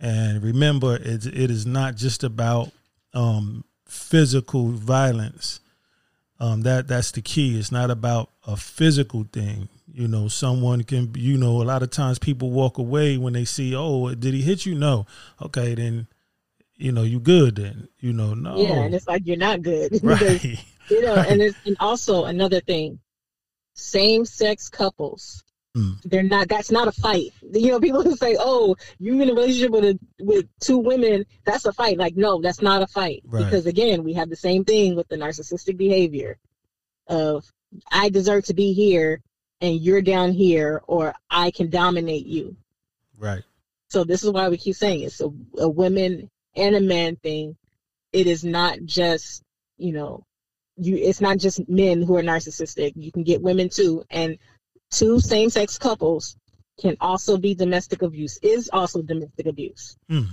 And 0.00 0.42
remember, 0.42 0.96
it, 0.96 1.26
it 1.26 1.50
is 1.50 1.66
not 1.66 1.96
just 1.96 2.22
about 2.22 2.70
um, 3.14 3.64
physical 3.86 4.68
violence. 4.68 5.60
Um, 6.38 6.62
that 6.62 6.86
that's 6.86 7.12
the 7.12 7.22
key. 7.22 7.58
It's 7.58 7.72
not 7.72 7.90
about 7.90 8.30
a 8.46 8.56
physical 8.56 9.24
thing. 9.32 9.68
You 9.90 10.06
know, 10.06 10.28
someone 10.28 10.82
can. 10.84 11.12
You 11.16 11.38
know, 11.38 11.62
a 11.62 11.64
lot 11.64 11.82
of 11.82 11.90
times 11.90 12.18
people 12.18 12.50
walk 12.50 12.76
away 12.76 13.16
when 13.16 13.32
they 13.32 13.46
see, 13.46 13.74
oh, 13.74 14.14
did 14.14 14.34
he 14.34 14.42
hit 14.42 14.66
you? 14.66 14.74
No. 14.74 15.06
Okay, 15.40 15.74
then, 15.74 16.06
you 16.76 16.92
know, 16.92 17.04
you 17.04 17.20
good 17.20 17.56
then. 17.56 17.88
You 18.00 18.12
know, 18.12 18.34
no. 18.34 18.58
Yeah, 18.58 18.82
and 18.82 18.94
it's 18.94 19.08
like 19.08 19.22
you're 19.24 19.38
not 19.38 19.62
good. 19.62 19.92
Right. 20.02 20.18
because, 20.18 20.44
you 20.90 21.00
know, 21.00 21.14
and 21.14 21.40
it's, 21.40 21.56
and 21.64 21.76
also 21.80 22.26
another 22.26 22.60
thing, 22.60 22.98
same 23.72 24.26
sex 24.26 24.68
couples. 24.68 25.42
Mm. 25.76 26.00
They're 26.04 26.22
not. 26.22 26.48
That's 26.48 26.70
not 26.70 26.88
a 26.88 26.92
fight. 26.92 27.32
You 27.52 27.72
know, 27.72 27.80
people 27.80 28.02
who 28.02 28.16
say, 28.16 28.36
"Oh, 28.38 28.76
you're 28.98 29.20
in 29.20 29.28
a 29.28 29.34
relationship 29.34 29.72
with 29.72 29.84
a, 29.84 29.98
with 30.20 30.46
two 30.60 30.78
women, 30.78 31.26
that's 31.44 31.66
a 31.66 31.72
fight." 31.72 31.98
Like, 31.98 32.16
no, 32.16 32.40
that's 32.40 32.62
not 32.62 32.82
a 32.82 32.86
fight. 32.86 33.22
Right. 33.26 33.44
Because 33.44 33.66
again, 33.66 34.02
we 34.02 34.14
have 34.14 34.30
the 34.30 34.36
same 34.36 34.64
thing 34.64 34.96
with 34.96 35.06
the 35.08 35.16
narcissistic 35.16 35.76
behavior 35.76 36.38
of 37.08 37.44
I 37.92 38.08
deserve 38.08 38.46
to 38.46 38.54
be 38.54 38.72
here 38.72 39.20
and 39.60 39.80
you're 39.80 40.02
down 40.02 40.32
here, 40.32 40.82
or 40.86 41.14
I 41.30 41.50
can 41.50 41.68
dominate 41.68 42.26
you. 42.26 42.56
Right. 43.18 43.42
So 43.88 44.02
this 44.02 44.24
is 44.24 44.30
why 44.30 44.48
we 44.48 44.56
keep 44.56 44.76
saying 44.76 45.02
it's 45.02 45.20
a, 45.20 45.30
a 45.58 45.68
women 45.68 46.30
and 46.54 46.74
a 46.74 46.80
man 46.80 47.16
thing. 47.16 47.56
It 48.12 48.26
is 48.26 48.44
not 48.44 48.78
just 48.84 49.42
you 49.78 49.92
know, 49.92 50.24
you. 50.76 50.96
It's 50.96 51.20
not 51.20 51.38
just 51.38 51.68
men 51.68 52.02
who 52.02 52.16
are 52.16 52.22
narcissistic. 52.22 52.92
You 52.96 53.12
can 53.12 53.24
get 53.24 53.42
women 53.42 53.68
too, 53.68 54.04
and 54.10 54.38
two 54.90 55.20
same-sex 55.20 55.78
couples 55.78 56.36
can 56.80 56.96
also 57.00 57.36
be 57.36 57.54
domestic 57.54 58.02
abuse. 58.02 58.38
Is 58.42 58.68
also 58.72 59.02
domestic 59.02 59.46
abuse. 59.46 59.96
Mm. 60.10 60.28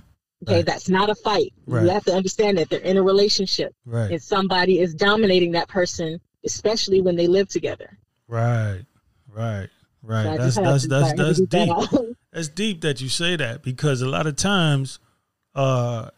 Okay, 0.46 0.56
Right. 0.58 0.66
that's 0.66 0.90
not 0.90 1.10
a 1.10 1.16
fight. 1.16 1.54
Right. 1.66 1.84
You 1.84 1.90
have 1.90 2.04
to 2.06 2.14
understand 2.14 2.58
that 2.58 2.70
they're 2.70 2.80
in 2.82 2.98
a 2.98 3.04
relationship, 3.04 3.74
Right. 3.86 4.12
and 4.12 4.22
somebody 4.22 4.80
is 4.80 4.94
dominating 4.94 5.52
that 5.54 5.70
person, 5.70 6.20
especially 6.46 7.02
when 7.02 7.16
they 7.16 7.28
live 7.28 7.48
together. 7.48 7.98
Right. 8.28 8.82
Right. 9.32 9.70
Right. 10.02 10.28
I 10.28 10.38
That's 10.38 10.56
that's 10.58 10.88
that's 10.88 11.14
that's 11.14 11.40
get 11.40 11.50
that 11.52 11.88
deep. 11.92 12.16
That's 12.34 12.48
deep 12.50 12.82
that 12.82 13.00
you 13.00 13.10
say 13.10 13.36
that 13.38 13.62
because 13.62 14.02
a 14.02 14.08
lot 14.10 14.26
of 14.28 14.36
times, 14.36 15.00
uh, 15.56 16.10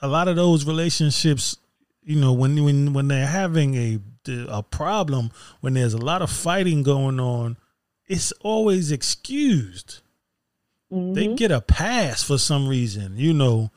a 0.00 0.08
lot 0.08 0.26
of 0.26 0.34
those 0.34 0.64
relationships, 0.66 1.56
you 2.02 2.16
know, 2.18 2.32
when 2.32 2.64
when 2.64 2.94
when 2.94 3.06
they're 3.08 3.26
having 3.26 3.74
a 3.76 3.98
a 4.48 4.62
problem, 4.62 5.30
when 5.60 5.74
there's 5.74 5.94
a 5.94 5.98
lot 5.98 6.22
of 6.22 6.30
fighting 6.30 6.82
going 6.82 7.20
on, 7.20 7.56
it's 8.12 8.32
always 8.40 8.92
excused. 8.92 10.00
They 10.90 11.26
Mhm. 11.28 11.36
get 11.36 11.50
a 11.50 11.60
pass 11.60 12.22
for 12.22 12.38
some 12.38 12.68
reason, 12.68 13.16
you 13.16 13.32
know. 13.32 13.70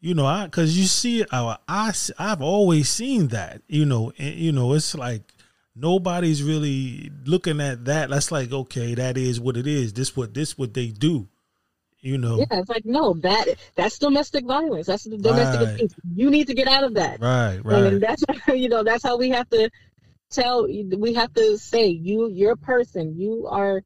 You 0.00 0.14
know, 0.14 0.26
I 0.26 0.44
because 0.46 0.78
you 0.78 0.84
see, 0.84 1.24
I, 1.32 1.56
I 1.68 1.92
I've 2.18 2.42
always 2.42 2.88
seen 2.88 3.28
that. 3.28 3.62
You 3.68 3.84
know, 3.84 4.12
and, 4.18 4.34
you 4.36 4.52
know, 4.52 4.72
it's 4.74 4.94
like 4.94 5.34
nobody's 5.74 6.42
really 6.42 7.10
looking 7.24 7.60
at 7.60 7.84
that. 7.86 8.10
That's 8.10 8.30
like, 8.32 8.52
okay, 8.52 8.94
that 8.94 9.16
is 9.16 9.40
what 9.40 9.56
it 9.56 9.66
is. 9.66 9.92
This 9.92 10.16
what 10.16 10.34
this 10.34 10.56
what 10.58 10.74
they 10.74 10.88
do. 10.88 11.28
You 12.00 12.16
know, 12.16 12.38
Yeah, 12.38 12.60
it's 12.60 12.68
like 12.68 12.84
no, 12.86 13.14
that 13.14 13.46
that's 13.74 13.98
domestic 13.98 14.44
violence. 14.44 14.86
That's 14.86 15.02
the 15.04 15.18
domestic 15.18 15.60
Right. 15.60 15.74
abuse. 15.74 15.94
You 16.14 16.30
need 16.30 16.46
to 16.46 16.54
get 16.54 16.68
out 16.68 16.84
of 16.84 16.94
that. 16.94 17.20
right, 17.20 17.58
right, 17.64 17.92
And 17.94 18.00
that's 18.00 18.22
you 18.48 18.68
know 18.68 18.84
that's 18.84 19.02
how 19.02 19.16
we 19.18 19.30
have 19.30 19.48
to 19.50 19.68
tell. 20.30 20.66
We 20.66 21.14
have 21.14 21.32
to 21.34 21.58
say 21.58 21.86
you, 21.88 22.28
you're 22.28 22.52
a 22.52 22.56
person. 22.56 23.18
You 23.18 23.46
are 23.50 23.82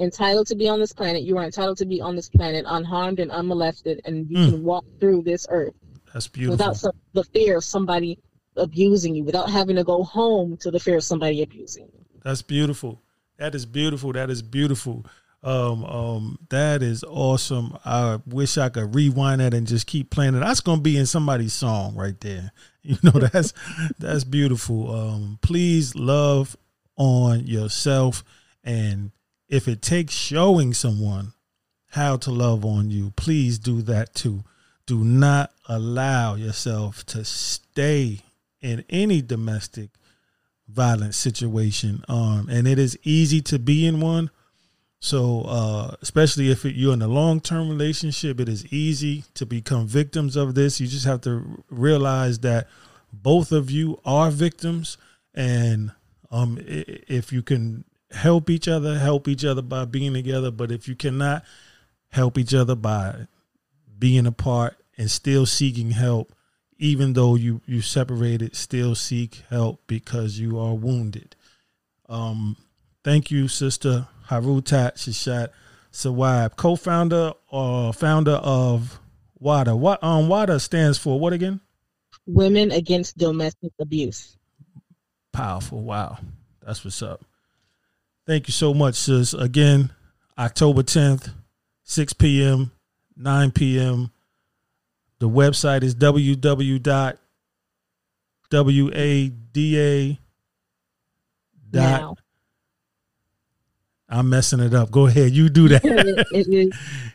entitled 0.00 0.48
to 0.48 0.56
be 0.56 0.68
on 0.68 0.80
this 0.80 0.92
planet. 0.92 1.22
You 1.22 1.38
are 1.38 1.44
entitled 1.44 1.78
to 1.78 1.86
be 1.86 2.00
on 2.00 2.16
this 2.16 2.28
planet 2.28 2.64
unharmed 2.68 3.20
and 3.20 3.30
unmolested, 3.30 4.00
and 4.04 4.28
you 4.30 4.36
Mm. 4.38 4.50
can 4.50 4.62
walk 4.64 4.84
through 5.00 5.22
this 5.22 5.46
earth 5.50 5.74
that's 6.12 6.26
beautiful. 6.28 6.54
without 6.54 6.76
some, 6.76 6.92
the 7.12 7.24
fear 7.24 7.58
of 7.58 7.64
somebody 7.64 8.18
abusing 8.56 9.14
you, 9.14 9.24
without 9.24 9.50
having 9.50 9.76
to 9.76 9.84
go 9.84 10.02
home 10.02 10.56
to 10.58 10.70
the 10.70 10.80
fear 10.80 10.96
of 10.96 11.04
somebody 11.04 11.42
abusing 11.42 11.84
you. 11.92 12.04
That's 12.22 12.42
beautiful. 12.42 13.00
That 13.36 13.54
is 13.54 13.66
beautiful. 13.66 14.12
That 14.12 14.30
is 14.30 14.42
beautiful. 14.42 15.04
Um, 15.44 15.84
um, 15.84 16.38
that 16.48 16.82
is 16.82 17.04
awesome. 17.04 17.76
I 17.84 18.18
wish 18.26 18.56
I 18.56 18.70
could 18.70 18.94
rewind 18.94 19.40
that 19.42 19.52
and 19.52 19.66
just 19.66 19.86
keep 19.86 20.10
playing 20.10 20.34
it. 20.34 20.40
That's 20.40 20.60
gonna 20.60 20.80
be 20.80 20.96
in 20.96 21.06
somebody's 21.06 21.52
song 21.52 21.94
right 21.94 22.18
there. 22.20 22.52
You 22.86 22.98
know, 23.02 23.12
that's 23.12 23.54
that's 23.98 24.24
beautiful. 24.24 24.94
Um, 24.94 25.38
please 25.40 25.94
love 25.94 26.54
on 26.98 27.46
yourself, 27.46 28.22
and 28.62 29.10
if 29.48 29.68
it 29.68 29.80
takes 29.80 30.12
showing 30.12 30.74
someone 30.74 31.32
how 31.92 32.18
to 32.18 32.30
love 32.30 32.62
on 32.62 32.90
you, 32.90 33.12
please 33.16 33.58
do 33.58 33.80
that 33.82 34.14
too. 34.14 34.44
Do 34.84 35.02
not 35.02 35.50
allow 35.66 36.34
yourself 36.34 37.06
to 37.06 37.24
stay 37.24 38.20
in 38.60 38.84
any 38.90 39.22
domestic 39.22 39.88
violent 40.68 41.14
situation. 41.14 42.04
Um, 42.08 42.48
and 42.50 42.66
it 42.66 42.78
is 42.78 42.98
easy 43.02 43.40
to 43.42 43.58
be 43.58 43.86
in 43.86 44.00
one. 44.00 44.30
So, 45.04 45.42
uh, 45.42 45.96
especially 46.00 46.50
if 46.50 46.64
it, 46.64 46.76
you're 46.76 46.94
in 46.94 47.02
a 47.02 47.06
long 47.06 47.38
term 47.38 47.68
relationship, 47.68 48.40
it 48.40 48.48
is 48.48 48.64
easy 48.72 49.24
to 49.34 49.44
become 49.44 49.86
victims 49.86 50.34
of 50.34 50.54
this. 50.54 50.80
You 50.80 50.86
just 50.86 51.04
have 51.04 51.20
to 51.22 51.62
realize 51.68 52.38
that 52.38 52.68
both 53.12 53.52
of 53.52 53.70
you 53.70 54.00
are 54.06 54.30
victims, 54.30 54.96
and 55.34 55.92
um, 56.30 56.58
if 56.66 57.34
you 57.34 57.42
can 57.42 57.84
help 58.12 58.48
each 58.48 58.66
other, 58.66 58.98
help 58.98 59.28
each 59.28 59.44
other 59.44 59.60
by 59.60 59.84
being 59.84 60.14
together. 60.14 60.50
But 60.50 60.72
if 60.72 60.88
you 60.88 60.94
cannot 60.94 61.44
help 62.08 62.38
each 62.38 62.54
other 62.54 62.74
by 62.74 63.26
being 63.98 64.26
apart 64.26 64.78
and 64.96 65.10
still 65.10 65.44
seeking 65.44 65.90
help, 65.90 66.32
even 66.78 67.12
though 67.12 67.34
you 67.34 67.60
you 67.66 67.82
separated, 67.82 68.56
still 68.56 68.94
seek 68.94 69.42
help 69.50 69.82
because 69.86 70.38
you 70.38 70.58
are 70.58 70.72
wounded. 70.72 71.36
Um, 72.08 72.56
thank 73.02 73.30
you, 73.30 73.48
sister 73.48 74.08
Harutat 74.28 74.94
Shishat 74.94 75.48
Sawab, 75.92 76.56
co-founder 76.56 77.32
or 77.50 77.92
founder 77.92 78.32
of 78.32 79.00
WADA. 79.38 79.76
What 79.76 80.02
um 80.02 80.28
WADA 80.28 80.60
stands 80.60 80.98
for 80.98 81.20
what 81.20 81.32
again? 81.32 81.60
Women 82.26 82.72
against 82.72 83.18
domestic 83.18 83.72
abuse. 83.78 84.36
Powerful. 85.32 85.82
Wow. 85.82 86.18
That's 86.64 86.84
what's 86.84 87.02
up. 87.02 87.22
Thank 88.26 88.48
you 88.48 88.52
so 88.52 88.72
much, 88.72 88.94
sis. 88.94 89.34
Again, 89.34 89.92
October 90.38 90.82
10th, 90.82 91.30
6 91.82 92.12
p.m., 92.14 92.72
9 93.16 93.50
p.m. 93.50 94.10
The 95.18 95.28
website 95.28 95.82
is 95.82 95.94
www.wada. 95.94 97.18
Dot, 101.70 102.00
Now, 102.00 102.14
I'm 104.14 104.30
messing 104.30 104.60
it 104.60 104.74
up. 104.74 104.90
Go 104.90 105.06
ahead. 105.06 105.32
You 105.32 105.48
do 105.48 105.68
that. 105.68 105.84
it 105.84 106.48
is 106.48 106.68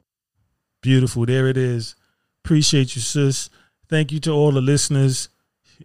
Beautiful. 0.81 1.25
There 1.25 1.47
it 1.47 1.57
is. 1.57 1.95
Appreciate 2.43 2.95
you, 2.95 3.01
sis. 3.01 3.49
Thank 3.89 4.11
you 4.11 4.19
to 4.21 4.31
all 4.31 4.51
the 4.51 4.61
listeners. 4.61 5.29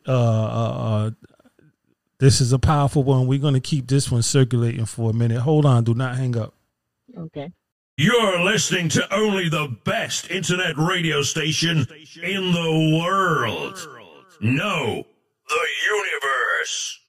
Uh, 0.07 0.13
uh, 0.13 1.07
uh, 1.07 1.11
this 2.19 2.41
is 2.41 2.53
a 2.53 2.59
powerful 2.59 3.03
one. 3.03 3.27
We're 3.27 3.39
going 3.39 3.55
to 3.55 3.61
keep 3.61 3.89
this 3.89 4.11
one 4.11 4.23
circulating 4.23 4.87
for 4.87 5.11
a 5.11 5.15
minute. 5.15 5.41
Hold 5.41 5.67
on. 5.67 5.85
Do 5.85 5.93
not 5.95 6.17
hang 6.17 6.37
up. 6.37 6.55
Okay. 7.17 7.53
You're 7.99 8.45
listening 8.45 8.89
to 8.91 9.15
only 9.15 9.49
the 9.49 9.75
best 9.85 10.31
internet 10.31 10.77
radio 10.77 11.23
station 11.23 11.87
in 12.23 12.53
the 12.53 13.01
world. 13.03 13.89
No, 14.41 15.07
the 15.49 15.67
universe. 15.91 17.06